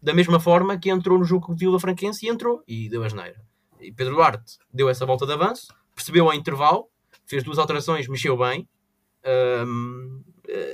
da 0.01 0.13
mesma 0.13 0.41
forma 0.41 0.79
que 0.79 0.91
entrou 0.91 1.19
no 1.19 1.25
jogo 1.25 1.55
de 1.55 1.65
Vila 1.65 1.79
Franquense 1.79 2.27
e 2.27 2.29
entrou 2.29 2.63
e 2.67 2.89
deu 2.89 3.05
a 3.05 3.09
geneira. 3.09 3.41
E 3.81 3.93
Pedro 3.93 4.15
Duarte 4.15 4.59
deu 4.73 4.89
essa 4.89 5.07
volta 5.07 5.27
de 5.27 5.33
avanço, 5.33 5.69
percebeu 5.95 6.29
ao 6.29 6.35
intervalo, 6.35 6.89
fez 7.27 7.43
duas 7.43 7.59
alterações, 7.59 8.09
mexeu 8.09 8.37
bem, 8.37 8.69
um, 9.67 10.23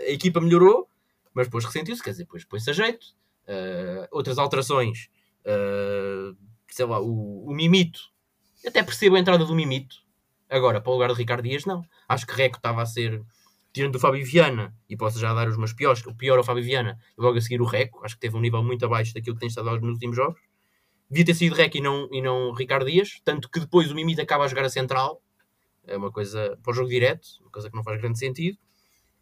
a 0.07 0.11
equipa 0.11 0.41
melhorou, 0.41 0.89
mas 1.35 1.47
depois 1.47 1.65
ressentiu-se, 1.65 2.03
quer 2.03 2.11
dizer, 2.11 2.25
depois 2.25 2.45
pôs-se 2.45 2.71
a 2.71 2.73
jeito. 2.73 3.07
Uh, 3.47 4.07
outras 4.11 4.39
alterações, 4.39 5.09
uh, 5.45 6.37
sei 6.69 6.85
lá, 6.85 7.01
o, 7.01 7.47
o, 7.47 7.55
Mimito, 7.55 8.01
até 8.67 8.83
percebo 8.83 9.17
a 9.17 9.19
entrada 9.19 9.45
do 9.45 9.55
Mimito, 9.55 9.97
agora 10.51 10.81
para 10.81 10.91
o 10.91 10.95
lugar 10.95 11.09
de 11.11 11.15
Ricardo 11.15 11.45
Dias, 11.45 11.65
não. 11.65 11.83
Acho 12.09 12.27
que 12.27 12.35
Reco 12.35 12.59
estava 12.59 12.83
a 12.83 12.87
ser, 12.87 13.23
tirando 13.73 13.93
do 13.93 13.99
Fábio 13.99 14.25
Viana, 14.27 14.75
e 14.89 14.97
posso 14.97 15.19
já 15.19 15.33
dar 15.33 15.49
os 15.49 15.57
meus 15.57 15.73
piores, 15.73 16.05
o 16.07 16.15
pior 16.15 16.37
é 16.37 16.41
o 16.41 16.45
Fábio 16.45 16.63
Viana, 16.63 16.99
logo 17.17 17.39
a 17.39 17.41
seguir 17.41 17.63
o 17.63 17.65
Reco, 17.65 18.05
acho 18.05 18.17
que 18.17 18.21
teve 18.21 18.37
um 18.37 18.41
nível 18.41 18.63
muito 18.63 18.85
abaixo 18.85 19.15
daquilo 19.15 19.37
que 19.37 19.41
tem 19.41 19.49
estado 19.49 19.71
nos 19.81 19.95
últimos 19.95 20.17
jogos 20.17 20.48
devia 21.11 21.25
ter 21.25 21.35
sido 21.35 21.55
Rec 21.55 21.75
e 21.75 21.81
não, 21.81 22.09
e 22.13 22.21
não 22.21 22.53
Ricardo 22.53 22.91
Dias, 22.91 23.21
tanto 23.25 23.49
que 23.49 23.61
depois 23.61 23.91
o 23.91 23.95
Mimita 23.95 24.23
acaba 24.23 24.45
a 24.45 24.49
jogar 24.49 24.65
a 24.65 24.71
central, 24.71 25.23
é 25.87 25.97
uma 25.97 26.13
coisa 26.13 26.59
para 26.63 26.71
o 26.71 26.75
jogo 26.75 26.89
direto, 26.89 27.27
uma 27.41 27.51
coisa 27.51 27.71
que 27.71 27.77
não 27.77 27.83
faz 27.83 28.01
grande 28.01 28.19
sentido. 28.19 28.59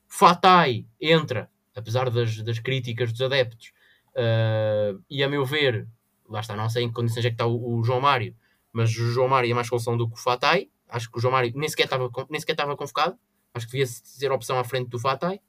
Fatai 0.09 0.85
entra, 1.01 1.49
apesar 1.75 2.11
das, 2.11 2.43
das 2.43 2.59
críticas 2.59 3.13
dos 3.13 3.23
adeptos, 3.23 3.73
uh, 4.17 5.01
e 5.09 5.23
a 5.23 5.29
meu 5.29 5.45
ver, 5.45 5.87
lá 6.29 6.41
está, 6.41 6.57
não 6.57 6.69
sei 6.69 6.85
em 6.85 6.89
que 6.89 6.95
condições 6.95 7.25
é 7.25 7.29
que 7.29 7.35
está 7.35 7.47
o, 7.47 7.79
o, 7.79 7.85
João 7.85 8.01
Mário, 8.01 8.37
mas 8.73 8.91
o 8.91 9.11
João 9.13 9.29
Mário 9.29 9.51
é 9.51 9.55
mais 9.55 9.69
solução 9.69 9.97
do 9.97 10.09
que 10.09 10.15
o 10.15 10.21
Fatai. 10.21 10.69
Acho 10.89 11.11
que 11.11 11.19
o 11.19 11.21
João 11.21 11.33
Mário 11.33 11.53
nem 11.55 11.69
sequer 11.69 11.85
estava, 11.85 12.11
nem 12.29 12.41
sequer 12.41 12.53
estava 12.53 12.77
convocado, 12.77 13.17
acho 13.55 13.67
que 13.67 13.73
devia 13.73 13.87
ser 13.87 14.31
opção 14.33 14.59
à 14.59 14.65
frente 14.65 14.89
do 14.89 14.99
Fatai. 14.99 15.41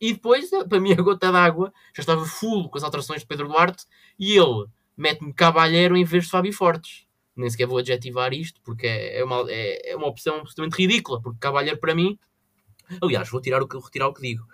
E 0.00 0.12
depois, 0.12 0.48
para 0.68 0.80
mim, 0.80 0.92
a 0.92 1.02
gota 1.02 1.32
d'água 1.32 1.72
já 1.94 2.00
estava 2.00 2.24
full 2.24 2.68
com 2.68 2.78
as 2.78 2.84
alterações 2.84 3.22
de 3.22 3.26
Pedro 3.26 3.48
Duarte 3.48 3.84
e 4.18 4.36
ele 4.36 4.66
mete-me 4.98 5.32
Cabalheiro 5.32 5.96
em 5.96 6.04
vez 6.04 6.24
de 6.24 6.30
Fábio 6.30 6.52
Fortes. 6.52 7.06
Nem 7.36 7.48
sequer 7.48 7.68
vou 7.68 7.78
adjetivar 7.78 8.34
isto 8.34 8.60
porque 8.62 8.86
é, 8.86 9.20
é 9.20 9.24
uma, 9.24 9.44
é, 9.48 9.92
é 9.92 9.96
uma 9.96 10.08
opção 10.08 10.40
absolutamente 10.40 10.76
ridícula. 10.76 11.22
Porque 11.22 11.38
Cabalheiro, 11.38 11.78
para 11.78 11.94
mim, 11.94 12.18
aliás, 13.00 13.30
vou 13.30 13.40
tirar 13.40 13.62
o 13.62 13.68
que, 13.68 13.78
retirar 13.78 14.08
o 14.08 14.12
que 14.12 14.20
digo. 14.20 14.44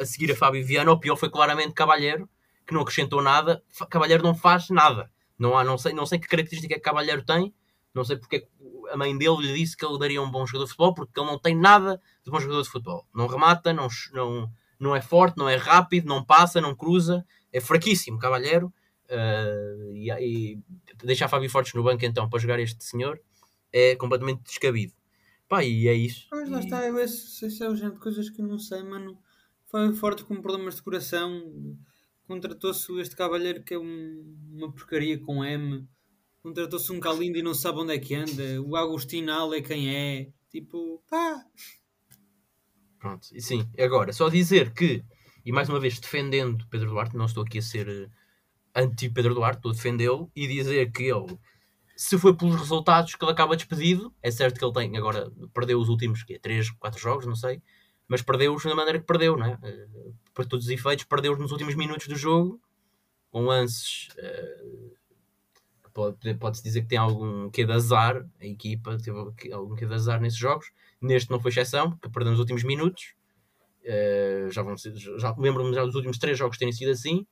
A 0.00 0.04
seguir 0.04 0.30
a 0.30 0.36
Fábio 0.36 0.64
Viana, 0.64 0.92
o 0.92 1.00
pior 1.00 1.16
foi 1.16 1.28
claramente 1.28 1.74
Cabalheiro, 1.74 2.28
que 2.64 2.72
não 2.72 2.82
acrescentou 2.82 3.20
nada. 3.20 3.62
Cabalheiro 3.90 4.22
não 4.22 4.34
faz 4.34 4.70
nada. 4.70 5.10
Não, 5.36 5.58
há, 5.58 5.64
não, 5.64 5.76
sei, 5.76 5.92
não 5.92 6.06
sei 6.06 6.20
que 6.20 6.28
característica 6.28 6.74
é 6.74 6.78
que 6.78 6.84
Cabalheiro 6.84 7.24
tem, 7.24 7.52
não 7.92 8.04
sei 8.04 8.16
porque 8.16 8.46
a 8.90 8.96
mãe 8.96 9.16
dele 9.16 9.38
lhe 9.38 9.54
disse 9.54 9.76
que 9.76 9.84
ele 9.84 9.98
daria 9.98 10.22
um 10.22 10.30
bom 10.30 10.46
jogador 10.46 10.64
de 10.64 10.70
futebol, 10.70 10.94
porque 10.94 11.18
ele 11.18 11.26
não 11.26 11.38
tem 11.38 11.56
nada 11.56 12.00
de 12.24 12.30
bom 12.30 12.38
jogador 12.38 12.62
de 12.62 12.68
futebol. 12.68 13.06
Não 13.12 13.26
remata, 13.26 13.72
não, 13.72 13.88
não, 14.12 14.50
não 14.78 14.94
é 14.94 15.00
forte, 15.00 15.38
não 15.38 15.48
é 15.48 15.56
rápido, 15.56 16.06
não 16.06 16.24
passa, 16.24 16.60
não 16.60 16.74
cruza, 16.74 17.24
é 17.52 17.60
fraquíssimo, 17.60 18.18
Cavalheiro. 18.18 18.72
Uh, 19.12 19.92
e, 19.92 20.10
e 20.10 20.58
deixar 21.04 21.28
Fábio 21.28 21.50
Fortes 21.50 21.74
no 21.74 21.82
banco 21.82 22.02
então 22.04 22.30
para 22.30 22.38
jogar 22.38 22.58
este 22.58 22.82
senhor 22.82 23.20
é 23.72 23.94
completamente 23.94 24.42
descabido. 24.42 24.94
Pá, 25.48 25.62
e 25.62 25.86
é 25.86 25.94
isso. 25.94 26.28
Mas 26.30 26.48
lá 26.48 26.60
está, 26.60 26.86
eu 26.86 26.98
esse, 26.98 27.44
esse 27.44 27.62
é 27.62 27.68
o 27.68 27.76
género 27.76 27.96
de 27.96 28.00
coisas 28.00 28.30
que 28.30 28.40
eu 28.40 28.46
não 28.46 28.58
sei, 28.58 28.82
mano. 28.82 29.18
Fábio 29.66 29.94
Fortes 29.94 30.24
com 30.24 30.40
problemas 30.40 30.76
de 30.76 30.82
coração. 30.82 31.76
Contratou-se 32.26 32.90
este 33.00 33.14
cavalheiro 33.16 33.62
que 33.62 33.74
é 33.74 33.78
um, 33.78 34.36
uma 34.50 34.72
porcaria 34.72 35.18
com 35.18 35.44
M. 35.44 35.86
Contratou-se 36.42 36.90
um 36.90 37.00
Calindo 37.00 37.38
e 37.38 37.42
não 37.42 37.54
sabe 37.54 37.78
onde 37.78 37.94
é 37.94 37.98
que 37.98 38.14
anda. 38.14 38.62
O 38.62 38.76
Agostinho 38.76 39.32
Ale 39.32 39.58
é 39.58 39.62
quem 39.62 39.94
é. 39.94 40.28
Tipo, 40.50 41.02
pá. 41.08 41.44
Pronto, 42.98 43.28
e 43.32 43.42
sim, 43.42 43.68
agora, 43.78 44.12
só 44.12 44.28
dizer 44.28 44.72
que, 44.72 45.04
e 45.44 45.50
mais 45.50 45.68
uma 45.68 45.80
vez 45.80 45.98
defendendo 45.98 46.66
Pedro 46.68 46.90
Duarte, 46.90 47.16
não 47.16 47.26
estou 47.26 47.42
aqui 47.42 47.58
a 47.58 47.62
ser 47.62 48.10
anti-Pedro 48.74 49.34
Duarte, 49.34 49.58
estou 49.58 49.70
a 49.70 49.74
defendê-lo, 49.74 50.30
e 50.34 50.46
dizer 50.46 50.90
que 50.92 51.04
ele, 51.04 51.38
se 51.96 52.18
foi 52.18 52.34
pelos 52.34 52.56
resultados 52.56 53.14
que 53.14 53.24
ele 53.24 53.32
acaba 53.32 53.56
despedido, 53.56 54.14
é 54.22 54.30
certo 54.30 54.58
que 54.58 54.64
ele 54.64 54.72
tem, 54.72 54.96
agora, 54.96 55.30
perdeu 55.54 55.78
os 55.78 55.88
últimos, 55.88 56.22
que 56.22 56.38
3, 56.38 56.70
4 56.70 57.00
jogos, 57.00 57.26
não 57.26 57.36
sei, 57.36 57.62
mas 58.08 58.22
perdeu-os 58.22 58.62
da 58.62 58.74
maneira 58.74 58.98
que 58.98 59.06
perdeu, 59.06 59.36
não 59.36 59.46
é? 59.46 59.54
Uh, 59.54 60.14
por 60.34 60.46
todos 60.46 60.66
os 60.66 60.70
efeitos, 60.70 61.04
perdeu-os 61.04 61.38
nos 61.38 61.52
últimos 61.52 61.74
minutos 61.74 62.06
do 62.06 62.16
jogo, 62.16 62.60
com 63.30 63.46
lances... 63.46 64.08
Uh, 64.18 65.02
pode, 65.92 66.34
pode-se 66.34 66.62
dizer 66.62 66.82
que 66.82 66.88
tem 66.88 66.98
algum 66.98 67.50
que 67.50 67.64
de 67.64 67.72
azar, 67.72 68.26
a 68.40 68.46
equipa 68.46 68.96
teve 68.98 69.16
algum 69.52 69.74
que 69.74 69.86
de 69.86 69.94
azar 69.94 70.20
nesses 70.20 70.38
jogos. 70.38 70.70
Neste 71.00 71.30
não 71.30 71.40
foi 71.40 71.50
exceção, 71.50 71.90
porque 71.90 72.08
perdemos 72.08 72.38
os 72.38 72.40
últimos 72.40 72.64
minutos. 72.64 73.14
Uh, 73.82 74.50
já 74.50 74.64
já 75.18 75.34
lembro-me 75.36 75.74
já 75.74 75.84
dos 75.84 75.94
últimos 75.94 76.18
três 76.18 76.38
jogos 76.38 76.58
terem 76.58 76.72
sido 76.72 76.90
assim. 76.90 77.26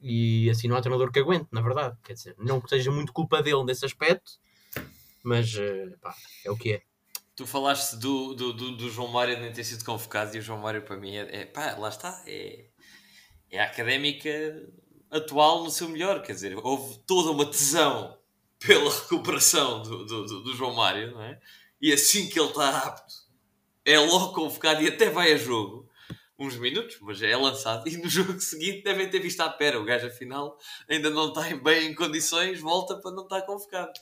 E 0.00 0.48
assim 0.50 0.68
não 0.68 0.76
há 0.76 0.80
treinador 0.80 1.10
que 1.10 1.18
aguente, 1.18 1.48
na 1.50 1.60
verdade. 1.60 1.96
Quer 2.04 2.12
dizer, 2.12 2.34
não 2.38 2.60
que 2.60 2.68
seja 2.68 2.90
muito 2.90 3.12
culpa 3.12 3.42
dele 3.42 3.64
nesse 3.64 3.84
aspecto, 3.84 4.32
mas 5.22 5.54
uh, 5.54 5.98
pá, 6.00 6.14
é 6.44 6.50
o 6.50 6.56
que 6.56 6.74
é. 6.74 6.82
Tu 7.34 7.46
falaste 7.46 7.96
do, 7.96 8.34
do, 8.34 8.52
do, 8.52 8.76
do, 8.76 8.90
João 8.90 9.08
Mário 9.08 9.38
nem 9.40 9.52
ter 9.52 9.62
sido 9.62 9.84
convocado 9.84 10.34
e 10.34 10.40
o 10.40 10.42
João 10.42 10.58
Mário 10.58 10.82
para 10.82 10.96
mim 10.96 11.14
é, 11.14 11.42
é 11.42 11.44
pá, 11.44 11.76
lá 11.76 11.88
está, 11.88 12.22
é, 12.26 12.66
é 13.50 13.60
a 13.60 13.64
académica 13.64 14.28
atual 15.10 15.64
no 15.64 15.70
seu 15.70 15.88
melhor. 15.88 16.22
Quer 16.22 16.32
dizer, 16.32 16.56
houve 16.56 16.98
toda 17.06 17.30
uma 17.30 17.46
tesão 17.46 18.18
pela 18.58 18.90
recuperação 18.90 19.82
do, 19.82 20.04
do, 20.04 20.26
do, 20.26 20.42
do 20.42 20.56
João 20.56 20.74
Mário, 20.74 21.12
não 21.12 21.22
é? 21.22 21.40
E 21.80 21.92
assim 21.92 22.28
que 22.28 22.38
ele 22.38 22.48
está 22.48 22.76
apto, 22.76 23.14
é 23.84 23.98
logo 23.98 24.32
convocado 24.32 24.82
e 24.82 24.88
até 24.88 25.08
vai 25.08 25.32
a 25.32 25.36
jogo. 25.36 25.87
Uns 26.38 26.56
minutos, 26.56 26.98
mas 27.00 27.20
é 27.20 27.36
lançado. 27.36 27.88
E 27.88 27.96
no 27.96 28.08
jogo 28.10 28.40
seguinte 28.40 28.82
devem 28.82 29.10
ter 29.10 29.20
visto 29.20 29.40
à 29.40 29.48
pera. 29.48 29.80
O 29.80 29.84
gajo, 29.84 30.06
afinal, 30.06 30.56
ainda 30.88 31.10
não 31.10 31.28
está 31.28 31.42
bem 31.56 31.88
em 31.90 31.94
condições, 31.94 32.60
volta 32.60 32.96
para 32.96 33.10
não 33.10 33.24
estar 33.24 33.42
convocado. 33.42 33.92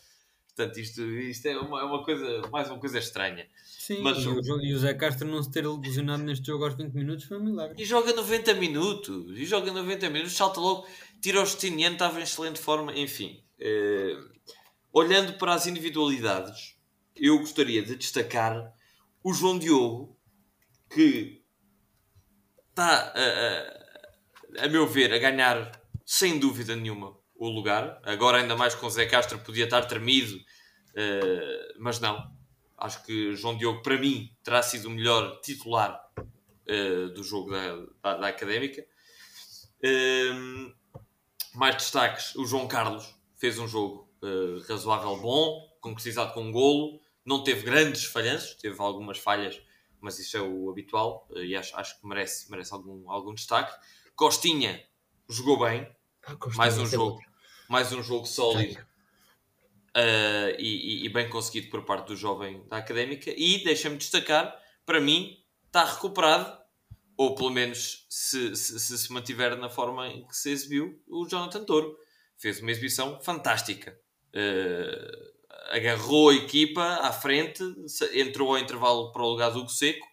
Portanto, 0.57 0.79
isto, 0.79 1.03
isto 1.03 1.47
é, 1.47 1.59
uma, 1.59 1.81
é 1.81 1.85
uma 1.85 2.03
coisa, 2.03 2.49
mais 2.51 2.71
uma 2.71 2.79
coisa 2.79 2.99
estranha. 2.99 3.47
Sim, 3.63 4.01
mas, 4.01 4.19
e, 4.19 4.29
o, 4.29 4.61
e 4.63 4.73
o 4.73 4.79
Zé 4.79 4.95
Castro 4.95 5.29
não 5.29 5.43
se 5.43 5.51
ter 5.51 5.65
ilusionado 5.65 6.23
neste 6.23 6.47
jogo 6.47 6.65
aos 6.65 6.75
20 6.75 6.95
minutos 6.95 7.25
foi 7.27 7.39
um 7.39 7.45
milagre. 7.45 7.81
E 7.81 7.85
joga 7.85 8.13
90 8.15 8.55
minutos, 8.55 9.39
e 9.39 9.45
joga 9.45 9.71
90 9.71 10.09
minutos, 10.09 10.35
salta 10.35 10.59
logo, 10.59 10.87
tira 11.21 11.43
o 11.43 11.45
Justiniano, 11.45 11.97
estava 11.97 12.19
em 12.19 12.23
excelente 12.23 12.59
forma, 12.59 12.99
enfim. 12.99 13.45
Eh, 13.59 14.17
olhando 14.93 15.35
para 15.35 15.53
as 15.53 15.67
individualidades, 15.67 16.75
eu 17.15 17.39
gostaria 17.39 17.83
de 17.83 17.95
destacar 17.95 18.73
o 19.23 19.35
João 19.35 19.59
Diogo, 19.59 20.17
que 20.91 21.43
está, 22.77 23.15
a, 23.15 24.63
a, 24.63 24.67
a 24.67 24.69
meu 24.69 24.87
ver, 24.87 25.13
a 25.15 25.19
ganhar 25.19 25.73
sem 26.05 26.39
dúvida 26.39 26.77
nenhuma 26.77 27.17
o 27.35 27.49
lugar. 27.49 28.01
Agora, 28.05 28.39
ainda 28.39 28.55
mais 28.55 28.75
com 28.75 28.87
o 28.87 28.91
Zé 28.91 29.07
Castro, 29.07 29.39
podia 29.39 29.65
estar 29.65 29.83
tremido, 29.87 30.37
uh, 30.37 31.75
mas 31.79 31.99
não. 31.99 32.31
Acho 32.77 33.03
que 33.05 33.35
João 33.35 33.57
Diogo, 33.57 33.83
para 33.83 33.99
mim, 33.99 34.31
terá 34.45 34.63
sido 34.63 34.89
o 34.89 34.91
melhor 34.91 35.41
titular 35.41 35.99
uh, 36.19 37.09
do 37.15 37.25
jogo 37.25 37.51
da, 37.51 37.77
da, 38.03 38.19
da 38.19 38.29
Académica. 38.29 38.87
Uh, 39.83 40.73
mais 41.55 41.77
destaques: 41.77 42.35
o 42.37 42.45
João 42.45 42.69
Carlos 42.69 43.15
fez 43.37 43.59
um 43.59 43.67
jogo 43.67 44.07
razoável 44.69 45.17
bom, 45.19 45.69
concretizado 45.81 46.33
com 46.33 46.43
um 46.43 46.51
golo. 46.53 47.01
Não 47.25 47.45
teve 47.45 47.63
grandes 47.63 48.05
falhanços, 48.05 48.55
teve 48.55 48.81
algumas 48.81 49.19
falhas, 49.19 49.61
mas 50.01 50.19
isso 50.19 50.37
é 50.37 50.41
o 50.41 50.71
habitual 50.71 51.29
e 51.35 51.57
acho, 51.57 51.77
acho 51.77 52.01
que 52.01 52.07
merece, 52.07 52.51
merece 52.51 52.73
algum, 52.73 53.11
algum 53.11 53.35
destaque. 53.35 53.75
Costinha 54.15 54.83
jogou 55.29 55.61
bem, 55.61 55.89
ah, 56.27 56.37
mais 56.55 56.79
um 56.79 56.87
jogo, 56.87 57.21
mais 57.69 57.93
um 57.93 58.03
jogo 58.03 58.27
sólido 58.27 58.81
uh, 59.97 60.55
e, 60.59 61.07
e, 61.07 61.09
bem 61.09 61.29
conseguido 61.29 61.71
por 61.71 61.85
parte 61.85 62.09
do 62.09 62.17
jovem 62.17 62.63
da 62.69 62.77
Académica. 62.77 63.33
E 63.37 63.65
deixa-me 63.65 63.97
destacar, 63.97 64.55
para 64.85 65.01
mim, 65.01 65.43
está 65.67 65.85
recuperado, 65.85 66.59
ou 67.17 67.35
pelo 67.35 67.51
menos 67.51 68.07
se 68.11 68.55
se, 68.55 68.79
se 68.79 68.99
se, 68.99 69.13
mantiver 69.13 69.57
na 69.57 69.71
forma 69.71 70.07
em 70.09 70.27
que 70.27 70.37
se 70.37 70.51
exibiu, 70.51 71.03
o 71.09 71.27
Jonathan 71.27 71.65
Toro. 71.65 71.97
Fez 72.37 72.61
uma 72.61 72.71
exibição 72.71 73.19
fantástica. 73.23 73.99
Uh, 74.29 75.36
agarrou 75.71 76.31
a 76.31 76.35
equipa 76.35 76.83
à 77.03 77.13
frente, 77.13 77.63
entrou 78.15 78.55
ao 78.55 78.59
intervalo 78.59 79.13
para 79.13 79.23
o 79.23 79.31
lugar 79.31 79.51
do 79.51 79.61
Hugo 79.61 79.71
Seco 79.71 80.07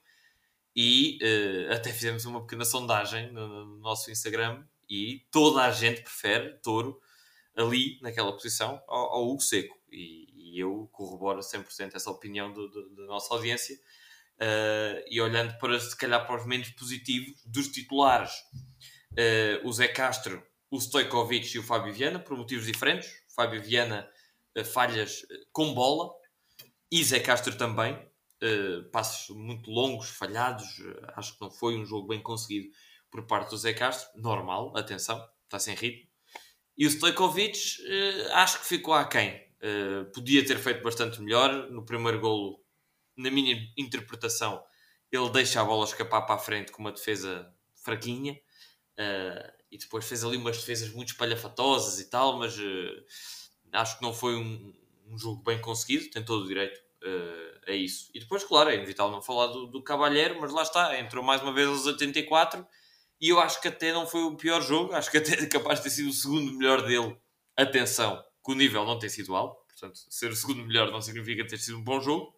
e 0.75 1.19
uh, 1.21 1.73
até 1.73 1.91
fizemos 1.91 2.25
uma 2.25 2.41
pequena 2.41 2.65
sondagem 2.65 3.31
no, 3.31 3.65
no 3.65 3.79
nosso 3.79 4.09
Instagram 4.09 4.63
e 4.89 5.25
toda 5.31 5.63
a 5.63 5.71
gente 5.71 6.01
prefere 6.01 6.59
Touro 6.61 6.99
ali, 7.55 7.99
naquela 8.01 8.31
posição, 8.31 8.81
ao, 8.87 9.13
ao 9.13 9.29
Hugo 9.29 9.41
Seco. 9.41 9.77
E, 9.91 10.55
e, 10.55 10.59
eu 10.59 10.89
corroboro 10.91 11.39
100% 11.39 11.95
essa 11.95 12.09
opinião 12.09 12.51
do, 12.51 12.67
do, 12.69 12.95
da 12.95 13.05
nossa 13.05 13.33
audiência. 13.33 13.75
Uh, 14.35 15.03
e 15.07 15.21
olhando 15.21 15.57
para, 15.59 15.79
se 15.79 15.95
calhar, 15.95 16.25
para 16.25 16.35
os 16.35 16.45
menos 16.45 16.69
positivos 16.71 17.39
dos 17.45 17.67
titulares, 17.67 18.31
uh, 19.11 19.67
o 19.67 19.71
Zé 19.71 19.87
Castro, 19.87 20.43
o 20.71 20.77
Stojkovic 20.77 21.55
e 21.55 21.59
o 21.59 21.63
Fábio 21.63 21.93
Viana, 21.93 22.19
por 22.19 22.35
motivos 22.35 22.65
diferentes. 22.65 23.09
O 23.31 23.35
Fábio 23.35 23.61
Viana, 23.61 24.09
falhas 24.65 25.25
com 25.51 25.73
bola, 25.73 26.13
e 26.91 27.03
Zé 27.03 27.19
Castro 27.19 27.57
também. 27.57 27.97
passos 28.91 29.35
muito 29.35 29.71
longos, 29.71 30.09
falhados. 30.09 30.67
acho 31.15 31.33
que 31.33 31.41
não 31.41 31.49
foi 31.49 31.75
um 31.75 31.85
jogo 31.85 32.07
bem 32.07 32.21
conseguido 32.21 32.69
por 33.09 33.25
parte 33.27 33.51
do 33.51 33.57
Zé 33.57 33.73
Castro, 33.73 34.09
normal, 34.19 34.75
atenção, 34.75 35.23
está 35.45 35.59
sem 35.59 35.75
ritmo. 35.75 36.09
E 36.75 36.87
o 36.87 36.89
Stojkovic 36.89 37.77
uh, 37.81 38.33
acho 38.33 38.59
que 38.59 38.65
ficou 38.65 38.95
aquém. 38.95 39.35
Uh, 39.61 40.11
podia 40.11 40.45
ter 40.45 40.57
feito 40.57 40.81
bastante 40.81 41.21
melhor. 41.21 41.69
No 41.69 41.85
primeiro 41.85 42.19
golo, 42.19 42.59
na 43.15 43.29
minha 43.29 43.55
interpretação, 43.77 44.63
ele 45.11 45.29
deixa 45.29 45.61
a 45.61 45.65
bola 45.65 45.85
escapar 45.85 46.23
para 46.23 46.35
a 46.35 46.39
frente 46.39 46.71
com 46.71 46.81
uma 46.81 46.91
defesa 46.91 47.53
fraquinha. 47.75 48.33
Uh, 48.99 49.63
e 49.71 49.77
depois 49.77 50.05
fez 50.05 50.23
ali 50.23 50.37
umas 50.37 50.57
defesas 50.57 50.91
muito 50.91 51.09
espalhafatosas 51.09 51.99
e 51.99 52.09
tal, 52.09 52.39
mas 52.39 52.57
uh, 52.57 53.05
acho 53.73 53.97
que 53.97 54.03
não 54.03 54.13
foi 54.13 54.35
um, 54.35 54.73
um, 55.07 55.17
jogo 55.17 55.43
bem 55.43 55.59
conseguido. 55.59 56.09
Tem 56.09 56.23
todo 56.23 56.43
o 56.43 56.47
direito 56.47 56.79
uh, 57.03 57.71
a 57.71 57.73
isso. 57.73 58.09
E 58.13 58.19
depois, 58.19 58.43
claro, 58.43 58.69
é 58.69 58.75
inevitável 58.75 59.11
não 59.11 59.21
falar 59.21 59.47
do, 59.47 59.67
do 59.67 59.83
Cavalheiro, 59.83 60.39
mas 60.39 60.51
lá 60.51 60.61
está, 60.61 60.97
entrou 60.99 61.23
mais 61.23 61.41
uma 61.41 61.53
vez 61.53 61.67
aos 61.67 61.85
84 61.85 62.65
e 63.19 63.29
eu 63.29 63.39
acho 63.39 63.61
que 63.61 63.69
até 63.69 63.93
não 63.93 64.05
foi 64.05 64.21
o 64.23 64.35
pior 64.35 64.61
jogo, 64.61 64.91
acho 64.95 65.09
que 65.09 65.17
até 65.17 65.33
é 65.33 65.45
capaz 65.45 65.79
de 65.79 65.83
ter 65.83 65.91
sido 65.91 66.09
o 66.09 66.13
segundo 66.13 66.51
melhor 66.53 66.85
dele. 66.85 67.17
Atenção, 67.55 68.23
que 68.43 68.51
o 68.51 68.55
nível 68.55 68.85
não 68.85 68.99
tem 68.99 69.09
sido 69.09 69.35
alto, 69.35 69.63
portanto, 69.67 69.99
ser 70.09 70.31
o 70.31 70.35
segundo 70.35 70.65
melhor 70.65 70.91
não 70.91 71.01
significa 71.01 71.45
ter 71.47 71.57
sido 71.57 71.77
um 71.77 71.83
bom 71.83 72.01
jogo. 72.01 72.33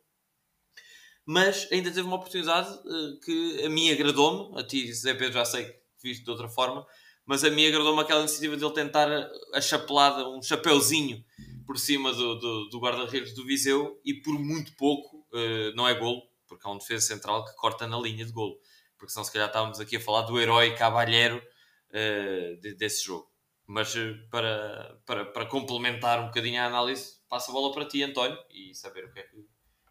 Mas 1.25 1.67
ainda 1.71 1.89
teve 1.89 2.03
uma 2.03 2.17
oportunidade 2.17 2.69
uh, 2.69 3.19
que 3.19 3.63
a 3.65 3.69
mim 3.69 3.89
agradou-me, 3.91 4.59
a 4.59 4.63
ti, 4.63 4.93
Zé 4.93 5.15
Pedro, 5.15 5.33
já 5.33 5.45
sei 5.45 5.65
que 5.65 5.79
viste 6.03 6.23
de 6.23 6.29
outra 6.29 6.47
forma, 6.47 6.85
mas 7.25 7.43
a 7.43 7.49
mim 7.49 7.65
agradou-me 7.65 8.01
aquela 8.01 8.21
iniciativa 8.21 8.55
dele 8.55 8.73
tentar 8.73 9.09
a 9.53 9.61
chapelada, 9.61 10.27
um 10.29 10.41
chapéuzinho 10.41 11.23
por 11.65 11.77
cima 11.77 12.13
do, 12.13 12.35
do, 12.35 12.69
do 12.69 12.79
guarda-redes 12.79 13.33
do 13.33 13.45
Viseu 13.45 13.99
e 14.05 14.13
por 14.13 14.37
muito 14.37 14.75
pouco, 14.75 15.25
uh, 15.33 15.75
não 15.75 15.87
é 15.87 15.93
golo, 15.93 16.21
porque 16.47 16.67
há 16.67 16.71
um 16.71 16.77
defesa 16.77 17.07
central 17.07 17.43
que 17.43 17.55
corta 17.55 17.87
na 17.87 17.99
linha 17.99 18.25
de 18.25 18.31
golo 18.31 18.59
porque 18.97 19.11
senão 19.11 19.23
se 19.23 19.31
calhar 19.31 19.47
estávamos 19.47 19.79
aqui 19.79 19.97
a 19.97 20.01
falar 20.01 20.23
do 20.23 20.39
herói 20.39 20.75
cavalheiro 20.75 21.37
uh, 21.37 22.59
de, 22.59 22.73
desse 22.75 23.05
jogo. 23.05 23.31
Mas 23.67 23.95
uh, 23.95 24.17
para, 24.29 24.99
para, 25.05 25.25
para 25.25 25.45
complementar 25.45 26.21
um 26.21 26.27
bocadinho 26.27 26.61
a 26.61 26.65
análise, 26.65 27.19
passo 27.29 27.51
a 27.51 27.53
bola 27.53 27.73
para 27.73 27.85
ti, 27.85 28.03
António, 28.03 28.37
e 28.49 28.73
saber 28.73 29.05
o 29.05 29.11
que 29.11 29.19
é 29.19 29.23
que 29.23 29.47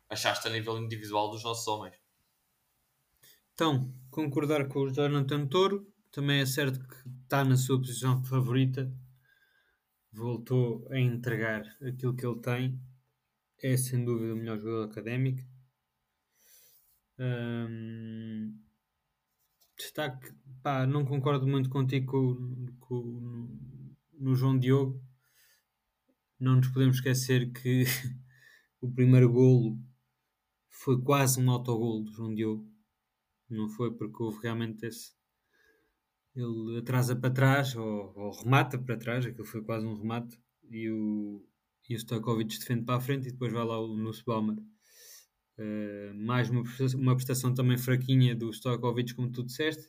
achaste 0.09 0.47
a 0.47 0.51
nível 0.51 0.79
individual 0.79 1.31
dos 1.31 1.43
nossos 1.43 1.67
homens. 1.67 1.95
Então, 3.55 3.93
concordar 4.11 4.67
com 4.69 4.81
o 4.81 4.91
Jonathan 4.91 5.47
Toro, 5.47 5.87
também 6.15 6.41
é 6.41 6.47
certo 6.47 6.79
que 6.79 7.09
está 7.25 7.45
na 7.45 7.57
sua 7.57 7.77
posição 7.77 8.25
favorita, 8.25 8.89
voltou 10.13 10.87
a 10.89 10.99
entregar 10.99 11.63
aquilo 11.83 12.15
que 12.15 12.25
ele 12.25 12.41
tem, 12.41 12.81
é 13.61 13.77
sem 13.77 14.05
dúvida 14.05 14.33
o 14.33 14.37
melhor 14.37 14.57
jogador 14.57 14.85
académico. 14.91 15.43
Hum, 17.19 18.57
destaque, 19.77 20.33
pá, 20.63 20.87
não 20.87 21.05
concordo 21.05 21.49
muito 21.49 21.69
contigo 21.69 22.13
com, 22.13 22.77
com, 22.79 23.03
no, 23.03 23.97
no 24.13 24.35
João 24.37 24.57
Diogo. 24.57 25.03
Não 26.39 26.57
nos 26.57 26.69
podemos 26.69 26.97
esquecer 26.97 27.53
que 27.53 27.85
o 28.81 28.89
primeiro 28.89 29.33
golo 29.33 29.81
foi 30.69 31.01
quase 31.03 31.41
um 31.41 31.51
autogolo 31.51 32.05
do 32.05 32.13
João 32.13 32.33
Diogo. 32.33 32.73
Não 33.51 33.69
foi 33.69 33.93
porque 33.93 34.23
houve 34.23 34.43
realmente 34.43 34.87
esse. 34.87 35.13
Ele 36.35 36.79
atrasa 36.79 37.15
para 37.15 37.31
trás 37.33 37.77
ou, 37.77 38.13
ou 38.17 38.33
remata 38.33 38.79
para 38.79 38.97
trás, 38.97 39.25
aquilo 39.25 39.47
foi 39.47 39.63
quase 39.63 39.87
um 39.87 39.97
remate, 39.97 40.37
e 40.69 40.91
o, 40.91 41.47
e 41.89 41.95
o 41.95 41.99
Stojkovic 41.99 42.59
defende 42.59 42.85
para 42.85 42.97
a 42.97 43.01
frente 43.01 43.29
e 43.29 43.33
depois 43.33 43.53
vai 43.53 43.65
lá 43.65 43.79
o 43.81 43.97
Nussbaumer. 43.97 44.57
Uh, 45.57 46.13
mais 46.15 46.51
uma 46.51 46.65
prestação, 46.65 47.01
uma 47.01 47.15
prestação 47.15 47.55
também 47.55 47.79
fraquinha 47.79 48.35
do 48.35 48.53
Stojkovic, 48.53 49.15
como 49.15 49.31
tu 49.31 49.45
disseste. 49.45 49.89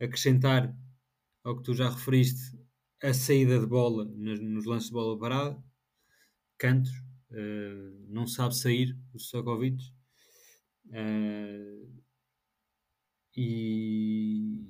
Acrescentar 0.00 0.72
ao 1.42 1.56
que 1.56 1.62
tu 1.64 1.74
já 1.74 1.90
referiste 1.90 2.56
a 3.02 3.12
saída 3.12 3.58
de 3.58 3.66
bola 3.66 4.04
nos, 4.04 4.40
nos 4.40 4.64
lances 4.64 4.88
de 4.88 4.94
bola 4.94 5.18
parada, 5.18 5.60
cantos, 6.56 6.92
uh, 7.30 8.06
não 8.08 8.26
sabe 8.26 8.56
sair 8.56 8.96
o 9.12 9.18
Stojkovic. 9.18 9.82
Uh, 10.86 12.02
e 13.34 14.62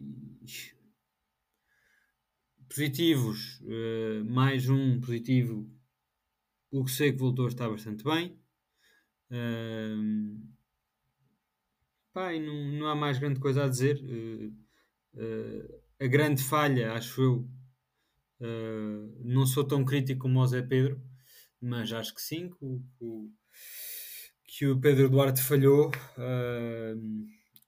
positivos, 2.73 3.61
uh, 3.61 4.25
mais 4.25 4.68
um 4.68 4.99
positivo. 5.01 5.70
O 6.70 6.85
que 6.85 6.91
sei 6.91 7.12
que 7.12 7.18
voltou 7.18 7.47
está 7.47 7.68
bastante 7.68 8.03
bem. 8.03 8.39
Uh, 9.31 10.41
pá, 12.14 12.33
não, 12.33 12.73
não 12.73 12.87
há 12.89 12.95
mais 12.95 13.18
grande 13.18 13.39
coisa 13.39 13.64
a 13.64 13.68
dizer. 13.68 14.03
Uh, 15.14 15.83
a 16.01 16.07
grande 16.07 16.43
falha, 16.43 16.95
acho 16.95 17.23
eu, 17.23 17.49
não 19.20 19.47
sou 19.47 19.62
tão 19.62 19.85
crítico 19.85 20.23
como 20.23 20.41
o 20.41 20.47
Zé 20.47 20.62
Pedro, 20.62 21.01
mas 21.61 21.93
acho 21.93 22.12
que 22.12 22.20
sim, 22.20 22.51
que 22.51 22.64
o, 23.01 23.31
que 24.45 24.66
o 24.66 24.81
Pedro 24.81 25.09
Duarte 25.09 25.41
falhou. 25.41 25.93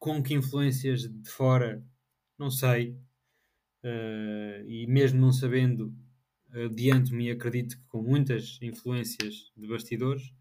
Com 0.00 0.20
que 0.20 0.34
influências 0.34 1.02
de 1.02 1.30
fora, 1.30 1.86
não 2.36 2.50
sei. 2.50 2.98
Uh, 3.84 4.64
e 4.66 4.86
mesmo 4.86 5.20
não 5.20 5.30
sabendo, 5.30 5.94
adianto-me 6.50 7.26
e 7.26 7.30
acredito 7.30 7.76
que 7.76 7.84
com 7.84 8.02
muitas 8.02 8.58
influências 8.62 9.52
de 9.54 9.66
bastidores, 9.66 10.32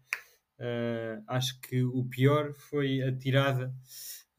uh, 0.58 1.22
acho 1.26 1.60
que 1.60 1.82
o 1.82 2.04
pior 2.04 2.54
foi 2.54 3.02
a 3.02 3.14
tirada 3.14 3.74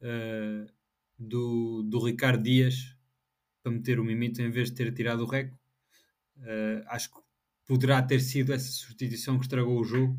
uh, 0.00 0.72
do, 1.16 1.84
do 1.84 2.04
Ricardo 2.04 2.42
Dias 2.42 2.96
para 3.62 3.70
meter 3.70 4.00
o 4.00 4.04
Mimito 4.04 4.42
em 4.42 4.50
vez 4.50 4.70
de 4.70 4.76
ter 4.76 4.92
tirado 4.92 5.22
o 5.22 5.26
Reco. 5.26 5.58
acho 6.88 7.10
que 7.10 7.20
poderá 7.66 8.00
ter 8.02 8.20
sido 8.20 8.52
essa 8.52 8.70
substituição 8.70 9.38
que 9.38 9.44
estragou 9.44 9.80
o 9.80 9.84
jogo 9.84 10.18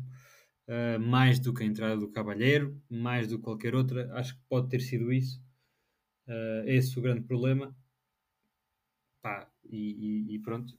uh, 0.68 1.00
mais 1.00 1.40
do 1.40 1.52
que 1.52 1.62
a 1.62 1.66
entrada 1.66 1.96
do 1.96 2.08
Cavalheiro, 2.08 2.80
mais 2.88 3.28
do 3.28 3.38
que 3.38 3.44
qualquer 3.44 3.74
outra. 3.74 4.12
Acho 4.14 4.34
que 4.34 4.42
pode 4.48 4.68
ter 4.68 4.80
sido 4.80 5.12
isso. 5.12 5.42
Uh, 6.26 6.62
esse 6.66 6.96
é 6.96 7.00
o 7.00 7.02
grande 7.02 7.22
problema. 7.22 7.74
Pá, 9.28 9.46
e, 9.70 10.26
e, 10.30 10.34
e, 10.34 10.38
pronto. 10.38 10.74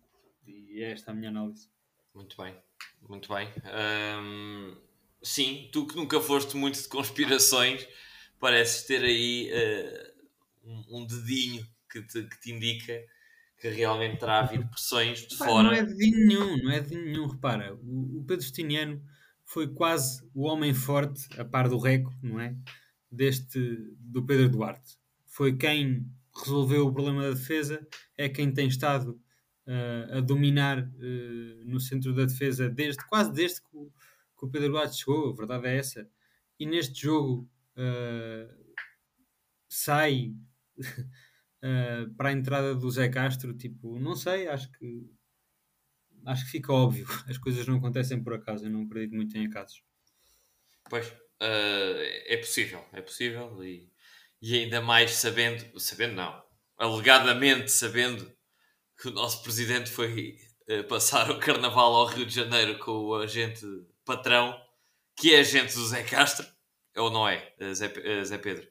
E 0.47 0.81
é 0.81 0.91
esta 0.91 1.11
a 1.11 1.13
minha 1.13 1.29
análise. 1.29 1.69
Muito 2.15 2.35
bem, 2.41 2.55
muito 3.07 3.31
bem. 3.31 3.47
Sim, 5.21 5.69
tu 5.71 5.85
que 5.85 5.95
nunca 5.95 6.19
foste 6.19 6.57
muito 6.57 6.81
de 6.81 6.87
conspirações, 6.87 7.87
pareces 8.39 8.83
ter 8.83 9.03
aí 9.03 9.51
uh, 9.51 10.69
um, 10.69 10.97
um, 10.97 11.05
dedinho 11.05 11.67
que 11.91 12.01
te, 12.01 12.23
que 12.23 12.41
te 12.41 12.51
indica 12.51 13.05
que 13.59 13.69
realmente 13.69 14.17
terá 14.17 14.39
havido 14.39 14.67
pressões 14.67 15.27
de 15.27 15.35
fora. 15.37 15.63
Não 15.63 15.73
é 15.73 15.83
dedinho 15.83 16.25
nenhum, 16.25 16.57
não 16.63 16.71
é 16.71 16.79
dedinho 16.79 17.05
nenhum. 17.05 17.27
Repara, 17.27 17.75
o, 17.75 18.19
o 18.19 18.23
Pedro 18.25 18.43
Justiniano 18.43 19.03
foi 19.43 19.67
quase 19.67 20.27
o 20.33 20.43
homem 20.47 20.73
forte, 20.73 21.27
a 21.39 21.45
par 21.45 21.67
do 21.67 21.77
Reco, 21.77 22.11
não 22.23 22.39
é? 22.39 22.55
Deste, 23.11 23.59
do 23.99 24.25
Pedro 24.25 24.49
Duarte. 24.49 24.97
Foi 25.25 25.55
quem 25.55 26.09
resolveu 26.33 26.87
o 26.87 26.93
problema 26.93 27.23
da 27.23 27.31
defesa, 27.31 27.85
é 28.19 28.27
quem 28.27 28.53
tem 28.53 28.67
estado 28.67 29.11
uh, 29.65 30.17
a 30.17 30.19
dominar 30.19 30.79
uh, 30.79 31.63
no 31.63 31.79
centro 31.79 32.13
da 32.13 32.25
defesa 32.25 32.69
desde, 32.69 33.01
quase 33.07 33.31
desde 33.31 33.61
que 33.61 33.69
o, 33.71 33.89
que 34.37 34.45
o, 34.45 34.49
Pedro 34.49 34.73
Duarte 34.73 34.97
chegou, 34.97 35.31
a 35.31 35.35
verdade 35.35 35.67
é 35.67 35.77
essa. 35.77 36.09
E 36.59 36.65
neste 36.65 37.03
jogo 37.03 37.49
uh, 37.77 38.73
sai 39.69 40.35
para 42.17 42.29
a 42.29 42.33
entrada 42.33 42.75
do 42.75 42.91
Zé 42.91 43.07
Castro, 43.07 43.53
tipo, 43.53 43.97
não 43.99 44.15
sei, 44.15 44.49
acho 44.49 44.69
que 44.73 45.09
acho 46.25 46.43
que 46.43 46.51
fica 46.51 46.73
óbvio. 46.73 47.07
As 47.29 47.37
coisas 47.37 47.65
não 47.65 47.77
acontecem 47.77 48.21
por 48.21 48.33
acaso. 48.33 48.65
Eu 48.65 48.69
não 48.69 48.83
acredito 48.83 49.15
muito 49.15 49.37
em 49.37 49.45
acasos. 49.45 49.81
Pois, 50.89 51.13
é 51.39 52.37
possível. 52.37 52.85
É 52.91 53.01
possível. 53.01 53.63
E, 53.63 53.89
e 54.41 54.55
ainda 54.55 54.81
mais 54.81 55.11
sabendo, 55.11 55.79
sabendo 55.79 56.15
não, 56.15 56.48
alegadamente 56.79 57.71
sabendo 57.71 58.31
que 58.99 59.09
o 59.09 59.11
nosso 59.11 59.43
presidente 59.43 59.91
foi 59.91 60.37
uh, 60.67 60.83
passar 60.85 61.29
o 61.29 61.39
carnaval 61.39 61.93
ao 61.93 62.05
Rio 62.07 62.25
de 62.25 62.33
Janeiro 62.33 62.79
com 62.79 62.91
o 62.91 63.15
agente 63.15 63.65
patrão, 64.03 64.59
que 65.15 65.35
é 65.35 65.41
agente 65.41 65.75
do 65.75 65.85
Zé 65.85 66.03
Castro. 66.03 66.47
Ou 66.95 67.11
não 67.11 67.27
é, 67.27 67.53
uh, 67.61 67.75
Zé, 67.75 67.91
Zé 68.23 68.37
Pedro? 68.37 68.67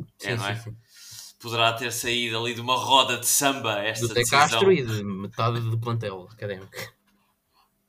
É, 0.00 0.04
sim, 0.18 0.28
é, 0.30 0.36
não 0.36 0.48
é? 0.48 0.54
Sim, 0.56 0.70
sim 0.70 0.76
poderá 1.40 1.72
ter 1.72 1.92
saído 1.92 2.36
ali 2.36 2.52
de 2.52 2.60
uma 2.60 2.74
roda 2.74 3.16
de 3.16 3.26
samba 3.26 3.80
esta 3.84 4.08
do 4.08 4.14
decisão. 4.14 4.40
Castro 4.40 4.72
e 4.72 4.84
de 4.84 5.04
metade 5.04 5.60
do 5.60 5.78
plantel 5.78 6.28
académico 6.32 6.76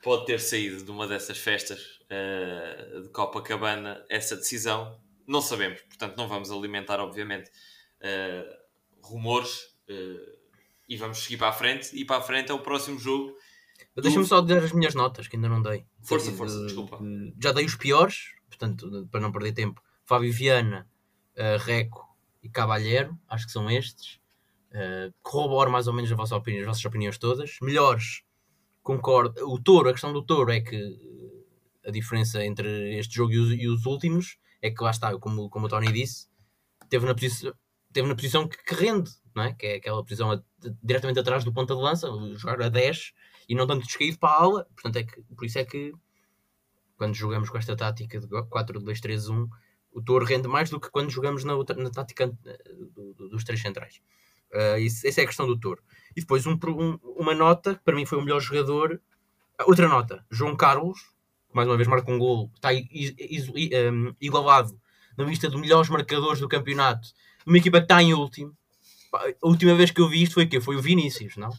pode 0.02 0.26
ter 0.26 0.40
saído 0.40 0.82
de 0.82 0.90
uma 0.90 1.06
dessas 1.06 1.38
festas 1.38 2.00
uh, 2.04 3.02
de 3.02 3.08
Copacabana 3.10 4.04
essa 4.08 4.36
decisão. 4.36 4.98
Não 5.26 5.40
sabemos, 5.40 5.80
portanto, 5.82 6.16
não 6.16 6.26
vamos 6.26 6.50
alimentar, 6.50 7.00
obviamente, 7.00 7.50
uh, 8.00 8.59
rumores 9.02 9.64
uh, 9.88 10.38
e 10.88 10.96
vamos 10.96 11.18
seguir 11.18 11.36
para 11.36 11.48
a 11.48 11.52
frente. 11.52 11.94
E 11.94 12.04
para 12.04 12.16
a 12.16 12.22
frente 12.22 12.50
é 12.50 12.54
o 12.54 12.60
próximo 12.60 12.98
jogo. 12.98 13.34
Deixa-me 13.96 14.24
só 14.24 14.40
dar 14.40 14.62
as 14.62 14.72
minhas 14.72 14.94
notas, 14.94 15.28
que 15.28 15.36
ainda 15.36 15.48
não 15.48 15.60
dei. 15.60 15.84
Força, 16.02 16.32
força, 16.32 16.62
desculpa. 16.64 16.98
Já 17.42 17.52
dei 17.52 17.64
os 17.64 17.74
piores, 17.74 18.34
portanto, 18.48 19.08
para 19.10 19.20
não 19.20 19.32
perder 19.32 19.52
tempo. 19.52 19.82
Fábio 20.04 20.32
Viana, 20.32 20.88
Reco 21.60 22.06
e 22.42 22.48
Cavalheiro, 22.48 23.18
acho 23.28 23.46
que 23.46 23.52
são 23.52 23.70
estes. 23.70 24.18
corroboro 25.22 25.70
mais 25.70 25.86
ou 25.86 25.92
menos 25.92 26.10
a 26.10 26.14
vossa 26.14 26.36
opinião, 26.36 26.62
as 26.62 26.66
vossas 26.68 26.84
opiniões 26.84 27.18
todas. 27.18 27.56
Melhores, 27.60 28.22
concordo. 28.82 29.34
O 29.46 29.58
touro, 29.58 29.88
a 29.88 29.92
questão 29.92 30.12
do 30.12 30.22
touro 30.22 30.50
é 30.50 30.60
que 30.60 30.76
eh, 30.76 31.88
a 31.88 31.90
diferença 31.90 32.44
entre 32.44 32.98
este 32.98 33.14
jogo 33.14 33.32
e 33.32 33.38
os, 33.38 33.52
e 33.52 33.68
os 33.68 33.86
últimos 33.86 34.38
é 34.60 34.70
que 34.70 34.82
lá 34.82 34.90
está, 34.90 35.16
como, 35.18 35.48
como 35.48 35.66
o 35.66 35.68
Tony 35.68 35.92
disse, 35.92 36.28
teve 36.88 37.06
na 37.06 37.14
posição, 37.14 37.52
teve 37.92 38.08
na 38.08 38.14
posição 38.14 38.48
que, 38.48 38.56
que 38.62 38.74
rende, 38.74 39.10
não 39.34 39.44
é? 39.44 39.52
que 39.54 39.66
é 39.66 39.74
aquela 39.76 40.02
posição 40.02 40.30
a, 40.30 40.42
diretamente 40.82 41.20
atrás 41.20 41.44
do 41.44 41.52
ponta 41.52 41.74
de 41.74 41.80
lança, 41.80 42.08
jogar 42.36 42.62
a 42.62 42.68
10 42.68 43.12
e 43.48 43.54
não 43.54 43.66
tanto 43.66 43.86
descaído 43.86 44.18
para 44.18 44.30
a 44.30 44.42
ala. 44.42 44.64
Portanto, 44.74 44.96
é 44.96 45.04
que, 45.04 45.22
por 45.22 45.44
isso 45.44 45.58
é 45.58 45.64
que 45.64 45.92
quando 46.96 47.14
jogamos 47.14 47.48
com 47.48 47.58
esta 47.58 47.74
tática 47.74 48.20
de 48.20 48.26
4-2-3-1, 48.26 49.48
o 49.92 50.02
touro 50.02 50.24
rende 50.24 50.46
mais 50.46 50.70
do 50.70 50.78
que 50.78 50.90
quando 50.90 51.10
jogamos 51.10 51.44
na, 51.44 51.54
outra, 51.54 51.74
na 51.82 51.90
tática 51.90 52.30
eh, 52.44 52.74
do, 52.94 53.14
do, 53.14 53.28
dos 53.30 53.42
três 53.42 53.60
centrais. 53.60 54.00
Uh, 54.52 54.78
isso, 54.78 55.06
essa 55.06 55.20
é 55.20 55.24
a 55.24 55.26
questão 55.26 55.46
do 55.46 55.58
touro. 55.58 55.82
E 56.16 56.20
depois 56.20 56.46
um, 56.46 56.52
um, 56.52 56.98
uma 57.16 57.34
nota, 57.34 57.74
que 57.74 57.84
para 57.84 57.94
mim 57.94 58.04
foi 58.04 58.18
o 58.18 58.22
melhor 58.22 58.40
jogador. 58.40 59.00
Outra 59.66 59.88
nota, 59.88 60.24
João 60.30 60.56
Carlos, 60.56 61.12
mais 61.52 61.68
uma 61.68 61.76
vez 61.76 61.88
marca 61.88 62.10
um 62.10 62.18
gol, 62.18 62.50
está 62.54 62.68
um, 62.70 64.14
igualado 64.20 64.78
na 65.16 65.24
lista 65.24 65.48
dos 65.48 65.60
melhores 65.60 65.88
marcadores 65.88 66.40
do 66.40 66.48
campeonato. 66.48 67.08
Uma 67.46 67.58
equipa 67.58 67.78
que 67.78 67.84
está 67.84 68.02
em 68.02 68.14
último. 68.14 68.56
A 69.12 69.34
última 69.42 69.74
vez 69.74 69.90
que 69.90 70.00
eu 70.00 70.08
vi 70.08 70.22
isto 70.22 70.34
foi 70.34 70.44
o 70.44 70.48
quê? 70.48 70.60
Foi 70.60 70.76
o 70.76 70.82
Vinícius, 70.82 71.36
não? 71.36 71.50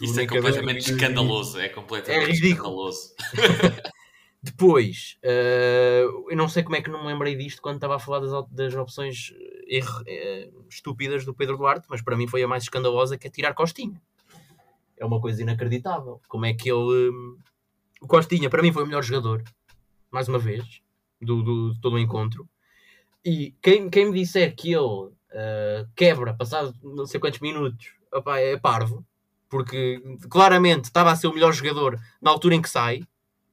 Isto 0.00 0.20
é 0.20 0.26
completamente 0.26 0.90
escandaloso. 0.90 1.58
É 1.58 1.68
completamente 1.68 2.30
é 2.30 2.32
escandaloso. 2.32 3.14
Depois, 4.42 5.16
uh, 5.24 6.30
eu 6.30 6.36
não 6.36 6.50
sei 6.50 6.62
como 6.62 6.76
é 6.76 6.82
que 6.82 6.90
não 6.90 7.02
me 7.02 7.06
lembrei 7.06 7.34
disto 7.34 7.62
quando 7.62 7.76
estava 7.76 7.96
a 7.96 7.98
falar 7.98 8.20
das, 8.20 8.46
das 8.50 8.74
opções 8.74 9.30
uh, 9.30 10.64
estúpidas 10.68 11.24
do 11.24 11.32
Pedro 11.32 11.56
Duarte, 11.56 11.86
mas 11.88 12.02
para 12.02 12.14
mim 12.14 12.26
foi 12.26 12.42
a 12.42 12.48
mais 12.48 12.64
escandalosa 12.64 13.16
que 13.16 13.26
é 13.26 13.30
tirar 13.30 13.54
Costinha. 13.54 14.02
É 14.98 15.04
uma 15.04 15.18
coisa 15.18 15.40
inacreditável. 15.40 16.20
Como 16.28 16.44
é 16.44 16.52
que 16.52 16.70
ele. 16.70 17.10
Um, 17.10 17.38
o 18.02 18.06
Costinha, 18.06 18.50
para 18.50 18.60
mim, 18.60 18.70
foi 18.70 18.82
o 18.82 18.86
melhor 18.86 19.02
jogador, 19.02 19.42
mais 20.10 20.28
uma 20.28 20.38
vez, 20.38 20.82
do, 21.22 21.42
do 21.42 21.72
de 21.72 21.80
todo 21.80 21.94
o 21.94 21.98
encontro. 21.98 22.46
E 23.24 23.54
quem, 23.62 23.88
quem 23.88 24.10
me 24.10 24.18
disser 24.18 24.54
que 24.54 24.72
ele 24.72 24.84
uh, 24.84 25.88
quebra 25.96 26.34
passado 26.34 26.74
não 26.82 27.06
sei 27.06 27.18
quantos 27.18 27.40
minutos, 27.40 27.86
opa, 28.12 28.38
é 28.38 28.56
parvo, 28.58 29.04
porque 29.48 30.02
claramente 30.28 30.84
estava 30.84 31.10
a 31.10 31.16
ser 31.16 31.28
o 31.28 31.32
melhor 31.32 31.52
jogador 31.52 31.98
na 32.20 32.30
altura 32.30 32.54
em 32.54 32.62
que 32.62 32.68
sai. 32.68 33.02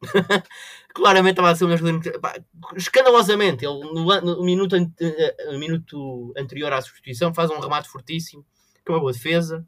claramente 0.94 1.34
estava 1.34 1.52
a 1.52 1.56
ser 1.56 1.66
o 1.66 1.68
melhor 1.68 1.80
jogador. 1.80 2.44
Escandalosamente, 2.76 3.66
ele 3.66 3.80
no, 3.80 4.22
no, 4.22 4.44
minuto, 4.44 4.76
no 4.80 5.60
minuto 5.60 6.34
anterior 6.38 6.74
à 6.74 6.82
substituição 6.82 7.34
faz 7.34 7.50
um 7.50 7.60
remate 7.60 7.88
fortíssimo, 7.88 8.46
com 8.86 8.94
uma 8.94 9.00
boa 9.00 9.14
defesa. 9.14 9.66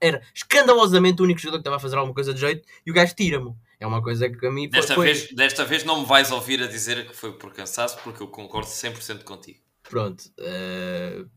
Era 0.00 0.22
escandalosamente 0.34 1.20
o 1.20 1.24
único 1.24 1.40
jogador 1.40 1.58
que 1.58 1.60
estava 1.60 1.76
a 1.76 1.80
fazer 1.80 1.96
alguma 1.96 2.14
coisa 2.14 2.32
de 2.34 2.40
jeito 2.40 2.66
e 2.84 2.90
o 2.90 2.94
gajo 2.94 3.14
tira-me. 3.14 3.54
É 3.84 3.86
uma 3.86 4.02
coisa 4.02 4.30
que 4.30 4.46
a 4.46 4.50
mim 4.50 4.66
desta 4.66 4.94
foi... 4.94 5.04
Vez, 5.04 5.30
desta 5.32 5.62
vez 5.62 5.84
não 5.84 6.00
me 6.00 6.06
vais 6.06 6.32
ouvir 6.32 6.62
a 6.62 6.66
dizer 6.66 7.06
que 7.06 7.14
foi 7.14 7.36
por 7.36 7.52
cansaço, 7.52 7.98
porque 8.02 8.22
eu 8.22 8.28
concordo 8.28 8.66
100% 8.66 9.24
contigo. 9.24 9.60
Pronto. 9.82 10.24
Uh, 10.38 11.28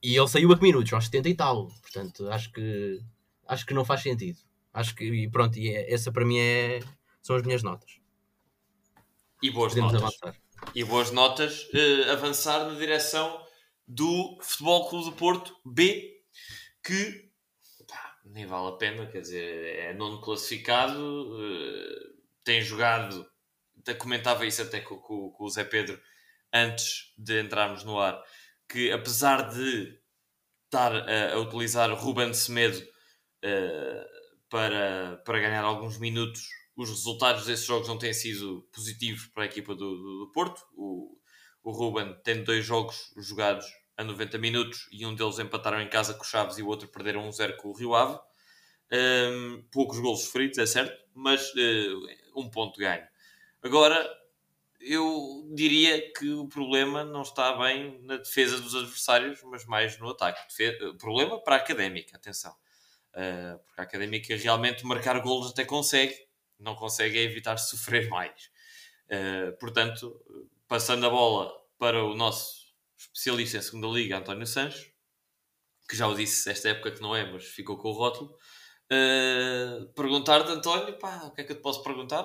e 0.00 0.16
ele 0.16 0.28
saiu 0.28 0.52
a 0.52 0.56
que 0.56 0.62
minutos? 0.62 0.92
Aos 0.92 1.06
70 1.06 1.28
e 1.28 1.34
tal. 1.34 1.66
Portanto, 1.82 2.30
acho 2.30 2.52
que 2.52 3.00
acho 3.48 3.66
que 3.66 3.74
não 3.74 3.84
faz 3.84 4.02
sentido. 4.02 4.38
Acho 4.72 4.94
que, 4.94 5.06
e 5.06 5.28
pronto, 5.28 5.58
e 5.58 5.70
é, 5.70 5.92
essa 5.92 6.12
para 6.12 6.24
mim 6.24 6.38
é, 6.38 6.78
são 7.20 7.34
as 7.34 7.42
minhas 7.42 7.64
notas. 7.64 7.98
E 9.42 9.50
boas 9.50 9.74
Podemos 9.74 9.92
notas. 9.92 10.18
Avançar. 10.22 10.40
E 10.76 10.84
boas 10.84 11.10
notas, 11.10 11.64
uh, 11.74 12.12
avançar 12.12 12.64
na 12.68 12.78
direção 12.78 13.44
do 13.88 14.38
Futebol 14.40 14.88
Clube 14.88 15.06
do 15.06 15.16
Porto 15.16 15.56
B, 15.66 16.22
que 16.80 17.27
nem 18.32 18.46
vale 18.46 18.68
a 18.68 18.76
pena, 18.76 19.06
quer 19.06 19.20
dizer, 19.20 19.78
é 19.78 19.94
nono 19.94 20.20
classificado, 20.20 21.34
uh, 21.34 22.18
tem 22.44 22.62
jogado, 22.62 23.26
comentava 23.98 24.46
isso 24.46 24.62
até 24.62 24.80
com, 24.80 24.96
com, 24.98 25.30
com 25.30 25.44
o 25.44 25.50
Zé 25.50 25.64
Pedro 25.64 26.00
antes 26.52 27.12
de 27.16 27.40
entrarmos 27.40 27.84
no 27.84 27.98
ar, 27.98 28.22
que 28.68 28.90
apesar 28.92 29.50
de 29.50 29.98
estar 30.68 30.94
a, 30.94 31.32
a 31.34 31.38
utilizar 31.38 31.90
Ruben 31.92 32.32
Semedo 32.34 32.78
uh, 32.78 34.18
para, 34.48 35.16
para 35.24 35.40
ganhar 35.40 35.64
alguns 35.64 35.98
minutos. 35.98 36.48
Os 36.76 36.90
resultados 36.90 37.46
desses 37.46 37.66
jogos 37.66 37.88
não 37.88 37.98
têm 37.98 38.12
sido 38.12 38.62
positivos 38.72 39.26
para 39.26 39.42
a 39.42 39.46
equipa 39.46 39.74
do, 39.74 39.96
do, 39.96 40.18
do 40.20 40.32
Porto. 40.32 40.62
O, 40.76 41.18
o 41.62 41.72
Ruben 41.72 42.14
tem 42.22 42.44
dois 42.44 42.64
jogos 42.64 43.12
jogados 43.16 43.66
a 43.98 44.04
90 44.04 44.38
minutos 44.38 44.88
e 44.92 45.04
um 45.04 45.12
deles 45.12 45.40
empataram 45.40 45.82
em 45.82 45.88
casa 45.88 46.14
com 46.14 46.22
o 46.22 46.26
Chaves 46.26 46.56
e 46.56 46.62
o 46.62 46.68
outro 46.68 46.86
perderam 46.88 47.28
1-0 47.28 47.56
com 47.56 47.68
o 47.68 47.72
Rio 47.72 47.96
Ave. 47.96 48.18
Um, 48.90 49.62
poucos 49.72 49.98
golos 49.98 50.28
feridos, 50.28 50.56
é 50.56 50.64
certo, 50.64 50.96
mas 51.12 51.50
uh, 51.50 52.40
um 52.40 52.48
ponto 52.48 52.78
ganho. 52.78 53.06
Agora, 53.60 54.08
eu 54.80 55.50
diria 55.52 56.12
que 56.12 56.30
o 56.30 56.48
problema 56.48 57.04
não 57.04 57.22
está 57.22 57.58
bem 57.58 58.00
na 58.02 58.16
defesa 58.16 58.60
dos 58.60 58.74
adversários, 58.76 59.40
mas 59.42 59.66
mais 59.66 59.98
no 59.98 60.08
ataque. 60.10 60.46
Defesa, 60.46 60.94
problema 60.94 61.42
para 61.42 61.56
a 61.56 61.58
académica, 61.58 62.16
atenção. 62.16 62.52
Uh, 63.12 63.58
porque 63.64 63.80
a 63.80 63.84
Académica 63.84 64.36
realmente 64.36 64.86
marcar 64.86 65.18
golos 65.20 65.50
até 65.50 65.64
consegue, 65.64 66.14
não 66.56 66.76
consegue 66.76 67.18
é 67.18 67.22
evitar 67.22 67.56
sofrer 67.58 68.08
mais. 68.08 68.48
Uh, 69.10 69.58
portanto, 69.58 70.24
passando 70.68 71.04
a 71.04 71.10
bola 71.10 71.52
para 71.78 72.04
o 72.04 72.14
nosso 72.14 72.57
especialista 72.98 73.58
em 73.58 73.62
segunda 73.62 73.86
liga, 73.86 74.18
António 74.18 74.46
Sanches, 74.46 74.90
que 75.88 75.96
já 75.96 76.08
o 76.08 76.14
disse 76.14 76.50
esta 76.50 76.68
época 76.68 76.90
que 76.90 77.00
não 77.00 77.14
é, 77.14 77.30
mas 77.30 77.44
ficou 77.44 77.78
com 77.78 77.88
o 77.88 77.92
rótulo. 77.92 78.36
Uh, 78.90 79.86
Perguntar-te, 79.94 80.50
António, 80.50 80.98
pá, 80.98 81.24
o 81.24 81.30
que 81.32 81.42
é 81.42 81.44
que 81.44 81.52
eu 81.52 81.56
te 81.56 81.62
posso 81.62 81.82
perguntar? 81.82 82.24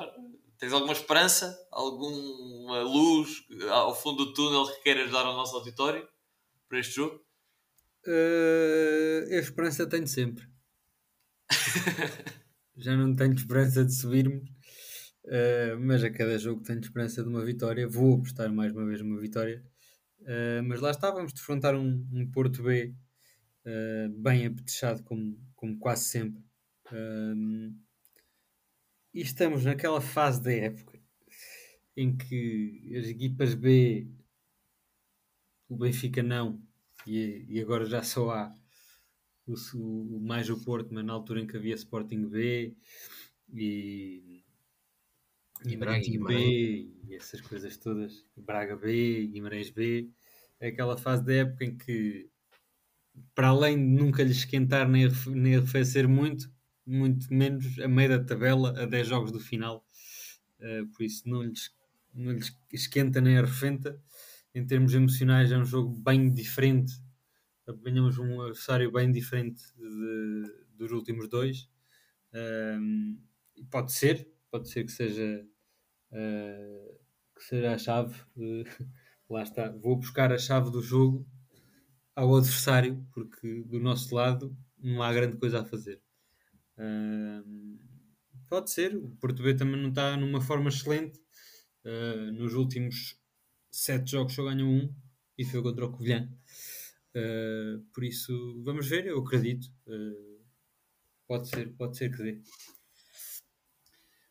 Tens 0.58 0.74
alguma 0.74 0.94
esperança, 0.94 1.58
alguma 1.72 2.82
luz 2.82 3.44
ao 3.70 3.94
fundo 3.94 4.26
do 4.26 4.34
túnel 4.34 4.66
que 4.66 4.84
queiras 4.84 5.12
dar 5.12 5.26
ao 5.26 5.36
nosso 5.36 5.56
auditório 5.56 6.08
para 6.68 6.80
este 6.80 6.96
jogo? 6.96 7.24
Uh, 8.08 9.34
a 9.34 9.40
esperança 9.40 9.88
tenho 9.88 10.08
sempre. 10.08 10.48
Já 12.76 12.96
não 12.98 13.16
tenho 13.16 13.34
esperança 13.34 13.86
de 13.86 13.94
subirmos, 13.94 14.50
uh, 15.26 15.80
mas 15.80 16.04
a 16.04 16.10
cada 16.10 16.38
jogo 16.38 16.64
tenho 16.64 16.80
esperança 16.80 17.22
de 17.22 17.30
uma 17.30 17.46
vitória. 17.46 17.88
Vou 17.88 18.16
apostar 18.16 18.52
mais 18.52 18.72
uma 18.72 18.86
vez 18.86 19.02
uma 19.02 19.20
vitória. 19.20 19.64
Uh, 20.24 20.64
mas 20.66 20.80
lá 20.80 20.92
está, 20.92 21.12
vamos 21.12 21.34
defrontar 21.34 21.76
um, 21.76 22.08
um 22.12 22.30
Porto 22.32 22.64
B 22.64 22.96
uh, 23.66 24.10
bem 24.22 24.46
apetechado, 24.46 25.04
como, 25.04 25.38
como 25.56 25.78
quase 25.78 26.06
sempre. 26.06 26.42
e 29.14 29.22
estamos 29.22 29.66
naquela 29.66 30.02
fase 30.02 30.42
da 30.42 30.52
época 30.52 31.04
em 31.96 32.16
que 32.16 32.92
as 32.98 33.08
equipas 33.08 33.54
B, 33.54 34.08
o 35.70 35.76
Benfica 35.78 36.24
não, 36.24 36.62
e, 37.06 37.46
e 37.48 37.62
agora 37.62 37.86
já 37.86 38.02
só 38.04 38.32
há 38.32 38.56
o, 39.46 39.54
o, 39.76 40.20
mais 40.20 40.50
o 40.50 40.64
Porto, 40.64 40.94
mas 40.94 41.06
na 41.06 41.14
altura 41.14 41.42
em 41.42 41.48
que 41.48 41.58
havia 41.58 41.76
Sporting 41.76 42.28
B 42.28 42.76
e, 43.54 44.33
e 45.66 45.78
Braga 45.78 46.06
B 46.26 46.90
e 47.04 47.16
essas 47.16 47.42
coisas 47.42 47.78
todas, 47.78 48.26
Braga 48.36 48.76
B, 48.76 49.28
Guimarães 49.28 49.70
B, 49.70 50.10
é 50.60 50.68
aquela 50.68 50.98
fase 50.98 51.26
da 51.26 51.34
época 51.34 51.66
em 51.66 51.78
que 51.78 52.30
para 53.36 53.50
além 53.50 53.78
de 53.78 53.84
nunca 53.84 54.24
lhes 54.24 54.38
esquentar 54.38 54.90
nem, 54.90 55.08
nem 55.28 55.56
arrefecer 55.56 56.08
muito, 56.08 56.52
muito 56.86 57.32
menos 57.34 57.80
a 57.80 57.88
meio 57.88 58.10
da 58.10 58.24
tabela, 58.24 58.70
a 58.82 58.86
10 58.86 59.08
jogos 59.08 59.32
do 59.32 59.40
final. 59.40 59.86
Uh, 60.60 60.88
por 60.88 61.04
isso 61.04 61.28
não 61.28 61.44
lhes, 61.44 61.72
não 62.14 62.32
lhes 62.32 62.58
esquenta 62.72 63.22
nem 63.22 63.38
arrefenta. 63.38 64.02
Em 64.56 64.66
termos 64.66 64.94
emocionais 64.94 65.52
é 65.52 65.58
um 65.58 65.66
jogo 65.66 65.92
bem 65.92 66.32
diferente 66.32 66.94
apanhamos 67.68 68.18
um 68.18 68.42
adversário 68.42 68.92
bem 68.92 69.12
diferente 69.12 69.64
de, 69.76 70.66
dos 70.76 70.92
últimos 70.92 71.28
dois. 71.30 71.70
Um, 72.34 73.22
pode 73.70 73.94
ser, 73.94 74.30
pode 74.50 74.70
ser 74.70 74.86
que 74.86 74.92
seja, 74.92 75.46
uh, 76.14 77.00
que 77.36 77.44
seja 77.44 77.74
a 77.74 77.78
chave. 77.78 78.16
Uh, 78.36 78.64
lá 79.30 79.44
está, 79.44 79.70
vou 79.70 79.98
buscar 79.98 80.32
a 80.32 80.38
chave 80.38 80.70
do 80.72 80.82
jogo 80.82 81.28
ao 82.16 82.36
adversário, 82.36 83.06
porque 83.12 83.64
do 83.64 83.80
nosso 83.80 84.14
lado 84.14 84.56
não 84.78 85.02
há 85.02 85.12
grande 85.14 85.38
coisa 85.38 85.62
a 85.62 85.66
fazer. 85.66 86.02
Uh, 86.78 87.80
pode 88.50 88.72
ser, 88.72 88.96
o 88.96 89.10
Porto 89.20 89.42
B 89.42 89.56
também 89.56 89.82
não 89.82 89.90
está 89.90 90.16
numa 90.18 90.42
forma 90.42 90.70
excelente. 90.70 91.20
Uh, 91.84 92.32
nos 92.34 92.54
últimos 92.54 93.20
sete 93.72 94.12
jogos 94.12 94.34
só 94.34 94.44
ganhou 94.44 94.70
um 94.70 94.94
e 95.38 95.44
foi 95.44 95.62
contra 95.62 95.86
o 95.86 95.92
Covilhã. 95.92 96.30
Uh, 97.16 97.84
por 97.94 98.04
isso, 98.04 98.62
vamos 98.64 98.88
ver, 98.88 99.06
eu 99.06 99.20
acredito. 99.20 99.68
Pode 101.28 101.50
ser, 101.50 101.74
pode 101.76 101.98
ser 101.98 102.12
que 102.12 102.24
dê. 102.24 102.42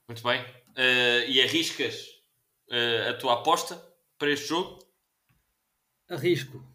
Muito 0.08 0.22
bem. 0.22 0.61
Uh, 0.72 1.28
e 1.28 1.42
arriscas 1.42 2.08
a 3.08 3.12
tua 3.14 3.34
aposta 3.34 3.76
para 4.18 4.30
este 4.30 4.48
jogo? 4.48 4.78
Arrisco. 6.08 6.66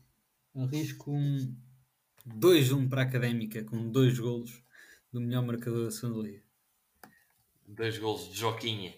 Arrisco 0.56 1.12
um 1.12 1.56
2-1 2.28 2.88
para 2.88 3.02
a 3.02 3.06
Académica, 3.06 3.64
com 3.64 3.90
dois 3.90 4.20
golos 4.20 4.62
do 5.12 5.20
melhor 5.20 5.44
marcador 5.44 5.86
da 5.86 5.92
segunda 5.92 6.28
liga. 6.28 6.44
Dois 7.68 7.98
golos 7.98 8.30
de 8.30 8.38
Joquinha. 8.38 8.94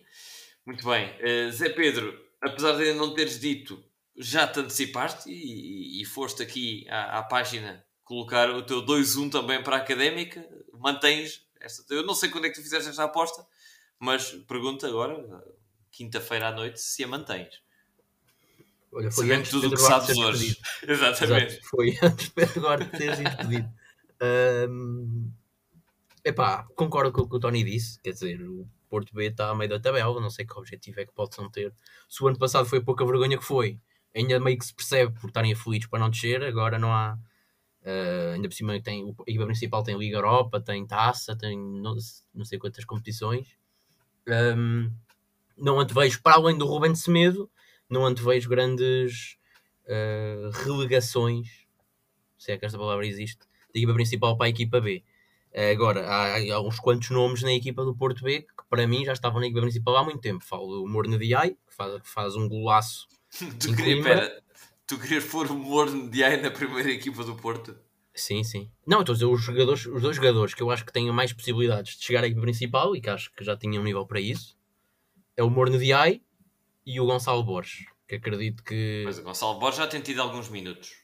Muito 0.65 0.85
bem. 0.85 1.09
Zé 1.51 1.69
Pedro, 1.69 2.21
apesar 2.41 2.73
de 2.73 2.83
ainda 2.83 2.95
não 2.95 3.13
teres 3.13 3.39
dito 3.39 3.81
já 4.19 4.45
te 4.45 4.59
antecipaste 4.59 5.29
e, 5.31 6.01
e, 6.01 6.05
foste 6.05 6.43
aqui 6.43 6.85
à, 6.89 7.19
à, 7.19 7.23
página 7.23 7.83
colocar 8.03 8.49
o 8.49 8.61
teu 8.61 8.85
2-1 8.85 9.31
também 9.31 9.63
para 9.63 9.77
a 9.77 9.79
académica. 9.79 10.45
Mantens 10.73 11.47
esta. 11.59 11.93
Eu 11.93 12.03
não 12.03 12.13
sei 12.13 12.29
quando 12.29 12.45
é 12.45 12.49
que 12.49 12.55
tu 12.55 12.61
fizeste 12.61 12.89
esta 12.89 13.05
aposta, 13.05 13.45
mas 13.99 14.31
pergunta 14.47 14.87
agora, 14.87 15.43
quinta-feira 15.91 16.47
à 16.47 16.51
noite, 16.51 16.79
se 16.79 17.03
a 17.03 17.07
mantens. 17.07 17.61
Olha, 18.91 19.11
foi 19.11 19.25
Sabendo 19.25 19.39
antes 19.39 19.51
tudo 19.51 19.67
o 19.67 19.71
que 19.71 19.77
sabes 19.77 20.17
hoje. 20.17 20.57
Exatamente. 20.87 21.53
Exato, 21.53 21.67
foi 21.69 21.97
antes 22.01 22.29
Pedro 22.29 22.61
Duarte 22.61 22.97
teres 22.97 23.19
despedido. 23.19 23.69
Um, 24.69 25.31
epá, 26.25 26.67
concordo 26.75 27.11
com 27.11 27.21
o 27.21 27.29
que 27.29 27.35
o 27.35 27.39
Tony 27.39 27.63
disse, 27.63 27.99
quer 28.01 28.11
dizer, 28.11 28.41
o 28.41 28.67
Porto 28.89 29.13
B 29.13 29.27
está 29.27 29.49
a 29.49 29.55
meio 29.55 29.69
da 29.69 29.79
tabela, 29.79 30.19
não 30.19 30.29
sei 30.29 30.45
que 30.45 30.57
objetivo 30.57 30.99
é 30.99 31.05
que 31.05 31.13
possam 31.13 31.49
ter. 31.49 31.73
Se 32.07 32.23
o 32.23 32.27
ano 32.27 32.37
passado 32.37 32.65
foi 32.65 32.81
pouca 32.81 33.05
vergonha 33.05 33.37
que 33.37 33.45
foi, 33.45 33.79
ainda 34.15 34.39
meio 34.39 34.57
que 34.57 34.65
se 34.65 34.73
percebe 34.73 35.17
por 35.19 35.27
estarem 35.27 35.53
afluídos 35.53 35.87
para 35.87 35.99
não 35.99 36.09
descer, 36.09 36.43
agora 36.43 36.79
não 36.79 36.93
há. 36.93 37.17
Uh, 37.81 38.33
ainda 38.33 38.49
por 38.49 38.53
cima 38.53 38.79
tem, 38.81 39.05
a 39.07 39.21
equipa 39.21 39.45
principal 39.45 39.83
tem 39.83 39.97
Liga 39.97 40.17
Europa, 40.17 40.59
tem 40.59 40.85
Taça, 40.85 41.37
tem 41.37 41.57
não, 41.57 41.95
não 42.33 42.43
sei 42.43 42.59
quantas 42.59 42.83
competições. 42.83 43.58
Um, 44.29 44.91
não 45.57 45.79
antevejo, 45.79 46.21
para 46.21 46.37
além 46.37 46.57
do 46.57 46.65
Ruben 46.65 46.95
Semedo, 46.95 47.49
não 47.89 48.05
antevejo 48.05 48.49
grandes 48.49 49.37
uh, 49.85 50.49
relegações, 50.63 51.47
se 52.37 52.51
é 52.51 52.57
que 52.57 52.65
esta 52.65 52.77
palavra 52.77 53.05
existe, 53.05 53.39
da 53.39 53.79
equipa 53.79 53.93
principal 53.93 54.37
para 54.37 54.47
a 54.47 54.49
equipa 54.49 54.79
B. 54.79 55.03
Uh, 55.51 55.71
agora, 55.71 56.07
há, 56.07 56.37
há 56.55 56.61
uns 56.61 56.79
quantos 56.79 57.09
nomes 57.09 57.41
na 57.41 57.53
equipa 57.53 57.83
do 57.83 57.95
Porto 57.95 58.23
B 58.23 58.41
que 58.41 58.63
para 58.69 58.87
mim 58.87 59.03
já 59.03 59.13
estavam 59.13 59.39
na 59.39 59.47
equipa 59.47 59.61
principal 59.61 59.97
há 59.97 60.03
muito 60.03 60.21
tempo. 60.21 60.43
Falo 60.43 60.83
o 60.83 60.87
Morno 60.87 61.17
Diai, 61.17 61.51
que 61.51 61.75
faz, 61.75 62.01
que 62.01 62.09
faz 62.09 62.35
um 62.35 62.47
golaço. 62.47 63.07
tu, 63.59 63.75
queria, 63.75 64.01
pera, 64.01 64.43
tu 64.87 64.97
querias 64.99 65.25
pôr 65.25 65.51
o 65.51 65.55
Morno 65.55 66.09
Diai 66.09 66.39
na 66.39 66.51
primeira 66.51 66.91
equipa 66.91 67.23
do 67.23 67.35
Porto? 67.35 67.75
Sim, 68.19 68.43
sim. 68.43 68.69
Não, 68.85 68.99
estou 68.99 69.13
a 69.13 69.15
dizer 69.15 69.25
os, 69.25 69.41
jogadores, 69.41 69.85
os 69.85 70.01
dois 70.01 70.15
jogadores 70.17 70.53
que 70.53 70.61
eu 70.61 70.69
acho 70.69 70.85
que 70.85 70.91
têm 70.91 71.09
mais 71.11 71.31
possibilidades 71.31 71.97
de 71.97 72.03
chegar 72.03 72.23
à 72.23 72.27
equipa 72.27 72.41
principal 72.41 72.93
e 72.95 72.99
que 72.99 73.09
acho 73.09 73.31
que 73.31 73.45
já 73.45 73.55
tinham 73.55 73.81
um 73.81 73.85
nível 73.85 74.05
para 74.05 74.19
isso 74.19 74.57
é 75.37 75.43
o 75.43 75.49
Morno 75.49 75.77
Diai 75.77 76.21
e 76.85 76.99
o 76.99 77.05
Gonçalo 77.05 77.43
Borges, 77.43 77.85
que 78.05 78.15
acredito 78.15 78.61
que. 78.61 79.03
Mas 79.05 79.19
o 79.19 79.23
Gonçalo 79.23 79.57
Borges 79.57 79.77
já 79.77 79.87
tem 79.87 80.01
tido 80.01 80.21
alguns 80.21 80.49
minutos. 80.49 80.97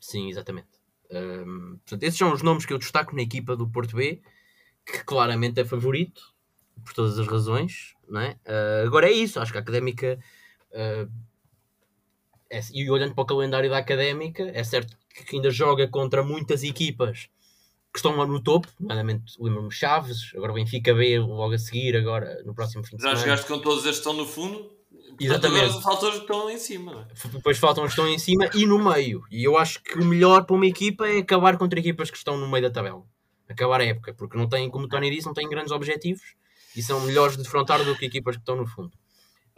Sim, 0.00 0.28
exatamente. 0.28 0.68
Um, 1.08 1.78
portanto, 1.78 2.02
esses 2.02 2.18
são 2.18 2.32
os 2.32 2.42
nomes 2.42 2.66
que 2.66 2.72
eu 2.72 2.78
destaco 2.78 3.14
na 3.14 3.22
equipa 3.22 3.54
do 3.54 3.68
Porto 3.68 3.94
B, 3.94 4.20
que 4.84 5.04
claramente 5.04 5.60
é 5.60 5.64
favorito, 5.64 6.34
por 6.84 6.92
todas 6.94 7.16
as 7.16 7.28
razões. 7.28 7.94
Não 8.08 8.20
é? 8.20 8.32
Uh, 8.44 8.86
agora 8.86 9.08
é 9.08 9.12
isso, 9.12 9.38
acho 9.38 9.52
que 9.52 9.58
a 9.58 9.60
académica. 9.60 10.18
Uh, 10.72 11.08
é, 12.50 12.60
e 12.72 12.90
olhando 12.90 13.14
para 13.14 13.22
o 13.22 13.26
calendário 13.26 13.70
da 13.70 13.78
académica, 13.78 14.50
é 14.52 14.64
certo 14.64 14.98
que 15.26 15.36
ainda 15.36 15.50
joga 15.50 15.88
contra 15.88 16.22
muitas 16.22 16.62
equipas 16.62 17.28
que 17.92 17.98
estão 17.98 18.16
lá 18.16 18.26
no 18.26 18.40
topo, 18.40 18.68
nomeadamente 18.78 19.34
lembro-me 19.38 19.70
Chaves, 19.70 20.32
agora 20.34 20.52
o 20.52 20.54
Benfica 20.54 20.94
B 20.94 21.18
logo 21.18 21.54
a 21.54 21.58
seguir, 21.58 21.96
agora 21.96 22.42
no 22.44 22.54
próximo 22.54 22.84
fim 22.84 22.96
de 22.96 23.02
semana. 23.02 23.18
Já 23.18 23.24
jogaste 23.24 23.46
com 23.46 23.58
todos 23.58 23.84
estes 23.84 24.00
que 24.00 24.08
estão 24.08 24.12
no 24.12 24.26
fundo? 24.26 24.70
Exatamente. 25.18 25.64
Agora 25.64 25.82
faltam 25.82 26.08
os 26.08 26.14
que 26.14 26.20
estão 26.22 26.50
em 26.50 26.58
cima. 26.58 27.08
É? 27.10 27.28
Depois 27.28 27.58
faltam 27.58 27.84
os 27.84 27.92
que 27.92 28.00
estão 28.00 28.12
em 28.12 28.18
cima 28.18 28.48
e 28.54 28.64
no 28.64 28.78
meio. 28.78 29.22
E 29.30 29.44
eu 29.44 29.58
acho 29.58 29.82
que 29.82 29.98
o 29.98 30.04
melhor 30.04 30.44
para 30.44 30.54
uma 30.54 30.66
equipa 30.66 31.06
é 31.08 31.18
acabar 31.18 31.58
contra 31.58 31.78
equipas 31.78 32.10
que 32.10 32.16
estão 32.16 32.36
no 32.36 32.48
meio 32.48 32.62
da 32.62 32.70
tabela. 32.70 33.02
Acabar 33.48 33.80
a 33.80 33.84
época, 33.84 34.14
porque 34.14 34.38
não 34.38 34.48
têm, 34.48 34.70
como 34.70 34.84
o 34.84 34.88
Tony 34.88 35.10
disse, 35.10 35.26
não 35.26 35.34
têm 35.34 35.48
grandes 35.48 35.72
objetivos 35.72 36.36
e 36.76 36.82
são 36.82 37.00
melhores 37.00 37.36
de 37.36 37.42
defrontar 37.42 37.84
do 37.84 37.96
que 37.96 38.06
equipas 38.06 38.36
que 38.36 38.42
estão 38.42 38.54
no 38.54 38.66
fundo. 38.66 38.92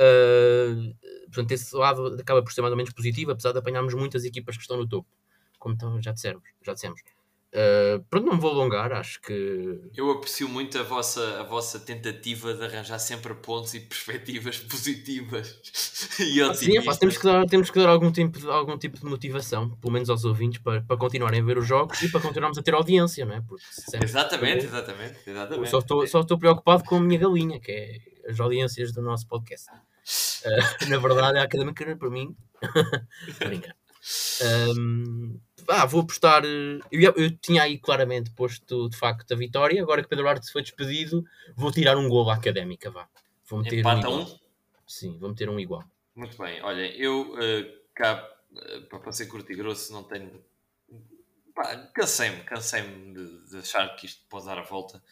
Uh, 0.01 0.97
portanto, 1.27 1.53
esse 1.53 1.77
lado 1.77 2.17
acaba 2.19 2.43
por 2.43 2.53
ser 2.53 2.63
mais 2.63 2.73
ou 2.73 2.77
menos 2.77 2.93
positivo, 2.93 3.31
apesar 3.31 3.53
de 3.53 3.59
apanharmos 3.59 3.93
muitas 3.95 4.25
equipas 4.25 4.57
que 4.57 4.63
estão 4.63 4.79
no 4.79 4.89
topo, 4.89 5.09
como 5.63 6.03
já 6.03 6.13
dissemos. 6.13 6.43
Já 6.63 6.75
dissemos. 6.75 7.01
Uh, 7.55 8.03
pronto, 8.09 8.25
não 8.25 8.35
me 8.37 8.41
vou 8.41 8.51
alongar, 8.51 8.93
acho 8.93 9.21
que. 9.21 9.79
Eu 9.95 10.11
aprecio 10.11 10.49
muito 10.49 10.79
a 10.79 10.83
vossa, 10.83 11.39
a 11.39 11.43
vossa 11.43 11.79
tentativa 11.79 12.55
de 12.55 12.65
arranjar 12.65 12.99
sempre 12.99 13.35
pontos 13.35 13.75
e 13.75 13.81
perspectivas 13.81 14.57
positivas 14.65 15.61
e 16.19 16.41
ah, 16.41 16.55
Sim, 16.55 16.79
é, 16.79 16.97
temos, 16.97 17.19
que 17.19 17.25
dar, 17.25 17.45
temos 17.45 17.71
que 17.71 17.79
dar 17.79 17.91
algum 17.91 18.11
tipo, 18.11 18.39
de, 18.39 18.49
algum 18.49 18.79
tipo 18.79 18.99
de 18.99 19.05
motivação, 19.05 19.69
pelo 19.69 19.93
menos 19.93 20.09
aos 20.09 20.25
ouvintes, 20.25 20.63
para, 20.63 20.81
para 20.81 20.97
continuarem 20.97 21.43
a 21.43 21.45
ver 21.45 21.59
os 21.59 21.67
jogos 21.67 22.03
e 22.03 22.11
para 22.11 22.23
continuarmos 22.23 22.57
a 22.57 22.63
ter 22.63 22.73
audiência, 22.73 23.27
não 23.27 23.35
é? 23.35 23.43
Porque 23.43 23.65
exatamente, 24.03 24.65
exatamente, 24.65 25.19
exatamente. 25.27 25.69
Só 25.69 25.79
estou, 25.81 26.07
só 26.07 26.21
estou 26.23 26.39
preocupado 26.39 26.85
com 26.85 26.97
a 26.97 27.01
minha 27.01 27.19
galinha, 27.21 27.61
que 27.61 27.71
é 27.71 28.31
as 28.31 28.41
audiências 28.41 28.93
do 28.93 29.03
nosso 29.03 29.29
podcast. 29.29 29.69
Uh, 29.71 30.89
na 30.89 30.97
verdade, 30.97 31.39
a 31.39 31.43
académica, 31.43 31.97
para 31.97 32.09
mim, 32.09 32.35
brinca. 33.39 33.77
Um, 34.43 35.39
ah, 35.69 35.87
vou 35.87 36.03
apostar. 36.03 36.45
Eh, 36.45 36.79
eu, 36.91 37.13
eu, 37.17 37.37
tinha 37.39 37.63
aí 37.63 37.79
claramente 37.79 38.31
posto 38.31 38.89
de 38.89 38.97
facto 38.97 39.33
a 39.33 39.37
vitória. 39.37 39.83
Agora 39.83 40.03
que 40.03 40.09
Pedro 40.09 40.29
Arte 40.29 40.51
foi 40.51 40.63
despedido, 40.63 41.25
vou 41.57 41.71
tirar 41.71 41.97
um 41.97 42.09
gol 42.09 42.31
à 42.31 42.35
académica. 42.35 42.91
Vá. 42.91 43.09
Vou 43.49 43.61
meter 43.61 43.79
Empata 43.79 44.09
um, 44.09 44.23
um? 44.23 44.39
Sim, 44.87 45.19
vou 45.19 45.31
meter 45.31 45.49
um 45.49 45.59
igual. 45.59 45.85
Muito 46.15 46.37
bem, 46.37 46.61
olha, 46.63 46.87
eu 46.97 47.33
uh, 47.33 47.83
cá, 47.95 48.29
uh, 48.53 48.99
para 48.99 49.13
ser 49.13 49.27
curto 49.27 49.51
e 49.51 49.57
grosso, 49.57 49.93
não 49.93 50.05
tenho. 50.05 50.43
Cansei-me, 51.95 52.43
cansei-me 52.45 53.15
de, 53.15 53.51
de, 53.51 53.59
achar 53.59 53.95
que 53.97 54.07
isto 54.07 54.23
pode 54.29 54.47
dar 54.47 54.59
a 54.59 54.63
volta 54.63 55.03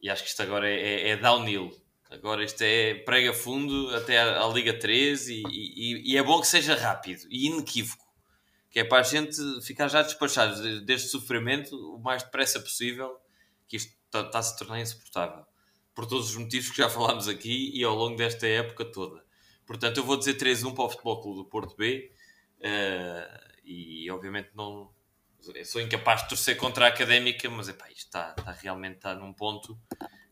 e 0.00 0.08
acho 0.08 0.22
que 0.22 0.28
isto 0.28 0.42
agora 0.42 0.68
é, 0.68 0.80
é, 0.80 1.08
é 1.10 1.16
downhill. 1.16 1.70
Agora 2.10 2.44
isto 2.44 2.62
é 2.62 2.94
prega 2.94 3.32
fundo 3.32 3.94
até 3.94 4.18
à, 4.18 4.42
à 4.44 4.48
Liga 4.48 4.76
3 4.76 5.28
e, 5.28 5.42
e, 5.48 6.12
e 6.12 6.16
é 6.16 6.22
bom 6.22 6.40
que 6.40 6.46
seja 6.46 6.74
rápido 6.74 7.26
e 7.28 7.46
inequívoco 7.46 8.09
que 8.70 8.78
é 8.78 8.84
para 8.84 9.00
a 9.00 9.02
gente 9.02 9.36
ficar 9.62 9.88
já 9.88 10.02
despachado 10.02 10.80
deste 10.82 11.08
sofrimento 11.08 11.74
o 11.94 11.98
mais 11.98 12.22
depressa 12.22 12.60
possível, 12.60 13.20
que 13.66 13.76
isto 13.76 13.92
está, 14.06 14.20
está 14.20 14.38
a 14.38 14.42
se 14.42 14.56
tornar 14.56 14.80
insuportável. 14.80 15.44
Por 15.94 16.06
todos 16.06 16.30
os 16.30 16.36
motivos 16.36 16.70
que 16.70 16.76
já 16.76 16.88
falámos 16.88 17.26
aqui 17.26 17.72
e 17.74 17.82
ao 17.82 17.94
longo 17.94 18.16
desta 18.16 18.46
época 18.46 18.84
toda. 18.84 19.22
Portanto, 19.66 19.98
eu 19.98 20.04
vou 20.04 20.16
dizer 20.16 20.34
3-1 20.34 20.74
para 20.74 20.84
o 20.84 20.88
Futebol 20.88 21.20
Clube 21.20 21.38
do 21.38 21.44
Porto 21.44 21.76
B 21.76 22.12
uh, 22.58 23.50
e 23.64 24.10
obviamente 24.10 24.50
não 24.54 24.90
sou 25.64 25.80
incapaz 25.80 26.22
de 26.22 26.28
torcer 26.28 26.56
contra 26.56 26.86
a 26.86 26.88
Académica, 26.88 27.48
mas 27.48 27.68
epá, 27.68 27.88
isto 27.88 28.06
está, 28.06 28.34
está 28.36 28.52
realmente 28.52 28.96
está 28.96 29.14
num 29.14 29.32
ponto 29.32 29.78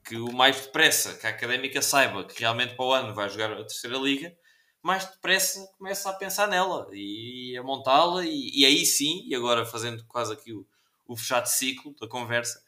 que 0.04 0.16
o 0.16 0.32
mais 0.32 0.60
depressa 0.60 1.14
que 1.18 1.26
a 1.26 1.30
Académica 1.30 1.82
saiba 1.82 2.24
que 2.24 2.40
realmente 2.40 2.74
para 2.74 2.84
o 2.84 2.92
ano 2.92 3.14
vai 3.14 3.28
jogar 3.28 3.52
a 3.52 3.56
terceira 3.56 3.96
liga, 3.98 4.34
mais 4.82 5.06
depressa 5.06 5.66
começa 5.78 6.08
a 6.10 6.14
pensar 6.14 6.46
nela 6.46 6.88
e 6.92 7.56
a 7.56 7.62
montá-la, 7.62 8.24
e, 8.24 8.60
e, 8.60 8.64
aí 8.64 8.86
sim, 8.86 9.24
e 9.26 9.34
agora 9.34 9.66
fazendo 9.66 10.04
quase 10.06 10.32
aqui 10.32 10.52
o, 10.52 10.66
o 11.06 11.16
fechado 11.16 11.46
ciclo 11.46 11.94
da 12.00 12.08
conversa, 12.08 12.62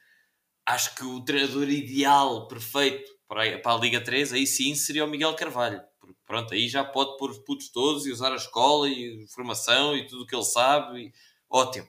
acho 0.67 0.95
que 0.95 1.05
o 1.05 1.25
treinador 1.25 1.69
ideal, 1.69 2.49
perfeito 2.49 3.11
para 3.29 3.45
a, 3.45 3.59
para 3.61 3.73
a 3.73 3.79
Liga 3.79 4.01
3, 4.03 4.33
aí 4.33 4.47
sim 4.47 4.75
seria 4.75 5.05
o 5.05 5.09
Miguel 5.09 5.35
Carvalho. 5.35 5.81
Porque 6.01 6.17
pronto, 6.27 6.53
aí 6.53 6.69
já 6.69 6.85
pode 6.85 7.17
pôr 7.17 7.31
os 7.31 7.39
putos 7.39 7.69
todos 7.69 8.07
e 8.07 8.11
usar 8.11 8.33
a 8.33 8.37
escola 8.37 8.89
e 8.89 9.25
a 9.25 9.29
formação 9.33 9.97
e 9.97 10.07
tudo 10.07 10.25
o 10.25 10.27
que 10.27 10.35
ele 10.35 10.45
sabe. 10.45 11.01
E... 11.01 11.13
Ótimo, 11.49 11.89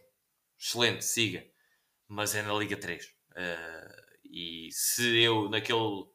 excelente, 0.59 1.03
siga. 1.03 1.45
Mas 2.07 2.35
é 2.35 2.41
na 2.43 2.53
Liga 2.53 2.77
3. 2.77 3.05
Uh, 3.05 3.09
eh, 3.35 4.05
e 4.25 4.69
se 4.71 5.19
eu, 5.19 5.49
naquele 5.49 6.05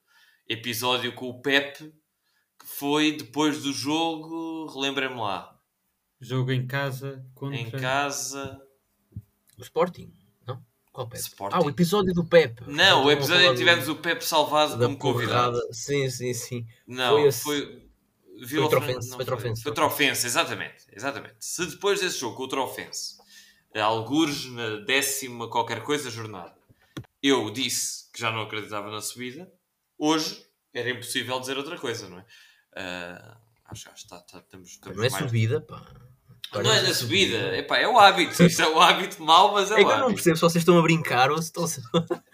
episódio 0.48 1.14
com 1.14 1.28
o 1.28 1.40
Pepe, 1.40 1.92
foi 2.66 3.12
depois 3.12 3.62
do 3.62 3.72
jogo, 3.72 4.66
relembrem-me 4.66 5.20
lá. 5.20 5.56
Jogo 6.20 6.50
em 6.50 6.66
casa 6.66 7.24
contra... 7.32 7.56
Em 7.56 7.70
casa... 7.70 8.60
O 9.56 9.62
Sporting, 9.62 10.12
não? 10.44 10.60
Qual 10.92 11.06
Pepe? 11.06 11.22
Sporting. 11.22 11.56
Ah, 11.56 11.64
o 11.64 11.70
episódio 11.70 12.12
do 12.12 12.24
Pepe. 12.24 12.64
Não, 12.66 13.04
o 13.04 13.10
episódio 13.10 13.46
em 13.46 13.50
que 13.52 13.58
tivemos 13.58 13.88
o 13.88 13.96
Pepe 13.96 14.24
salvado 14.24 14.76
como 14.78 14.98
convidado. 14.98 15.58
Sim, 15.72 16.10
sim, 16.10 16.34
sim. 16.34 16.66
Não, 16.86 17.12
foi... 17.12 17.28
Esse... 17.28 17.42
foi... 17.42 17.88
Viu 18.38 18.62
foi 18.62 18.70
Trofense, 18.70 19.14
foi 19.14 19.24
Trofense. 19.24 19.62
Foi 19.62 19.72
Trofense, 19.72 20.26
exatamente, 20.26 20.84
exatamente. 20.92 21.36
Se 21.40 21.64
depois 21.64 22.00
desse 22.00 22.18
jogo, 22.18 22.42
o 22.42 22.48
Trofense, 22.48 23.16
algures 23.74 24.44
na 24.46 24.76
décima 24.80 25.48
qualquer 25.48 25.82
coisa 25.82 26.10
jornada, 26.10 26.54
eu 27.22 27.48
disse 27.50 28.10
que 28.12 28.20
já 28.20 28.30
não 28.30 28.42
acreditava 28.42 28.90
na 28.90 29.00
subida, 29.00 29.50
hoje 29.96 30.44
era 30.74 30.90
impossível 30.90 31.40
dizer 31.40 31.56
outra 31.56 31.78
coisa, 31.78 32.08
não 32.10 32.18
é? 32.18 32.26
Uh, 32.76 33.36
acho 33.70 33.88
que 33.88 33.98
está, 33.98 34.16
está, 34.18 34.38
estamos, 34.38 34.70
estamos 34.70 34.98
Não 34.98 35.04
é 35.04 35.08
mais... 35.08 35.24
subida, 35.24 35.60
pá. 35.62 35.82
não 36.52 36.72
é 36.72 36.82
na 36.82 36.92
subida, 36.94 37.56
Epá, 37.56 37.78
é 37.78 37.88
o 37.88 37.98
hábito. 37.98 38.42
Isto 38.42 38.62
é 38.62 38.68
o 38.68 38.78
hábito 38.78 39.22
mau, 39.22 39.54
mas 39.54 39.70
é, 39.70 39.80
é 39.80 39.84
o 39.84 39.88
hábito. 39.88 39.92
Eu 39.92 40.08
não 40.08 40.14
percebo 40.14 40.36
se 40.36 40.42
vocês 40.42 40.62
estão 40.62 40.78
a 40.78 40.82
brincar 40.82 41.30
ou 41.30 41.38
se 41.38 41.44
estão 41.44 41.64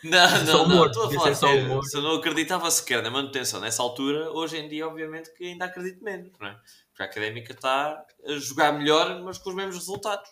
Não, 0.03 0.45
não, 0.45 0.69
não, 0.69 0.87
estou 0.87 1.07
a 1.07 1.13
falar 1.13 1.35
sério. 1.35 1.83
Se 1.85 1.97
eu 1.97 2.03
não 2.03 2.17
acreditava 2.17 2.71
sequer 2.71 3.03
na 3.03 3.11
manutenção 3.11 3.61
nessa 3.61 3.83
altura, 3.83 4.31
hoje 4.33 4.59
em 4.59 4.69
dia, 4.69 4.87
obviamente, 4.87 5.33
que 5.35 5.45
ainda 5.45 5.67
acredito 5.67 6.03
menos, 6.03 6.33
não 6.41 6.49
é? 6.49 6.59
Porque 6.89 7.03
a 7.03 7.07
académica 7.07 7.53
está 7.53 8.05
a 8.27 8.33
jogar 8.35 8.73
melhor, 8.73 9.23
mas 9.23 9.39
com 9.39 9.51
os 9.51 9.57
mesmos 9.57 9.77
resultados. 9.77 10.29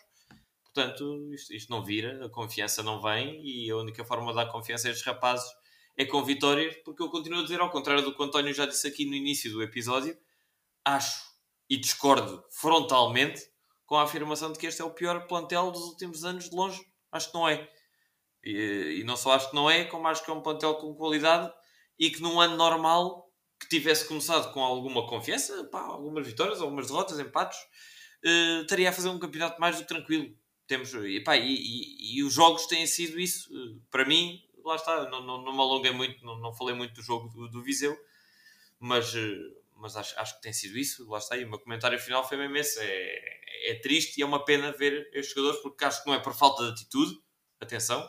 Portanto, 0.73 1.33
isto, 1.33 1.53
isto 1.53 1.69
não 1.69 1.83
vira, 1.83 2.25
a 2.25 2.29
confiança 2.29 2.83
não 2.83 3.01
vem 3.01 3.41
e 3.43 3.69
a 3.71 3.77
única 3.77 4.05
forma 4.05 4.31
de 4.31 4.37
dar 4.37 4.45
confiança 4.47 4.87
a 4.87 4.91
estes 4.91 5.05
rapazes 5.05 5.49
é 5.97 6.05
com 6.05 6.23
vitórias, 6.23 6.75
porque 6.83 7.01
eu 7.01 7.09
continuo 7.09 7.39
a 7.39 7.43
dizer, 7.43 7.59
ao 7.59 7.69
contrário 7.69 8.03
do 8.03 8.13
que 8.13 8.21
o 8.21 8.25
António 8.25 8.53
já 8.53 8.65
disse 8.65 8.87
aqui 8.87 9.05
no 9.05 9.13
início 9.13 9.51
do 9.51 9.61
episódio, 9.61 10.17
acho 10.85 11.31
e 11.69 11.77
discordo 11.77 12.43
frontalmente 12.49 13.41
com 13.85 13.95
a 13.95 14.03
afirmação 14.03 14.51
de 14.51 14.59
que 14.59 14.67
este 14.67 14.81
é 14.81 14.85
o 14.85 14.91
pior 14.91 15.25
plantel 15.25 15.71
dos 15.71 15.83
últimos 15.83 16.25
anos 16.25 16.49
de 16.49 16.55
longe. 16.55 16.81
Acho 17.09 17.29
que 17.29 17.33
não 17.33 17.47
é. 17.47 17.69
E, 18.43 18.99
e 18.99 19.03
não 19.05 19.15
só 19.15 19.31
acho 19.31 19.49
que 19.49 19.55
não 19.55 19.69
é, 19.69 19.85
como 19.85 20.05
acho 20.07 20.23
que 20.23 20.29
é 20.29 20.33
um 20.33 20.41
plantel 20.41 20.75
com 20.75 20.93
qualidade 20.93 21.49
e 21.97 22.09
que 22.09 22.21
num 22.21 22.41
ano 22.41 22.57
normal 22.57 23.31
que 23.57 23.69
tivesse 23.69 24.05
começado 24.05 24.51
com 24.51 24.61
alguma 24.61 25.07
confiança, 25.07 25.63
pá, 25.65 25.81
algumas 25.81 26.25
vitórias, 26.27 26.61
algumas 26.61 26.87
derrotas, 26.87 27.19
empates, 27.19 27.59
uh, 28.25 28.61
estaria 28.63 28.89
a 28.89 28.93
fazer 28.93 29.07
um 29.07 29.19
campeonato 29.19 29.61
mais 29.61 29.77
do 29.77 29.83
que 29.83 29.87
tranquilo. 29.87 30.35
Temos, 30.67 30.93
e, 30.93 31.21
pá, 31.21 31.37
e, 31.37 31.53
e, 31.53 32.17
e, 32.17 32.23
os 32.23 32.33
jogos 32.33 32.65
têm 32.65 32.87
sido 32.87 33.19
isso. 33.19 33.49
Uh, 33.53 33.81
para 33.89 34.03
mim, 34.03 34.41
lá 34.63 34.75
está, 34.75 35.09
não, 35.09 35.21
não, 35.21 35.41
não 35.41 35.53
me 35.53 35.59
alonguei 35.59 35.91
muito, 35.91 36.23
não, 36.25 36.37
não 36.37 36.53
falei 36.53 36.75
muito 36.75 36.93
do 36.93 37.01
jogo 37.01 37.29
do, 37.29 37.49
do 37.49 37.63
Viseu, 37.63 37.97
mas, 38.79 39.15
eh, 39.15 39.37
mas 39.75 39.95
acho, 39.95 40.19
acho 40.19 40.35
que 40.35 40.41
tem 40.41 40.53
sido 40.53 40.77
isso, 40.77 41.07
lá 41.09 41.17
está, 41.17 41.37
e 41.37 41.45
o 41.45 41.49
meu 41.49 41.59
comentário 41.59 41.99
final 41.99 42.27
foi 42.27 42.37
mesmo 42.37 42.57
esse, 42.57 42.79
é, 42.79 43.71
é 43.71 43.75
triste 43.75 44.17
e 44.17 44.23
é 44.23 44.25
uma 44.25 44.43
pena 44.43 44.71
ver 44.71 45.09
estes 45.13 45.35
jogadores, 45.35 45.61
porque 45.61 45.85
acho 45.85 46.03
que 46.03 46.09
não 46.09 46.15
é 46.15 46.19
por 46.19 46.33
falta 46.33 46.63
de 46.65 46.71
atitude, 46.71 47.19
atenção, 47.59 48.07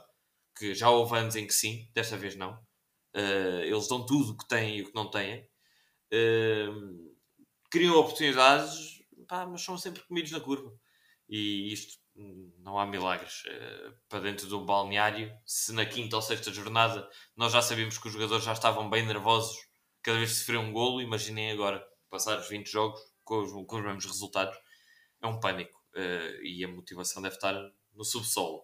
que 0.57 0.75
já 0.75 0.91
houve 0.91 1.17
anos 1.17 1.37
em 1.37 1.47
que 1.47 1.55
sim, 1.55 1.89
desta 1.95 2.17
vez 2.17 2.37
não, 2.37 2.55
uh, 2.55 3.63
eles 3.63 3.89
dão 3.89 4.05
tudo 4.05 4.33
o 4.33 4.37
que 4.37 4.49
têm 4.49 4.79
e 4.79 4.83
o 4.83 4.87
que 4.87 4.95
não 4.95 5.11
têm, 5.11 5.49
uh, 6.13 7.17
criam 7.71 7.97
oportunidades, 7.97 9.03
pá, 9.27 9.47
mas 9.47 9.63
são 9.63 9.79
sempre 9.79 10.03
comidos 10.03 10.31
na 10.31 10.41
curva. 10.41 10.73
e 11.29 11.73
isto 11.73 12.02
não 12.15 12.79
há 12.79 12.87
milagres. 12.87 13.43
Uh, 13.45 13.95
para 14.09 14.21
dentro 14.21 14.47
de 14.47 14.55
um 14.55 14.65
balneário, 14.65 15.33
se 15.45 15.73
na 15.73 15.87
quinta 15.87 16.17
ou 16.17 16.23
sexta 16.23 16.53
jornada 16.53 17.09
nós 17.37 17.53
já 17.53 17.63
sabíamos 17.63 17.99
que 17.99 18.07
os 18.07 18.13
jogadores 18.13 18.45
já 18.45 18.53
estavam 18.53 18.89
bem 18.89 19.07
nervosos 19.07 19.57
cada 20.03 20.19
vez 20.19 20.31
que 20.31 20.37
sofriam 20.39 20.65
um 20.65 20.73
golo, 20.73 21.01
imaginem 21.01 21.53
agora 21.53 21.85
passar 22.11 22.39
os 22.39 22.49
20 22.49 22.67
jogos 22.71 23.01
com 23.25 23.39
os, 23.41 23.67
com 23.67 23.77
os 23.77 23.85
mesmos 23.85 24.05
resultados. 24.05 24.57
É 25.21 25.27
um 25.27 25.39
pânico 25.39 25.79
uh, 25.95 26.43
e 26.43 26.65
a 26.65 26.69
motivação 26.69 27.23
deve 27.23 27.37
estar 27.37 27.55
no 27.95 28.05
subsolo. 28.05 28.59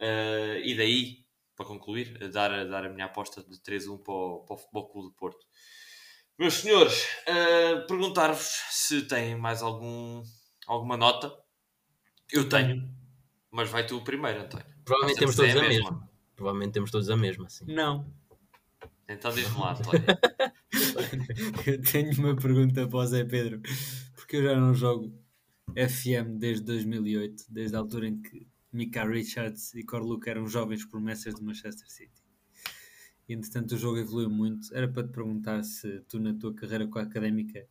Uh, 0.00 0.58
e 0.62 0.76
daí, 0.76 1.24
para 1.56 1.66
concluir, 1.66 2.30
dar, 2.30 2.66
dar 2.68 2.84
a 2.84 2.88
minha 2.90 3.06
aposta 3.06 3.42
de 3.42 3.56
3-1 3.60 4.02
para 4.02 4.12
o, 4.12 4.44
para 4.44 4.54
o 4.54 4.58
Futebol 4.58 4.88
Clube 4.90 5.08
do 5.08 5.14
Porto. 5.14 5.46
Meus 6.38 6.52
senhores, 6.52 7.06
perguntar-vos 7.88 8.46
se 8.68 9.08
têm 9.08 9.34
mais 9.34 9.62
algum, 9.62 10.22
alguma 10.66 10.94
nota. 10.94 11.32
Eu 12.32 12.48
tenho, 12.48 12.88
mas 13.50 13.68
vai 13.70 13.86
tu 13.86 14.02
primeiro, 14.02 14.42
António. 14.42 14.66
Provavelmente 14.84 15.18
temos 15.18 15.36
todos 15.36 15.54
a, 15.54 15.58
a 15.58 15.62
mesma. 15.62 15.90
mesma. 15.90 16.10
Provavelmente 16.34 16.72
temos 16.72 16.90
todos 16.90 17.10
a 17.10 17.16
mesma, 17.16 17.48
sim. 17.48 17.64
Não. 17.66 18.12
Então 19.08 19.32
diz-me 19.32 19.58
lá, 19.58 19.72
António. 19.72 20.02
eu 21.66 21.82
tenho 21.82 22.12
uma 22.18 22.36
pergunta 22.36 22.86
para 22.86 22.98
o 22.98 23.06
Zé 23.06 23.24
Pedro, 23.24 23.60
porque 24.14 24.36
eu 24.36 24.42
já 24.44 24.56
não 24.56 24.74
jogo 24.74 25.12
FM 25.70 26.38
desde 26.38 26.64
2008, 26.64 27.44
desde 27.48 27.76
a 27.76 27.78
altura 27.78 28.08
em 28.08 28.20
que 28.20 28.46
Mika 28.72 29.04
Richards 29.04 29.74
e 29.74 29.82
Corluca 29.82 30.30
eram 30.30 30.46
jovens 30.46 30.84
promessas 30.84 31.34
de 31.34 31.42
Manchester 31.42 31.88
City. 31.90 32.24
E 33.28 33.34
entretanto 33.34 33.72
o 33.72 33.78
jogo 33.78 33.98
evoluiu 33.98 34.30
muito. 34.30 34.74
Era 34.74 34.88
para 34.88 35.06
te 35.06 35.12
perguntar 35.12 35.62
se 35.64 36.00
tu, 36.08 36.20
na 36.20 36.34
tua 36.34 36.54
carreira 36.54 36.86
com 36.86 36.98
a 36.98 37.02
académica, 37.02 37.66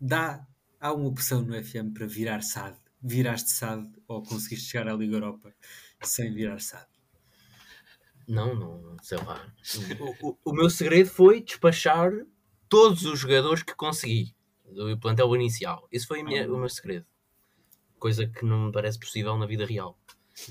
dá, 0.00 0.46
há 0.80 0.92
uma 0.92 1.08
opção 1.08 1.42
no 1.42 1.52
FM 1.62 1.92
para 1.92 2.06
virar 2.06 2.42
SAD? 2.42 2.76
Viraste 3.06 3.50
SAD 3.50 3.88
ou 4.08 4.22
conseguiste 4.22 4.70
chegar 4.70 4.88
à 4.88 4.94
Liga 4.94 5.16
Europa 5.16 5.54
sem 6.02 6.34
virar 6.34 6.58
SAD? 6.58 6.86
Não, 8.26 8.54
não, 8.54 8.96
sei 9.02 9.18
lá. 9.18 9.46
O, 10.00 10.30
o, 10.30 10.38
o 10.44 10.52
meu 10.52 10.68
segredo 10.68 11.08
foi 11.08 11.40
despachar 11.40 12.10
todos 12.68 13.04
os 13.04 13.20
jogadores 13.20 13.62
que 13.62 13.74
consegui 13.74 14.34
do 14.64 14.98
plantel 14.98 15.34
inicial. 15.36 15.86
Esse 15.92 16.06
foi 16.06 16.24
minha, 16.24 16.52
o 16.52 16.58
meu 16.58 16.68
segredo. 16.68 17.06
Coisa 17.98 18.26
que 18.26 18.44
não 18.44 18.66
me 18.66 18.72
parece 18.72 18.98
possível 18.98 19.36
na 19.38 19.46
vida 19.46 19.64
real. 19.64 19.96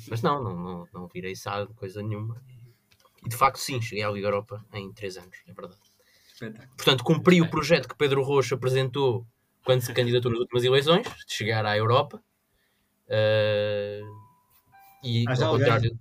Mas 0.07 0.21
não, 0.21 0.41
não, 0.41 0.55
não, 0.55 0.87
não 0.93 1.07
virei 1.07 1.35
SAD, 1.35 1.73
coisa 1.73 2.01
nenhuma. 2.01 2.41
E 3.25 3.29
de 3.29 3.35
facto, 3.35 3.57
sim, 3.57 3.81
cheguei 3.81 4.03
à 4.03 4.09
Liga 4.09 4.27
Europa 4.27 4.65
em 4.73 4.93
3 4.93 5.17
anos, 5.17 5.37
é 5.45 5.53
verdade. 5.53 5.79
Portanto, 6.77 7.03
cumpri 7.03 7.41
o 7.41 7.49
projeto 7.49 7.87
que 7.87 7.97
Pedro 7.97 8.23
Rocha 8.23 8.55
apresentou 8.55 9.27
quando 9.65 9.81
se 9.81 9.93
candidatou 9.93 10.31
nas 10.31 10.39
últimas 10.39 10.63
eleições, 10.63 11.07
de 11.27 11.33
chegar 11.33 11.65
à 11.65 11.75
Europa. 11.75 12.23
Uh, 13.07 14.25
e 15.03 15.25
ao 15.27 15.51
contrário, 15.51 15.99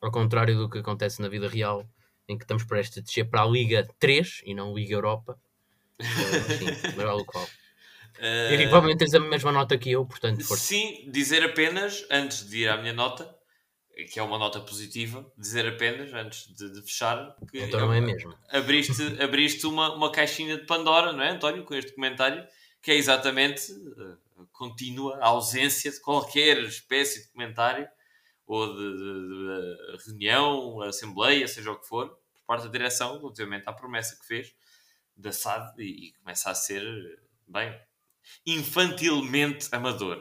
ao 0.00 0.10
contrário 0.10 0.56
do 0.56 0.70
que 0.70 0.78
acontece 0.78 1.20
na 1.20 1.28
vida 1.28 1.48
real, 1.48 1.84
em 2.28 2.36
que 2.36 2.44
estamos 2.44 2.64
prestes 2.64 2.98
a 2.98 3.00
descer 3.00 3.24
para 3.24 3.42
a 3.42 3.46
Liga 3.46 3.88
3 3.98 4.42
e 4.44 4.54
não 4.54 4.74
Liga 4.74 4.94
Europa. 4.94 5.38
Uh, 6.00 6.04
sim, 6.04 6.66
mas 6.94 6.94
vale 6.94 7.22
o 7.22 7.24
qual. 7.24 7.44
Uh, 7.44 8.54
e 8.54 8.62
provavelmente 8.62 8.98
tens 8.98 9.14
a 9.14 9.20
mesma 9.20 9.52
nota 9.52 9.76
que 9.76 9.90
eu, 9.90 10.04
portanto. 10.06 10.42
Força. 10.42 10.64
Sim, 10.64 11.10
dizer 11.10 11.44
apenas, 11.44 12.06
antes 12.10 12.48
de 12.48 12.58
ir 12.58 12.68
à 12.68 12.76
minha 12.76 12.92
nota, 12.92 13.34
que 14.12 14.18
é 14.18 14.22
uma 14.22 14.38
nota 14.38 14.60
positiva, 14.60 15.26
dizer 15.36 15.66
apenas, 15.66 16.12
antes 16.12 16.54
de, 16.54 16.70
de 16.72 16.82
fechar, 16.82 17.34
que 17.50 17.60
então 17.60 17.80
não 17.80 17.92
é 17.92 18.00
mesmo. 18.00 18.34
abriste, 18.48 18.92
abriste 19.22 19.66
uma, 19.66 19.94
uma 19.94 20.10
caixinha 20.10 20.56
de 20.56 20.64
Pandora, 20.64 21.12
não 21.12 21.22
é, 21.22 21.30
António, 21.30 21.64
com 21.64 21.74
este 21.74 21.92
comentário, 21.92 22.46
que 22.82 22.90
é 22.90 22.94
exatamente 22.94 23.72
contínua 24.52 25.18
ausência 25.20 25.90
de 25.90 26.00
qualquer 26.00 26.58
espécie 26.64 27.22
de 27.22 27.32
comentário 27.32 27.88
ou 28.46 28.74
de, 28.74 28.96
de, 28.96 29.96
de, 29.96 30.04
reunião, 30.06 30.80
assembleia, 30.82 31.48
seja 31.48 31.72
o 31.72 31.80
que 31.80 31.86
for, 31.86 32.08
por 32.08 32.46
parte 32.46 32.64
da 32.64 32.70
direção, 32.70 33.18
relativamente 33.18 33.68
à 33.68 33.72
promessa 33.72 34.16
que 34.18 34.26
fez 34.26 34.54
da 35.16 35.32
SAD 35.32 35.82
e, 35.82 36.08
e 36.08 36.12
começa 36.12 36.50
a 36.50 36.54
ser, 36.54 36.84
bem, 37.46 37.76
infantilmente 38.46 39.68
amador. 39.72 40.18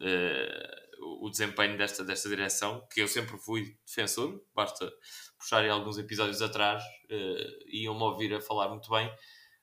Uh, 0.00 0.86
o 1.22 1.30
desempenho 1.30 1.76
desta, 1.76 2.04
desta 2.04 2.28
direção, 2.28 2.86
que 2.92 3.00
eu 3.00 3.08
sempre 3.08 3.38
fui 3.38 3.76
defensor, 3.84 4.42
basta 4.54 4.90
puxarem 5.38 5.70
alguns 5.70 5.98
episódios 5.98 6.40
atrás, 6.42 6.82
uh, 6.82 7.68
iam-me 7.68 8.02
ouvir 8.02 8.34
a 8.34 8.40
falar 8.40 8.68
muito 8.68 8.90
bem, 8.90 9.12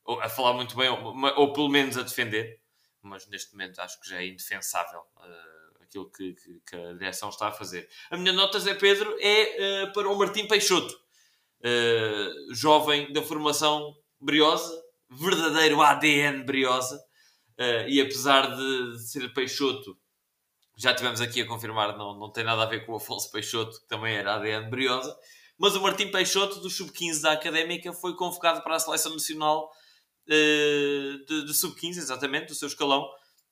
ou 0.04 0.20
a 0.20 0.30
falar 0.30 0.54
muito 0.54 0.76
bem, 0.76 0.90
ou, 0.90 1.16
ou, 1.38 1.54
pelo 1.54 1.70
menos 1.70 1.98
a 1.98 2.04
defender, 2.04 2.60
mas 3.04 3.28
neste 3.28 3.52
momento 3.52 3.80
acho 3.80 4.00
que 4.02 4.10
já 4.10 4.22
é 4.22 4.28
indefensável 4.28 5.02
uh, 5.18 5.84
aquilo 5.84 6.10
que, 6.10 6.34
que, 6.34 6.62
que, 6.66 6.76
a 6.76 6.94
direção 6.94 7.30
está 7.30 7.50
a 7.50 7.52
fazer. 7.52 7.88
A 8.10 8.18
minha 8.18 8.34
nota, 8.34 8.60
Zé 8.60 8.74
Pedro, 8.74 9.16
é 9.20 9.86
uh, 9.86 9.94
para 9.94 10.10
o 10.10 10.18
Martim 10.18 10.48
Peixoto, 10.48 10.94
uh, 10.94 12.54
jovem 12.56 13.12
da 13.14 13.22
formação 13.22 13.96
Briosa, 14.20 14.82
verdadeiro 15.10 15.82
ADN 15.82 16.44
Briosa, 16.44 17.00
e 17.88 18.02
apesar 18.02 18.56
de, 18.56 18.94
de 18.94 19.08
ser 19.08 19.32
Peixoto 19.32 19.96
já 20.76 20.94
tivemos 20.94 21.22
aqui 21.22 21.42
a 21.42 21.48
confirmar, 21.48 21.96
não, 21.98 22.18
não 22.18 22.32
tem 22.32 22.44
nada 22.44 22.64
a 22.64 22.66
ver 22.66 22.86
com 22.86 22.94
o 22.94 22.96
Afonso 22.96 23.32
Peixoto, 23.32 23.80
que 23.80 23.88
também 23.88 24.16
era 24.16 24.36
ADN 24.36 24.70
Briosa, 24.70 25.16
mas 25.58 25.76
o 25.76 25.82
Martim 25.82 26.10
Peixoto, 26.10 26.60
do 26.60 26.70
Sub-15 26.70 27.22
da 27.22 27.32
Académica, 27.34 27.94
foi 27.94 28.16
convocado 28.16 28.62
para 28.64 28.76
a 28.76 28.80
Seleção 28.80 29.14
Nacional 29.14 29.72
de, 30.28 31.46
de 31.46 31.54
Sub-15, 31.54 31.98
exatamente, 31.98 32.48
do 32.48 32.56
seu 32.56 32.68
escalão, 32.68 33.08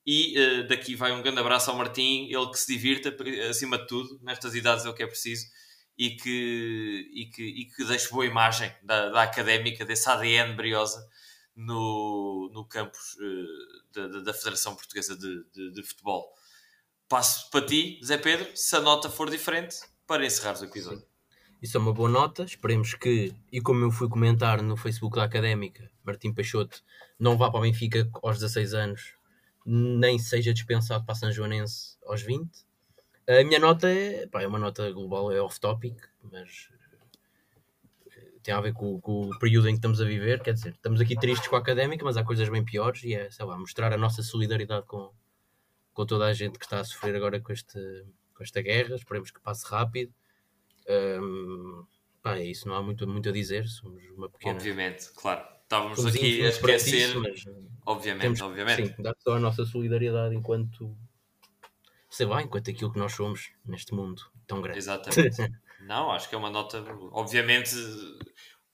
e 0.06 0.36
uh, 0.40 0.68
daqui 0.68 0.96
vai 0.96 1.12
um 1.12 1.22
grande 1.22 1.40
abraço 1.40 1.70
ao 1.70 1.78
Martim, 1.78 2.28
ele 2.30 2.50
que 2.50 2.58
se 2.58 2.74
divirta, 2.74 3.16
acima 3.50 3.78
de 3.78 3.88
tudo, 3.88 4.20
nestas 4.24 4.56
idades 4.56 4.86
é 4.86 4.90
o 4.90 4.94
que 4.94 5.04
é 5.04 5.08
preciso, 5.08 5.46
e 5.98 6.16
que, 6.16 7.10
e 7.14 7.26
que, 7.28 7.44
e 7.44 7.66
que 7.66 7.84
deixe 7.86 8.10
boa 8.10 8.26
imagem 8.26 8.74
da, 8.82 9.10
da 9.10 9.24
Académica, 9.24 9.86
desse 9.86 10.10
ADN 10.10 10.56
Briosa, 10.56 11.08
no, 11.56 12.50
no 12.54 12.66
campus 12.66 13.16
uh, 13.16 13.92
da, 13.94 14.20
da 14.22 14.34
Federação 14.34 14.76
Portuguesa 14.76 15.16
de, 15.16 15.44
de, 15.54 15.72
de 15.74 15.84
Futebol 15.84 16.34
passo 17.12 17.50
para 17.52 17.66
ti, 17.66 18.00
Zé 18.02 18.18
Pedro, 18.18 18.50
se 18.56 18.74
a 18.74 18.80
nota 18.80 19.10
for 19.10 19.30
diferente, 19.30 19.76
para 20.08 20.26
encerrar 20.26 20.58
o 20.58 20.64
episódio. 20.64 21.11
Isso 21.62 21.78
é 21.78 21.80
uma 21.80 21.93
boa 21.93 22.09
nota. 22.09 22.43
Esperemos 22.43 22.95
que, 22.95 23.34
e 23.51 23.62
como 23.62 23.86
eu 23.86 23.91
fui 23.91 24.09
comentar 24.09 24.62
no 24.64 24.76
Facebook 24.76 25.16
da 25.16 25.24
Académica, 25.24 25.91
Martim 26.03 26.34
Peixoto 26.34 26.84
não 27.20 27.38
vá 27.38 27.51
para 27.51 27.59
o 27.59 27.64
Benfica 27.64 28.09
aos 28.24 28.39
16 28.39 28.74
anos, 28.74 29.14
nem 29.64 30.18
seja 30.18 30.53
dispensado 30.53 31.05
para 31.05 31.14
São 31.14 31.32
Joanense 31.32 31.97
aos 32.07 32.24
20. 32.24 32.49
A 33.30 33.43
minha 33.43 33.59
nota 33.59 33.88
é, 33.88 34.26
pá, 34.26 34.41
é 34.41 34.47
uma 34.47 34.57
nota 34.57 34.91
global, 34.91 35.32
é 35.32 35.39
off-topic, 35.39 36.01
mas 36.24 36.70
eh, 38.07 38.39
tem 38.41 38.53
a 38.55 38.59
ver 38.59 38.74
com, 38.74 38.99
com, 38.99 39.30
o 39.30 39.39
período 39.39 39.70
em 39.70 39.74
que 39.74 39.78
estamos 39.78 40.01
a 40.01 40.05
viver. 40.05 40.41
Quer 40.41 40.53
dizer, 40.53 40.72
estamos 40.72 40.99
aqui 40.99 41.16
tristes 41.16 41.47
com 41.47 41.55
a 41.55 41.59
Académica, 41.59 42.03
mas 42.03 42.18
há 42.18 42.24
coisas 42.24 42.49
bem 42.49 42.66
piores 42.66 43.03
e 43.03 43.14
é, 43.14 43.30
sei 43.30 43.45
lá, 43.45 43.55
mostrar 43.55 43.93
a 43.93 43.97
nossa 43.97 44.24
solidariedade 44.24 44.88
com, 44.88 45.12
com 45.93 46.05
toda 46.07 46.26
a 46.26 46.34
gente 46.34 46.57
que 46.57 46.66
está 46.66 46.80
a 46.80 46.84
sofrer 46.84 47.16
agora 47.16 47.39
com, 47.39 47.53
este, 47.53 47.78
com 48.34 48.43
esta 48.43 48.62
guerra. 48.62 48.95
Esperemos 48.95 49.30
que 49.30 49.39
passe 49.39 49.64
rápido. 49.68 50.12
Um, 50.90 51.86
pá, 52.22 52.38
é 52.38 52.46
isso, 52.46 52.68
não 52.68 52.76
há 52.76 52.84
muito, 52.84 53.08
muito 53.08 53.30
a 53.30 53.32
dizer. 53.32 53.68
Somos 53.68 54.04
uma 54.16 54.30
pequena. 54.30 54.56
Obviamente, 54.56 55.12
claro. 55.16 55.46
Estávamos 55.64 55.98
Somos 55.98 56.16
aqui 56.16 56.46
a 56.46 56.50
esquecer. 56.50 57.10
Isso, 57.10 57.22
mas, 57.22 57.46
obviamente, 57.86 58.22
temos, 58.24 58.42
obviamente. 58.42 58.88
Sim, 58.88 59.04
dar 59.04 59.16
só 59.20 59.36
a 59.36 59.40
nossa 59.40 59.66
solidariedade 59.66 60.36
enquanto. 60.36 60.96
Sei 62.10 62.26
lá, 62.26 62.42
enquanto 62.42 62.70
aquilo 62.70 62.92
que 62.92 63.00
nós 63.00 63.14
somos 63.14 63.52
neste 63.66 63.94
mundo 63.94 64.22
tão 64.46 64.62
grande. 64.62 64.80
Exatamente. 64.80 65.38
não, 65.88 66.12
acho 66.12 66.28
que 66.28 66.36
é 66.36 66.38
uma 66.38 66.50
nota. 66.50 66.84
Obviamente, 67.14 67.74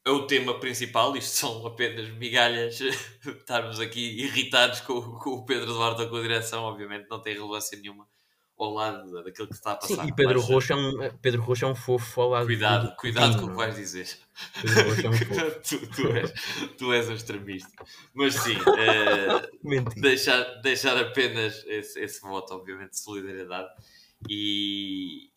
é 0.03 0.09
o 0.09 0.25
tema 0.25 0.59
principal, 0.59 1.15
isto 1.15 1.35
são 1.35 1.67
apenas 1.67 2.09
migalhas, 2.09 2.79
estarmos 3.27 3.79
aqui 3.79 4.23
irritados 4.23 4.81
com, 4.81 5.01
com 5.19 5.31
o 5.31 5.45
Pedro 5.45 5.67
Duarte 5.67 6.01
ou 6.01 6.09
com 6.09 6.15
a 6.15 6.21
direção, 6.21 6.63
obviamente 6.63 7.07
não 7.09 7.21
tem 7.21 7.33
relevância 7.33 7.77
nenhuma 7.77 8.07
ao 8.57 8.73
lado 8.73 9.23
daquilo 9.23 9.47
que 9.47 9.53
está 9.53 9.73
a 9.73 9.75
passar. 9.75 10.03
Sim, 10.03 10.09
e 10.09 10.15
Pedro, 10.15 10.39
mas, 10.39 10.49
Rocha 10.49 10.73
é 10.73 10.75
um, 10.75 11.17
Pedro 11.21 11.41
Rocha 11.41 11.65
é 11.65 11.69
um 11.69 11.75
fofo 11.75 12.21
ao 12.21 12.29
lado 12.29 12.45
Cuidado, 12.45 12.95
cuidado 12.95 13.39
com 13.39 13.45
o 13.45 13.49
que 13.49 13.55
vais 13.55 13.75
dizer. 13.75 14.07
Pedro 14.61 14.89
Rocha 14.89 15.07
é 15.07 15.09
um 15.09 15.13
fofo. 15.17 15.61
tu, 15.61 15.87
tu, 15.87 16.07
és, 16.07 16.33
tu 16.77 16.93
és 16.93 17.09
um 17.09 17.13
extremista. 17.13 17.85
Mas 18.13 18.35
sim, 18.35 18.57
uh, 18.57 20.01
deixar, 20.01 20.43
deixar 20.61 20.97
apenas 20.97 21.63
esse, 21.67 21.99
esse 21.99 22.21
voto, 22.21 22.53
obviamente, 22.53 22.91
de 22.91 22.99
solidariedade. 22.99 23.69
E, 24.27 25.29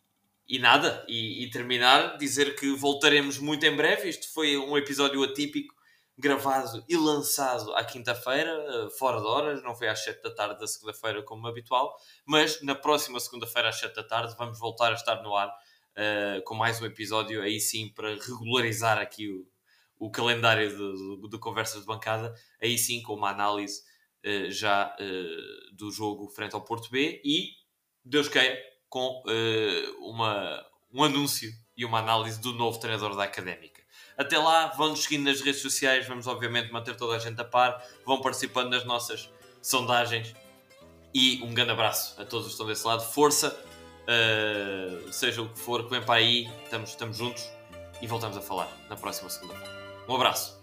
e 0.47 0.59
nada, 0.59 1.05
e, 1.07 1.43
e, 1.43 1.49
terminar, 1.49 2.17
dizer 2.17 2.55
que 2.55 2.73
voltaremos 2.73 3.37
muito 3.37 3.65
em 3.65 3.75
breve. 3.75 4.09
Isto 4.09 4.33
foi 4.33 4.57
um 4.57 4.75
episódio 4.77 5.21
atípico, 5.23 5.75
gravado 6.17 6.83
e 6.87 6.95
lançado 6.95 7.73
à 7.75 7.83
quinta-feira, 7.83 8.51
eh, 8.51 8.89
fora 8.97 9.19
de 9.19 9.25
horas, 9.25 9.63
não 9.63 9.75
foi 9.75 9.87
às 9.87 10.03
7 10.03 10.21
da 10.21 10.33
tarde 10.33 10.59
da 10.59 10.67
segunda-feira 10.67 11.23
como 11.23 11.47
habitual, 11.47 11.95
mas 12.25 12.61
na 12.61 12.75
próxima 12.75 13.19
segunda-feira 13.19 13.69
às 13.69 13.79
7 13.79 13.95
da 13.95 14.03
tarde 14.03 14.35
vamos 14.37 14.59
voltar 14.59 14.91
a 14.91 14.95
estar 14.95 15.21
no 15.23 15.35
ar 15.35 15.49
uh, 15.49 16.43
com 16.43 16.55
mais 16.55 16.81
um 16.81 16.85
episódio, 16.85 17.41
aí 17.41 17.59
sim 17.59 17.89
para 17.89 18.09
regularizar 18.09 18.97
aqui 18.97 19.29
o, 19.29 19.47
o 19.97 20.11
calendário 20.11 20.69
de, 20.69 21.29
de 21.29 21.39
conversas 21.39 21.81
de 21.81 21.87
bancada, 21.87 22.33
aí 22.61 22.77
sim 22.77 23.01
com 23.01 23.13
uma 23.15 23.29
análise 23.29 23.81
uh, 24.25 24.51
já 24.51 24.95
uh, 24.99 25.75
do 25.75 25.91
jogo 25.91 26.29
frente 26.29 26.53
ao 26.53 26.63
Porto 26.63 26.89
B 26.91 27.21
e 27.23 27.49
Deus 28.03 28.27
queira, 28.27 28.57
com 28.89 29.23
uma, 29.99 30.65
um 30.91 31.03
anúncio 31.03 31.49
e 31.77 31.85
uma 31.85 31.99
análise 31.99 32.41
do 32.41 32.51
novo 32.51 32.79
treinador 32.79 33.15
da 33.15 33.23
Académica. 33.23 33.80
Até 34.17 34.37
lá, 34.37 34.67
vão-nos 34.67 35.03
seguindo 35.03 35.25
nas 35.25 35.41
redes 35.41 35.61
sociais, 35.61 36.07
vamos 36.07 36.27
obviamente 36.27 36.71
manter 36.71 36.95
toda 36.95 37.15
a 37.15 37.19
gente 37.19 37.39
a 37.39 37.45
par, 37.45 37.83
vão 38.05 38.21
participando 38.21 38.69
nas 38.69 38.85
nossas 38.85 39.29
sondagens 39.61 40.35
e 41.13 41.41
um 41.43 41.53
grande 41.53 41.71
abraço 41.71 42.19
a 42.21 42.25
todos 42.25 42.47
que 42.47 42.51
estão 42.51 42.65
desse 42.65 42.85
lado. 42.85 43.03
Força, 43.03 43.57
uh, 44.03 45.11
seja 45.11 45.41
o 45.41 45.49
que 45.49 45.59
for 45.59 45.83
que 45.83 45.89
vem 45.89 46.01
para 46.01 46.15
aí, 46.15 46.49
estamos, 46.63 46.89
estamos 46.89 47.17
juntos 47.17 47.49
e 48.01 48.07
voltamos 48.07 48.37
a 48.37 48.41
falar 48.41 48.69
na 48.89 48.95
próxima 48.95 49.29
segunda-feira. 49.29 49.71
Um 50.07 50.15
abraço. 50.15 50.60